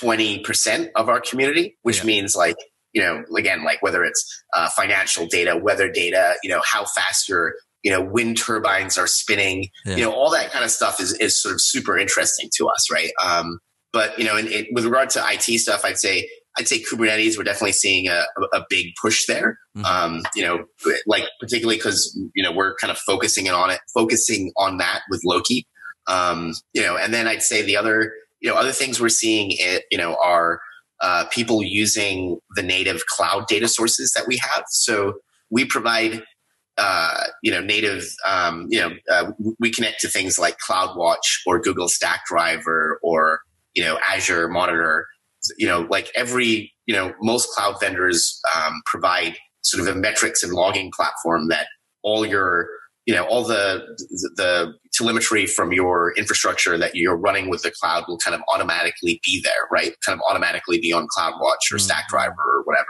20% 0.00 0.90
of 0.96 1.08
our 1.08 1.20
community, 1.20 1.76
which 1.82 1.98
yeah. 1.98 2.04
means 2.04 2.34
like, 2.34 2.56
you 2.92 3.02
know, 3.02 3.24
again, 3.36 3.62
like 3.64 3.82
whether 3.82 4.04
it's 4.04 4.24
uh, 4.54 4.68
financial 4.70 5.26
data, 5.26 5.56
weather 5.56 5.90
data, 5.90 6.36
you 6.42 6.48
know, 6.48 6.62
how 6.64 6.84
fast 6.86 7.28
your 7.28 7.54
you 7.86 7.92
know 7.92 8.02
wind 8.02 8.36
turbines 8.36 8.98
are 8.98 9.06
spinning 9.06 9.68
yeah. 9.84 9.96
you 9.96 10.02
know 10.02 10.12
all 10.12 10.30
that 10.30 10.50
kind 10.50 10.64
of 10.64 10.70
stuff 10.70 11.00
is, 11.00 11.12
is 11.18 11.40
sort 11.40 11.54
of 11.54 11.60
super 11.60 11.96
interesting 11.96 12.50
to 12.56 12.66
us 12.68 12.90
right 12.90 13.12
um, 13.24 13.58
but 13.96 14.18
you 14.18 14.26
know, 14.26 14.36
in, 14.36 14.46
in, 14.48 14.66
with 14.72 14.84
regard 14.84 15.08
to 15.10 15.24
IT 15.26 15.58
stuff, 15.58 15.82
I'd 15.82 15.96
say 15.96 16.28
I'd 16.58 16.68
say 16.68 16.82
Kubernetes. 16.82 17.38
We're 17.38 17.44
definitely 17.44 17.72
seeing 17.72 18.08
a, 18.08 18.26
a 18.52 18.62
big 18.68 18.88
push 19.00 19.24
there. 19.26 19.58
Mm-hmm. 19.74 19.86
Um, 19.86 20.22
you 20.34 20.42
know, 20.44 20.66
like 21.06 21.24
particularly 21.40 21.76
because 21.76 22.14
you 22.34 22.42
know 22.42 22.52
we're 22.52 22.74
kind 22.76 22.90
of 22.90 22.98
focusing 22.98 23.48
on 23.48 23.70
it, 23.70 23.80
focusing 23.94 24.52
on 24.58 24.76
that 24.76 25.00
with 25.08 25.22
Loki. 25.24 25.66
Um, 26.08 26.52
you 26.74 26.82
know, 26.82 26.98
and 26.98 27.14
then 27.14 27.26
I'd 27.26 27.42
say 27.42 27.62
the 27.62 27.78
other 27.78 28.12
you 28.40 28.50
know 28.50 28.56
other 28.56 28.72
things 28.72 29.00
we're 29.00 29.08
seeing 29.08 29.48
it 29.52 29.84
you 29.90 29.96
know 29.96 30.18
are 30.22 30.60
uh, 31.00 31.24
people 31.30 31.62
using 31.62 32.38
the 32.54 32.62
native 32.62 33.06
cloud 33.06 33.46
data 33.48 33.66
sources 33.66 34.12
that 34.14 34.26
we 34.28 34.36
have. 34.36 34.64
So 34.68 35.14
we 35.50 35.64
provide 35.64 36.22
uh, 36.78 37.24
you 37.42 37.50
know, 37.50 37.60
native, 37.60 38.04
um, 38.26 38.66
you 38.68 38.80
know, 38.80 38.90
uh, 39.10 39.32
we 39.58 39.70
connect 39.70 40.00
to 40.00 40.08
things 40.08 40.38
like 40.38 40.56
CloudWatch 40.58 41.40
or 41.46 41.60
Google 41.60 41.88
Stackdriver 41.88 42.94
or 43.02 43.40
you 43.76 43.84
know, 43.84 43.98
Azure 44.10 44.48
Monitor, 44.48 45.06
you 45.58 45.66
know, 45.68 45.86
like 45.90 46.10
every, 46.16 46.72
you 46.86 46.94
know, 46.94 47.12
most 47.20 47.50
cloud 47.50 47.78
vendors 47.78 48.40
um, 48.56 48.80
provide 48.86 49.36
sort 49.62 49.86
of 49.86 49.94
a 49.94 49.98
metrics 49.98 50.42
and 50.42 50.52
logging 50.52 50.90
platform 50.96 51.48
that 51.48 51.66
all 52.02 52.26
your, 52.26 52.68
you 53.04 53.14
know, 53.14 53.24
all 53.26 53.44
the 53.44 53.84
the 54.36 54.72
telemetry 54.94 55.46
from 55.46 55.72
your 55.72 56.14
infrastructure 56.16 56.78
that 56.78 56.94
you're 56.94 57.16
running 57.16 57.50
with 57.50 57.62
the 57.62 57.70
cloud 57.70 58.04
will 58.08 58.18
kind 58.18 58.34
of 58.34 58.40
automatically 58.52 59.20
be 59.24 59.40
there, 59.44 59.52
right? 59.70 59.94
Kind 60.04 60.18
of 60.18 60.20
automatically 60.28 60.80
be 60.80 60.92
on 60.92 61.06
CloudWatch 61.16 61.70
or 61.70 61.76
mm-hmm. 61.76 61.76
Stackdriver 61.76 62.30
or 62.30 62.62
whatever. 62.64 62.86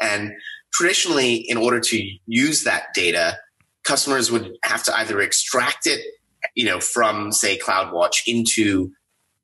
And 0.00 0.30
traditionally, 0.72 1.36
in 1.36 1.56
order 1.56 1.80
to 1.80 2.10
use 2.26 2.64
that 2.64 2.86
data, 2.94 3.38
customers 3.84 4.30
would 4.30 4.52
have 4.64 4.82
to 4.84 4.96
either 4.98 5.20
extract 5.20 5.86
it, 5.86 6.00
you 6.54 6.64
know, 6.64 6.80
from 6.80 7.32
say 7.32 7.58
CloudWatch 7.58 8.22
into 8.26 8.90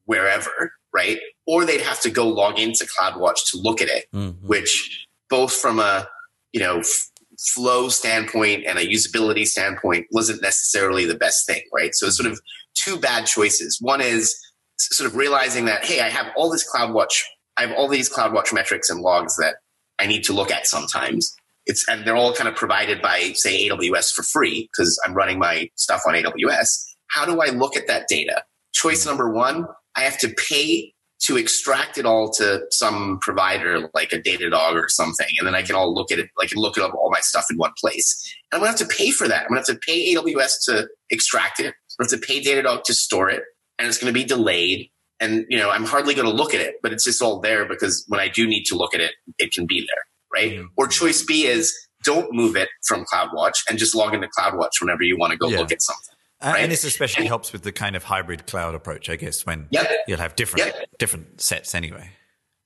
wherever, 0.05 0.73
right? 0.93 1.19
Or 1.47 1.65
they'd 1.65 1.81
have 1.81 2.01
to 2.03 2.11
go 2.11 2.29
log 2.29 2.59
into 2.59 2.87
CloudWatch 2.87 3.51
to 3.51 3.59
look 3.59 3.81
at 3.81 3.89
it, 3.89 4.07
mm-hmm. 4.15 4.47
which 4.47 5.07
both 5.29 5.53
from 5.53 5.79
a, 5.79 6.07
you 6.53 6.61
know, 6.61 6.79
f- 6.79 7.11
flow 7.39 7.89
standpoint 7.89 8.65
and 8.67 8.79
a 8.79 8.87
usability 8.87 9.47
standpoint 9.47 10.07
wasn't 10.11 10.41
necessarily 10.43 11.05
the 11.05 11.17
best 11.17 11.47
thing, 11.47 11.63
right? 11.75 11.95
So 11.95 12.07
it's 12.07 12.17
sort 12.17 12.31
of 12.31 12.41
two 12.75 12.97
bad 12.99 13.27
choices. 13.27 13.79
One 13.81 14.01
is 14.01 14.35
sort 14.79 15.11
of 15.11 15.17
realizing 15.17 15.67
that, 15.67 15.85
hey, 15.85 16.01
I 16.01 16.09
have 16.09 16.27
all 16.37 16.51
this 16.51 16.67
CloudWatch, 16.71 17.23
I 17.57 17.63
have 17.63 17.73
all 17.73 17.89
these 17.89 18.13
CloudWatch 18.13 18.53
metrics 18.53 18.91
and 18.91 19.01
logs 19.01 19.37
that 19.37 19.57
I 19.99 20.07
need 20.07 20.25
to 20.25 20.33
look 20.33 20.51
at 20.51 20.67
sometimes. 20.67 21.35
It's, 21.67 21.87
and 21.89 22.05
they're 22.05 22.17
all 22.17 22.33
kind 22.33 22.49
of 22.49 22.55
provided 22.55 23.03
by, 23.03 23.33
say, 23.35 23.69
AWS 23.69 24.13
for 24.13 24.23
free 24.23 24.69
because 24.73 25.01
I'm 25.05 25.15
running 25.15 25.39
my 25.39 25.69
stuff 25.75 26.03
on 26.07 26.15
AWS. 26.15 26.85
How 27.09 27.25
do 27.25 27.41
I 27.41 27.47
look 27.47 27.77
at 27.77 27.89
that 27.89 28.09
data? 28.09 28.45
Choice 28.73 29.01
mm-hmm. 29.01 29.11
number 29.11 29.33
one, 29.33 29.67
I 29.97 30.03
have 30.03 30.19
to 30.19 30.29
pay 30.49 30.93
to 31.19 31.37
extract 31.37 31.99
it 31.99 32.05
all 32.05 32.31
to 32.31 32.61
some 32.71 33.19
provider 33.21 33.89
like 33.95 34.13
a 34.13 34.19
Datadog 34.19 34.75
or 34.75 34.89
something, 34.89 35.27
and 35.39 35.47
then 35.47 35.55
I 35.55 35.63
can 35.63 35.75
all 35.75 35.95
look 35.95 36.13
at 36.13 36.19
it, 36.19 36.29
like 36.39 36.51
look 36.55 36.77
it 36.77 36.83
up 36.83 36.95
all 36.95 37.11
my 37.11 37.21
stuff 37.21 37.47
in 37.51 37.57
one 37.57 37.73
place. 37.79 38.35
And 38.53 38.59
I'm 38.59 38.61
gonna 38.61 38.79
have 38.79 38.89
to 38.89 38.95
pay 38.95 39.11
for 39.11 39.27
that. 39.27 39.43
I'm 39.43 39.49
gonna 39.49 39.61
have 39.61 39.67
to 39.67 39.79
pay 39.87 40.15
AWS 40.15 40.65
to 40.67 40.89
extract 41.11 41.59
it. 41.59 41.67
I'm 41.99 42.07
gonna 42.07 42.11
have 42.11 42.21
to 42.21 42.27
pay 42.27 42.43
Datadog 42.43 42.85
to 42.85 42.95
store 42.95 43.31
it, 43.31 43.43
and 43.79 43.89
it's 43.89 43.99
gonna 43.99 44.13
be 44.13 44.25
delayed. 44.25 44.91
And 45.21 45.47
you 45.49 45.59
know, 45.59 45.71
I'm 45.71 45.85
hardly 45.85 46.15
gonna 46.15 46.31
look 46.31 46.55
at 46.55 46.61
it, 46.61 46.77
but 46.83 46.93
it's 46.93 47.05
just 47.05 47.23
all 47.23 47.41
there 47.41 47.67
because 47.67 48.05
when 48.09 48.21
I 48.21 48.29
do 48.29 48.47
need 48.47 48.65
to 48.65 48.77
look 48.77 48.95
at 48.95 49.01
it, 49.01 49.13
it 49.39 49.53
can 49.53 49.67
be 49.67 49.81
there, 49.81 50.05
right? 50.33 50.53
Mm-hmm. 50.53 50.67
Or 50.77 50.87
choice 50.87 51.23
B 51.25 51.47
is 51.47 51.75
don't 52.05 52.33
move 52.33 52.57
it 52.57 52.69
from 52.87 53.05
CloudWatch 53.13 53.65
and 53.69 53.79
just 53.79 53.95
log 53.95 54.15
into 54.15 54.29
CloudWatch 54.29 54.81
whenever 54.81 55.03
you 55.03 55.17
want 55.19 55.33
to 55.33 55.37
go 55.37 55.49
yeah. 55.49 55.59
look 55.59 55.73
at 55.73 55.83
something. 55.83 56.15
Right? 56.43 56.63
And 56.63 56.71
this 56.71 56.85
especially 56.85 57.23
and, 57.23 57.29
helps 57.29 57.53
with 57.53 57.63
the 57.63 57.73
kind 57.73 57.97
of 57.97 58.05
hybrid 58.05 58.47
cloud 58.47 58.75
approach, 58.75 59.09
I 59.09 59.17
guess, 59.17 59.47
when 59.47 59.69
yep. 59.71 59.91
you'll 60.07 60.19
have 60.19 60.37
different 60.37 60.67
yep. 60.67 60.89
different 60.99 61.41
sets 61.41 61.75
anyway. 61.75 62.11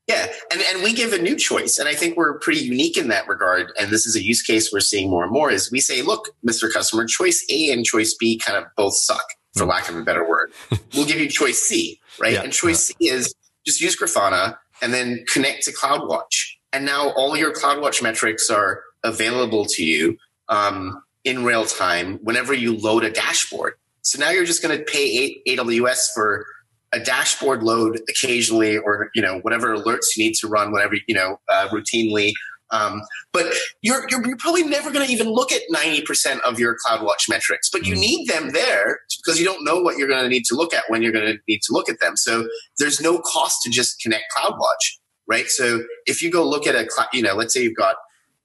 Yeah, 0.09 0.27
and 0.51 0.61
and 0.61 0.83
we 0.83 0.93
give 0.93 1.13
a 1.13 1.23
new 1.23 1.37
choice, 1.37 1.79
and 1.79 1.89
I 1.89 1.95
think 1.95 2.17
we're 2.17 2.41
pretty 2.41 2.61
unique 2.61 2.97
in 2.97 3.09
that 3.09 3.29
regard. 3.29 3.71
And 3.79 3.93
this 3.93 4.07
is 4.07 4.17
a 4.17 4.23
use 4.23 4.43
case 4.43 4.73
we're 4.73 4.81
seeing 4.81 5.09
more 5.09 5.23
and 5.23 5.33
more. 5.33 5.53
Is 5.53 5.71
we 5.71 5.79
say, 5.79 6.03
look, 6.03 6.31
Mr. 6.47 6.71
Customer, 6.73 7.07
choice 7.07 7.45
A 7.49 7.71
and 7.71 7.85
choice 7.85 8.15
B 8.19 8.37
kind 8.37 8.59
of 8.59 8.65
both 8.77 8.95
suck, 8.97 9.25
for 9.57 9.65
mm. 9.65 9.69
lack 9.69 9.89
of 9.89 9.95
a 9.95 10.03
better 10.03 10.29
word. 10.29 10.53
we'll 10.95 11.07
give 11.07 11.21
you 11.21 11.29
choice 11.29 11.61
C, 11.63 12.00
right? 12.19 12.35
Yeah, 12.35 12.43
and 12.43 12.53
choice 12.53 12.91
yeah. 12.99 13.11
C 13.11 13.15
is 13.17 13.35
just 13.67 13.81
use 13.81 13.97
Grafana 13.97 14.57
and 14.83 14.93
then 14.95 15.25
connect 15.33 15.65
to 15.65 15.73
CloudWatch. 15.73 16.55
And 16.73 16.85
now 16.85 17.11
all 17.11 17.37
your 17.37 17.53
CloudWatch 17.53 18.03
metrics 18.03 18.49
are 18.49 18.83
available 19.03 19.65
to 19.67 19.85
you 19.85 20.17
um, 20.49 21.03
in 21.25 21.45
real 21.45 21.65
time 21.65 22.19
whenever 22.23 22.55
you 22.55 22.77
load 22.77 23.05
a 23.05 23.11
dashboard. 23.11 23.75
So 24.03 24.19
now 24.19 24.31
you're 24.31 24.45
just 24.45 24.63
going 24.63 24.77
to 24.77 24.85
pay 24.85 25.43
AWS 25.47 26.09
for 26.15 26.47
a 26.93 26.99
dashboard 26.99 27.63
load 27.63 28.01
occasionally, 28.09 28.77
or 28.77 29.11
you 29.15 29.23
know 29.23 29.39
whatever 29.41 29.77
alerts 29.77 30.17
you 30.17 30.25
need 30.25 30.35
to 30.37 30.49
run, 30.49 30.73
whatever 30.73 30.95
you 31.07 31.15
know 31.15 31.39
uh, 31.49 31.69
routinely. 31.69 32.33
Um, 32.73 33.03
but 33.33 33.47
you're, 33.83 34.07
you're, 34.09 34.27
you're 34.27 34.37
probably 34.37 34.63
never 34.63 34.91
going 34.91 35.07
to 35.07 35.13
even 35.13 35.29
look 35.29 35.53
at 35.53 35.63
90% 35.75 36.41
of 36.41 36.59
your 36.59 36.77
CloudWatch 36.87 37.29
metrics, 37.29 37.69
but 37.71 37.87
you 37.87 37.95
mm. 37.95 38.01
need 38.01 38.29
them 38.29 38.51
there 38.51 39.01
because 39.19 39.39
you 39.39 39.45
don't 39.45 39.65
know 39.65 39.81
what 39.81 39.97
you're 39.97 40.09
going 40.09 40.23
to 40.23 40.29
need 40.29 40.45
to 40.47 40.55
look 40.55 40.73
at 40.73 40.85
when 40.89 41.03
you're 41.03 41.13
going 41.13 41.27
to 41.27 41.39
need 41.49 41.61
to 41.63 41.73
look 41.73 41.89
at 41.89 42.01
them. 42.01 42.17
So 42.17 42.47
there's 42.79 43.01
no 43.01 43.19
cost 43.21 43.63
to 43.65 43.71
just 43.71 44.01
connect 44.01 44.25
CloudWatch, 44.37 44.99
right? 45.27 45.49
So 45.49 45.83
if 46.07 46.23
you 46.23 46.31
go 46.31 46.49
look 46.49 46.67
at 46.67 46.75
a, 46.75 46.89
you 47.13 47.23
know, 47.23 47.35
let's 47.35 47.55
say 47.55 47.63
you've 47.63 47.77
got, 47.77 47.97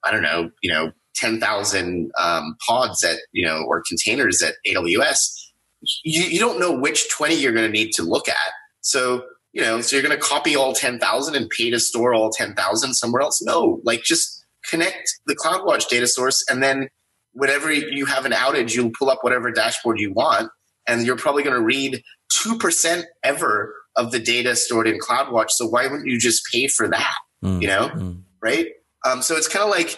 I 0.04 0.12
don't 0.12 0.24
know, 0.24 0.50
you 0.62 0.72
know, 0.72 0.92
10,000 1.16 2.12
um, 2.20 2.56
pods 2.68 3.04
at, 3.04 3.20
you 3.32 3.46
know, 3.46 3.64
or 3.68 3.84
containers 3.88 4.42
at 4.42 4.56
AWS, 4.68 5.52
you, 6.04 6.24
you 6.24 6.40
don't 6.40 6.60
know 6.60 6.72
which 6.72 7.10
20 7.12 7.36
you're 7.36 7.54
going 7.54 7.66
to 7.66 7.72
need 7.72 7.92
to 7.94 8.04
look 8.04 8.28
at. 8.28 8.52
So, 8.82 9.24
you 9.56 9.62
know, 9.62 9.80
so 9.80 9.96
you're 9.96 10.04
going 10.04 10.16
to 10.16 10.22
copy 10.22 10.54
all 10.56 10.74
10,000 10.74 11.34
and 11.34 11.50
pay 11.50 11.72
to 11.72 11.80
store 11.80 12.14
all 12.14 12.30
10,000 12.30 12.94
somewhere 12.94 13.22
else. 13.22 13.42
No, 13.42 13.80
like 13.86 14.04
just 14.04 14.46
connect 14.70 15.10
the 15.28 15.36
CloudWatch 15.36 15.88
data 15.88 16.08
source 16.08 16.44
and 16.50 16.62
then 16.62 16.90
whenever 17.32 17.72
you 17.72 18.06
have 18.06 18.26
an 18.26 18.34
outage, 18.34 18.76
you'll 18.76 18.92
pull 18.98 19.10
up 19.10 19.20
whatever 19.22 19.52
dashboard 19.52 19.98
you 20.00 20.12
want 20.12 20.52
and 20.88 21.06
you're 21.06 21.16
probably 21.16 21.42
going 21.42 21.56
to 21.56 21.64
read 21.64 22.04
2% 22.34 23.04
ever 23.24 23.74
of 23.96 24.12
the 24.12 24.20
data 24.20 24.58
stored 24.58 24.88
in 24.88 25.00
CloudWatch. 25.00 25.52
So 25.52 25.66
why 25.68 25.88
wouldn't 25.88 26.08
you 26.08 26.20
just 26.20 26.44
pay 26.52 26.68
for 26.68 26.90
that? 26.90 27.16
Mm, 27.44 27.62
you 27.62 27.68
know, 27.68 27.90
mm. 27.90 28.22
right? 28.42 28.68
Um, 29.06 29.22
so 29.22 29.38
it's 29.38 29.48
kind 29.48 29.64
of 29.64 29.70
like 29.70 29.98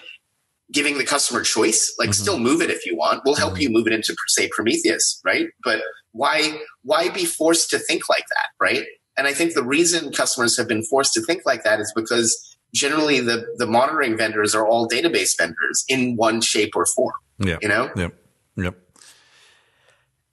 giving 0.72 1.00
the 1.00 1.04
customer 1.04 1.42
choice. 1.42 1.96
Like, 1.98 2.10
mm-hmm. 2.10 2.22
still 2.22 2.38
move 2.38 2.62
it 2.62 2.70
if 2.70 2.86
you 2.86 2.96
want. 2.96 3.24
We'll 3.26 3.36
help 3.36 3.54
mm-hmm. 3.54 3.62
you 3.64 3.70
move 3.72 3.88
it 3.88 3.94
into 3.94 4.16
say 4.28 4.50
Prometheus, 4.52 5.20
right? 5.26 5.48
But 5.64 5.82
why 6.12 6.60
why 6.84 7.10
be 7.10 7.26
forced 7.26 7.70
to 7.72 7.80
think 7.80 8.10
like 8.10 8.26
that, 8.30 8.50
right? 8.60 8.86
And 9.18 9.28
I 9.28 9.34
think 9.34 9.54
the 9.54 9.64
reason 9.64 10.12
customers 10.12 10.58
have 10.58 10.68
been 10.68 10.84
forced 10.84 11.14
to 11.14 11.22
think 11.22 11.44
like 11.46 11.64
that 11.64 11.80
is 11.80 11.92
because 11.96 12.58
generally 12.74 13.20
the 13.20 13.46
the 13.58 13.66
monitoring 13.66 14.18
vendors 14.18 14.54
are 14.54 14.68
all 14.68 14.88
database 14.88 15.38
vendors 15.38 15.84
in 15.88 16.16
one 16.16 16.42
shape 16.42 16.76
or 16.76 16.86
form. 16.86 17.14
Yeah, 17.40 17.58
you 17.62 17.68
know. 17.68 17.90
Yep. 17.96 18.14
Yep. 18.58 18.76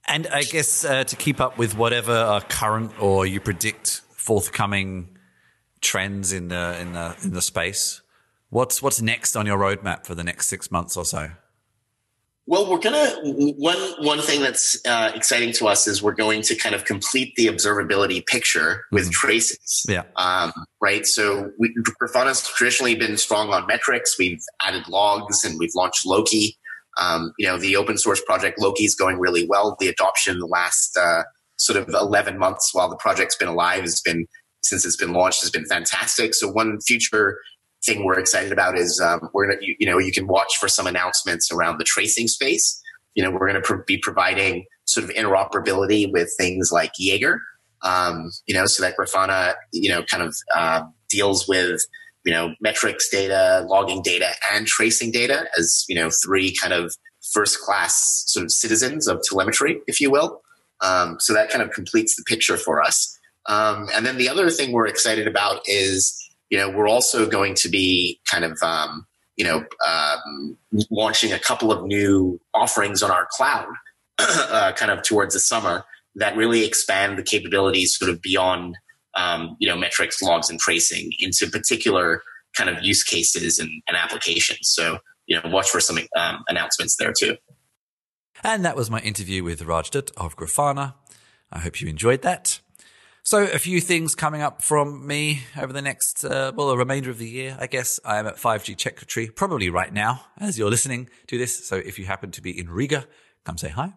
And 0.06 0.26
I 0.26 0.42
guess 0.42 0.84
uh, 0.84 1.04
to 1.04 1.16
keep 1.16 1.40
up 1.40 1.56
with 1.56 1.76
whatever 1.76 2.12
are 2.12 2.42
current 2.42 2.92
or 3.00 3.24
you 3.24 3.40
predict 3.40 4.02
forthcoming 4.10 5.16
trends 5.80 6.32
in 6.32 6.48
the 6.48 6.78
in 6.80 6.92
the 6.92 7.16
in 7.22 7.32
the 7.32 7.42
space, 7.42 8.02
What's 8.54 8.80
what's 8.80 9.02
next 9.02 9.34
on 9.34 9.46
your 9.46 9.58
roadmap 9.58 10.06
for 10.06 10.14
the 10.14 10.22
next 10.22 10.46
six 10.46 10.70
months 10.70 10.96
or 10.96 11.04
so? 11.04 11.28
Well, 12.46 12.70
we're 12.70 12.78
gonna 12.78 13.10
one 13.22 13.78
one 14.00 14.20
thing 14.20 14.42
that's 14.42 14.78
uh, 14.86 15.12
exciting 15.14 15.52
to 15.54 15.66
us 15.66 15.86
is 15.86 16.02
we're 16.02 16.12
going 16.12 16.42
to 16.42 16.54
kind 16.54 16.74
of 16.74 16.84
complete 16.84 17.34
the 17.36 17.46
observability 17.46 18.24
picture 18.26 18.84
with 18.92 19.08
mm. 19.08 19.12
traces. 19.12 19.86
Yeah. 19.88 20.02
Um, 20.16 20.52
right. 20.80 21.06
So 21.06 21.50
we, 21.58 21.74
Grafana's 22.02 22.46
traditionally 22.46 22.96
been 22.96 23.16
strong 23.16 23.50
on 23.50 23.66
metrics. 23.66 24.18
We've 24.18 24.42
added 24.60 24.86
logs 24.88 25.42
and 25.42 25.58
we've 25.58 25.74
launched 25.74 26.04
Loki. 26.04 26.58
Um, 27.00 27.32
you 27.38 27.46
know, 27.46 27.56
the 27.56 27.76
open 27.76 27.96
source 27.96 28.20
project 28.20 28.60
Loki 28.60 28.84
is 28.84 28.94
going 28.94 29.18
really 29.18 29.46
well. 29.48 29.76
The 29.80 29.88
adoption 29.88 30.34
in 30.34 30.38
the 30.38 30.46
last 30.46 30.98
uh, 30.98 31.22
sort 31.56 31.78
of 31.78 31.88
11 31.88 32.38
months 32.38 32.74
while 32.74 32.90
the 32.90 32.96
project's 32.96 33.36
been 33.36 33.48
alive 33.48 33.80
has 33.80 34.02
been 34.02 34.26
since 34.62 34.84
it's 34.84 34.96
been 34.96 35.12
launched 35.12 35.40
has 35.40 35.50
been 35.50 35.66
fantastic. 35.66 36.34
So 36.34 36.50
one 36.50 36.78
future 36.80 37.38
thing 37.84 38.04
we're 38.04 38.18
excited 38.18 38.52
about 38.52 38.78
is 38.78 39.00
um, 39.00 39.28
we're 39.32 39.46
gonna 39.46 39.60
you, 39.60 39.76
you, 39.78 39.86
know 39.86 39.98
you 39.98 40.12
can 40.12 40.26
watch 40.26 40.56
for 40.58 40.68
some 40.68 40.86
announcements 40.86 41.52
around 41.52 41.78
the 41.78 41.84
tracing 41.84 42.28
space. 42.28 42.80
You 43.14 43.22
know 43.22 43.30
we're 43.30 43.48
going 43.48 43.62
to 43.62 43.82
be 43.86 43.98
providing 43.98 44.64
sort 44.86 45.04
of 45.04 45.10
interoperability 45.10 46.10
with 46.10 46.32
things 46.38 46.70
like 46.72 46.92
Jaeger. 46.98 47.40
Um, 47.82 48.30
you 48.46 48.54
know 48.54 48.66
so 48.66 48.82
that 48.82 48.96
Grafana 48.96 49.54
you 49.72 49.90
know 49.90 50.02
kind 50.04 50.22
of 50.22 50.36
uh, 50.54 50.82
deals 51.08 51.46
with 51.48 51.80
you 52.24 52.32
know 52.32 52.54
metrics 52.60 53.08
data, 53.08 53.64
logging 53.68 54.02
data, 54.02 54.30
and 54.52 54.66
tracing 54.66 55.10
data 55.10 55.46
as 55.58 55.84
you 55.88 55.94
know 55.94 56.10
three 56.10 56.54
kind 56.60 56.72
of 56.72 56.94
first 57.32 57.60
class 57.60 58.24
sort 58.26 58.44
of 58.44 58.52
citizens 58.52 59.08
of 59.08 59.20
telemetry, 59.28 59.80
if 59.86 60.00
you 60.00 60.10
will. 60.10 60.42
Um, 60.82 61.16
so 61.20 61.32
that 61.32 61.50
kind 61.50 61.62
of 61.62 61.70
completes 61.70 62.16
the 62.16 62.22
picture 62.24 62.56
for 62.56 62.82
us. 62.82 63.18
Um, 63.46 63.88
and 63.94 64.04
then 64.04 64.16
the 64.16 64.28
other 64.28 64.50
thing 64.50 64.72
we're 64.72 64.86
excited 64.86 65.26
about 65.26 65.60
is 65.66 66.18
you 66.54 66.60
know, 66.60 66.70
we're 66.70 66.86
also 66.86 67.26
going 67.26 67.56
to 67.56 67.68
be 67.68 68.20
kind 68.30 68.44
of, 68.44 68.62
um, 68.62 69.04
you 69.34 69.44
know, 69.44 69.64
um, 69.84 70.56
launching 70.88 71.32
a 71.32 71.38
couple 71.40 71.72
of 71.72 71.84
new 71.84 72.40
offerings 72.54 73.02
on 73.02 73.10
our 73.10 73.26
cloud, 73.32 73.66
uh, 74.20 74.70
kind 74.76 74.92
of 74.92 75.02
towards 75.02 75.34
the 75.34 75.40
summer 75.40 75.84
that 76.14 76.36
really 76.36 76.64
expand 76.64 77.18
the 77.18 77.24
capabilities 77.24 77.98
sort 77.98 78.08
of 78.08 78.22
beyond, 78.22 78.76
um, 79.16 79.56
you 79.58 79.68
know, 79.68 79.76
metrics, 79.76 80.22
logs, 80.22 80.48
and 80.48 80.60
tracing 80.60 81.10
into 81.18 81.50
particular 81.50 82.22
kind 82.56 82.70
of 82.70 82.84
use 82.84 83.02
cases 83.02 83.58
and, 83.58 83.72
and 83.88 83.96
applications. 83.96 84.68
So, 84.68 84.98
you 85.26 85.34
know, 85.34 85.50
watch 85.50 85.68
for 85.68 85.80
some 85.80 85.98
um, 86.16 86.44
announcements 86.46 86.94
there 87.00 87.12
too. 87.18 87.36
And 88.44 88.64
that 88.64 88.76
was 88.76 88.92
my 88.92 89.00
interview 89.00 89.42
with 89.42 89.62
Raj 89.62 89.90
Dutt 89.90 90.12
of 90.16 90.36
Grafana. 90.36 90.94
I 91.50 91.58
hope 91.58 91.80
you 91.80 91.88
enjoyed 91.88 92.22
that. 92.22 92.60
So, 93.26 93.42
a 93.42 93.58
few 93.58 93.80
things 93.80 94.14
coming 94.14 94.42
up 94.42 94.60
from 94.60 95.06
me 95.06 95.44
over 95.56 95.72
the 95.72 95.80
next, 95.80 96.26
uh, 96.26 96.52
well, 96.54 96.68
the 96.68 96.76
remainder 96.76 97.08
of 97.08 97.16
the 97.16 97.26
year, 97.26 97.56
I 97.58 97.66
guess. 97.66 97.98
I 98.04 98.18
am 98.18 98.26
at 98.26 98.36
5G 98.36 98.76
Techritory, 98.76 99.30
probably 99.30 99.70
right 99.70 99.94
now 99.94 100.26
as 100.36 100.58
you're 100.58 100.68
listening 100.68 101.08
to 101.28 101.38
this. 101.38 101.66
So, 101.66 101.76
if 101.76 101.98
you 101.98 102.04
happen 102.04 102.32
to 102.32 102.42
be 102.42 102.50
in 102.50 102.68
Riga, 102.68 103.06
come 103.46 103.56
say 103.56 103.70
hi. 103.70 103.94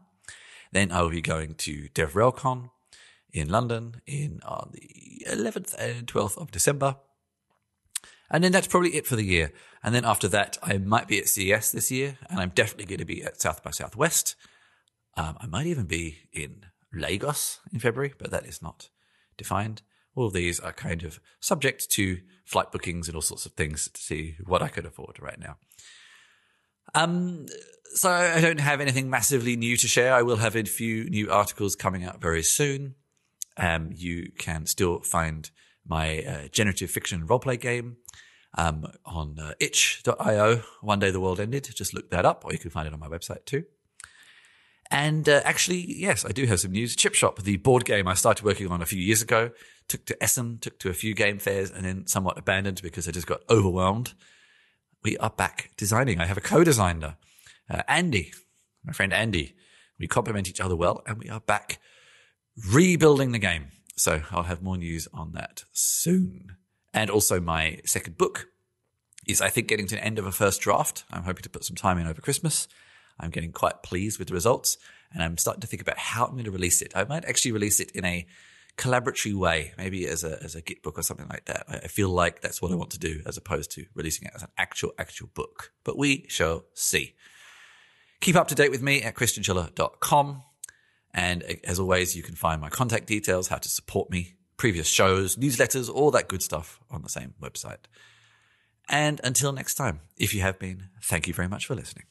Then 0.72 0.94
I 0.94 1.02
will 1.02 1.10
be 1.10 1.20
going 1.20 1.56
to 1.56 1.90
DevRelCon 1.94 2.70
in 3.34 3.50
London 3.50 4.00
in 4.08 4.40
on 4.46 4.70
the 4.72 5.26
11th 5.30 5.74
and 5.78 6.08
12th 6.08 6.38
of 6.38 6.50
December. 6.50 6.96
And 8.32 8.46
then 8.46 8.54
that's 8.54 8.68
probably 8.68 8.96
it 8.96 9.06
for 9.06 9.18
the 9.18 9.26
year. 9.26 9.52
And 9.84 9.94
then 9.94 10.06
after 10.06 10.30
that, 10.30 10.58
I 10.64 10.78
might 10.78 11.10
be 11.10 11.20
at 11.20 11.28
CES 11.28 11.74
this 11.74 11.92
year, 11.92 12.18
and 12.30 12.40
I'm 12.40 12.54
definitely 12.56 12.86
going 12.86 13.00
to 13.00 13.06
be 13.06 13.24
at 13.24 13.42
South 13.42 13.62
by 13.62 13.72
Southwest. 13.72 14.38
Um, 15.18 15.36
I 15.42 15.48
might 15.48 15.68
even 15.68 15.86
be 15.86 16.20
in 16.32 16.66
Lagos 16.94 17.60
in 17.74 17.80
February, 17.82 18.14
but 18.18 18.32
that 18.32 18.46
is 18.46 18.62
not 18.62 18.88
defined. 19.38 19.82
All 20.16 20.28
of 20.28 20.34
these 20.34 20.60
are 20.60 20.74
kind 20.74 21.04
of 21.04 21.20
subject 21.40 21.90
to 21.92 22.20
flight 22.46 22.72
bookings 22.72 23.08
and 23.08 23.16
all 23.16 23.22
sorts 23.22 23.46
of 23.46 23.54
things 23.54 23.90
to 23.94 24.02
see 24.02 24.36
what 24.46 24.64
I 24.64 24.68
could 24.68 24.86
afford 24.86 25.20
right 25.22 25.40
now. 25.40 25.58
Um, 26.96 27.46
so 27.94 28.10
I 28.10 28.42
don't 28.42 28.60
have 28.60 28.82
anything 28.82 29.10
massively 29.10 29.56
new 29.56 29.78
to 29.78 29.88
share. 29.88 30.14
I 30.14 30.22
will 30.22 30.38
have 30.38 30.56
a 30.56 30.64
few 30.64 31.10
new 31.10 31.32
articles 31.32 31.76
coming 31.76 32.04
out 32.04 32.22
very 32.22 32.44
soon. 32.44 32.96
Um, 33.58 33.92
you 33.94 34.32
can 34.38 34.66
still 34.66 35.00
find 35.02 35.50
my 35.86 36.20
uh, 36.20 36.48
generative 36.50 36.92
fiction 36.92 37.28
roleplay 37.28 37.60
game 37.60 37.98
um, 38.58 38.86
on 39.06 39.38
uh, 39.40 39.54
itch.io. 39.60 40.62
One 40.82 41.00
day 41.00 41.12
the 41.12 41.20
world 41.20 41.40
ended. 41.40 41.70
Just 41.74 41.94
look 41.94 42.10
that 42.12 42.26
up, 42.26 42.44
or 42.46 42.52
you 42.54 42.60
can 42.60 42.72
find 42.72 42.88
it 42.88 42.94
on 42.94 43.00
my 43.00 43.08
website 43.08 43.46
too. 43.46 43.66
And 44.90 45.28
uh, 45.28 45.42
actually, 45.44 45.80
yes, 46.00 46.26
I 46.26 46.30
do 46.30 46.46
have 46.46 46.62
some 46.62 46.72
news. 46.72 46.96
Chip 46.96 47.14
Shop, 47.14 47.42
the 47.42 47.58
board 47.58 47.86
game 47.86 48.08
I 48.08 48.14
started 48.14 48.46
working 48.46 48.68
on 48.72 48.82
a 48.82 48.86
few 48.86 49.02
years 49.02 49.22
ago, 49.22 49.52
took 49.88 50.06
to 50.06 50.24
Essen, 50.24 50.60
took 50.60 50.80
to 50.80 50.90
a 50.90 50.94
few 50.94 51.14
game 51.14 51.40
fairs, 51.40 51.72
and 51.72 51.86
then 51.86 52.08
somewhat 52.08 52.38
abandoned 52.38 52.82
because 52.82 53.08
I 53.08 53.12
just 53.12 53.28
got 53.28 53.42
overwhelmed. 53.50 54.14
We 55.04 55.18
are 55.18 55.30
back 55.30 55.72
designing. 55.78 56.20
I 56.20 56.26
have 56.26 56.38
a 56.38 56.42
co-designer, 56.42 57.18
uh, 57.70 57.84
Andy, 57.88 58.34
my 58.84 58.94
friend 58.94 59.14
Andy. 59.14 59.56
We 60.00 60.08
complement 60.08 60.48
each 60.48 60.62
other 60.62 60.76
well, 60.76 61.02
and 61.06 61.18
we 61.18 61.30
are 61.30 61.40
back 61.40 61.80
rebuilding 62.72 63.32
the 63.32 63.40
game. 63.40 63.68
So 63.96 64.22
I'll 64.32 64.44
have 64.44 64.62
more 64.62 64.78
news 64.78 65.08
on 65.14 65.34
that 65.34 65.64
soon. 65.74 66.56
And 66.94 67.10
also, 67.10 67.40
my 67.40 67.80
second 67.86 68.18
book 68.18 68.48
is, 69.28 69.42
I 69.42 69.50
think, 69.50 69.68
getting 69.68 69.88
to 69.88 69.96
the 69.96 70.04
end 70.04 70.20
of 70.20 70.26
a 70.26 70.32
first 70.32 70.62
draft. 70.62 71.04
I'm 71.12 71.24
hoping 71.24 71.44
to 71.44 71.50
put 71.50 71.64
some 71.64 71.76
time 71.76 71.98
in 71.98 72.08
over 72.08 72.22
Christmas. 72.22 72.68
I'm 73.20 73.30
getting 73.30 73.52
quite 73.52 73.84
pleased 73.84 74.20
with 74.20 74.28
the 74.28 74.34
results 74.34 74.78
and 75.14 75.24
I'm 75.24 75.38
starting 75.38 75.62
to 75.62 75.68
think 75.68 75.82
about 75.82 75.98
how 75.98 76.26
I'm 76.26 76.34
going 76.34 76.46
to 76.46 76.52
release 76.52 76.82
it. 76.82 76.94
I 76.96 77.04
might 77.06 77.26
actually 77.26 77.52
release 77.52 77.80
it 77.80 77.92
in 77.92 78.06
a 78.06 78.26
collaboratory 78.78 79.34
way, 79.34 79.74
maybe 79.78 80.08
as 80.08 80.24
a, 80.24 80.42
as 80.44 80.56
a 80.56 80.62
Git 80.62 80.84
book 80.84 81.00
or 81.00 81.02
something 81.02 81.28
like 81.28 81.46
that. 81.46 81.66
I 81.68 81.88
feel 81.88 82.10
like 82.10 82.42
that's 82.42 82.62
what 82.62 82.72
I 82.72 82.76
want 82.76 82.92
to 82.92 83.00
do 83.00 83.22
as 83.26 83.38
opposed 83.38 83.72
to 83.72 83.86
releasing 83.96 84.28
it 84.28 84.34
as 84.36 84.44
an 84.44 84.50
actual, 84.58 84.94
actual 84.98 85.30
book, 85.34 85.72
but 85.84 85.98
we 85.98 86.26
shall 86.30 86.66
see. 86.74 87.16
Keep 88.22 88.36
up 88.36 88.48
to 88.50 88.56
date 88.56 88.72
with 88.72 88.82
me 88.82 89.02
at 89.02 89.16
chrischinchilla.com. 89.16 90.44
And 91.14 91.44
eh, 91.44 91.56
as 91.64 91.80
always, 91.80 92.16
you 92.16 92.24
can 92.24 92.36
find 92.36 92.62
my 92.62 92.70
contact 92.70 93.08
details, 93.08 93.48
how 93.48 93.58
to 93.58 93.70
support 93.70 94.10
me, 94.10 94.36
previous 94.58 94.88
shows, 94.88 95.36
newsletters, 95.36 95.90
all 95.90 96.12
that 96.12 96.28
good 96.28 96.44
stuff 96.44 96.80
on 96.90 97.02
the 97.02 97.10
same 97.10 97.34
website. 97.42 97.86
And 98.90 99.20
until 99.24 99.52
next 99.52 99.76
time, 99.76 100.02
if 100.18 100.34
you 100.34 100.42
have 100.42 100.60
been, 100.60 100.90
thank 101.02 101.28
you 101.28 101.34
very 101.34 101.48
much 101.48 101.66
for 101.66 101.76
listening. 101.76 102.06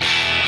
Yeah. 0.00 0.45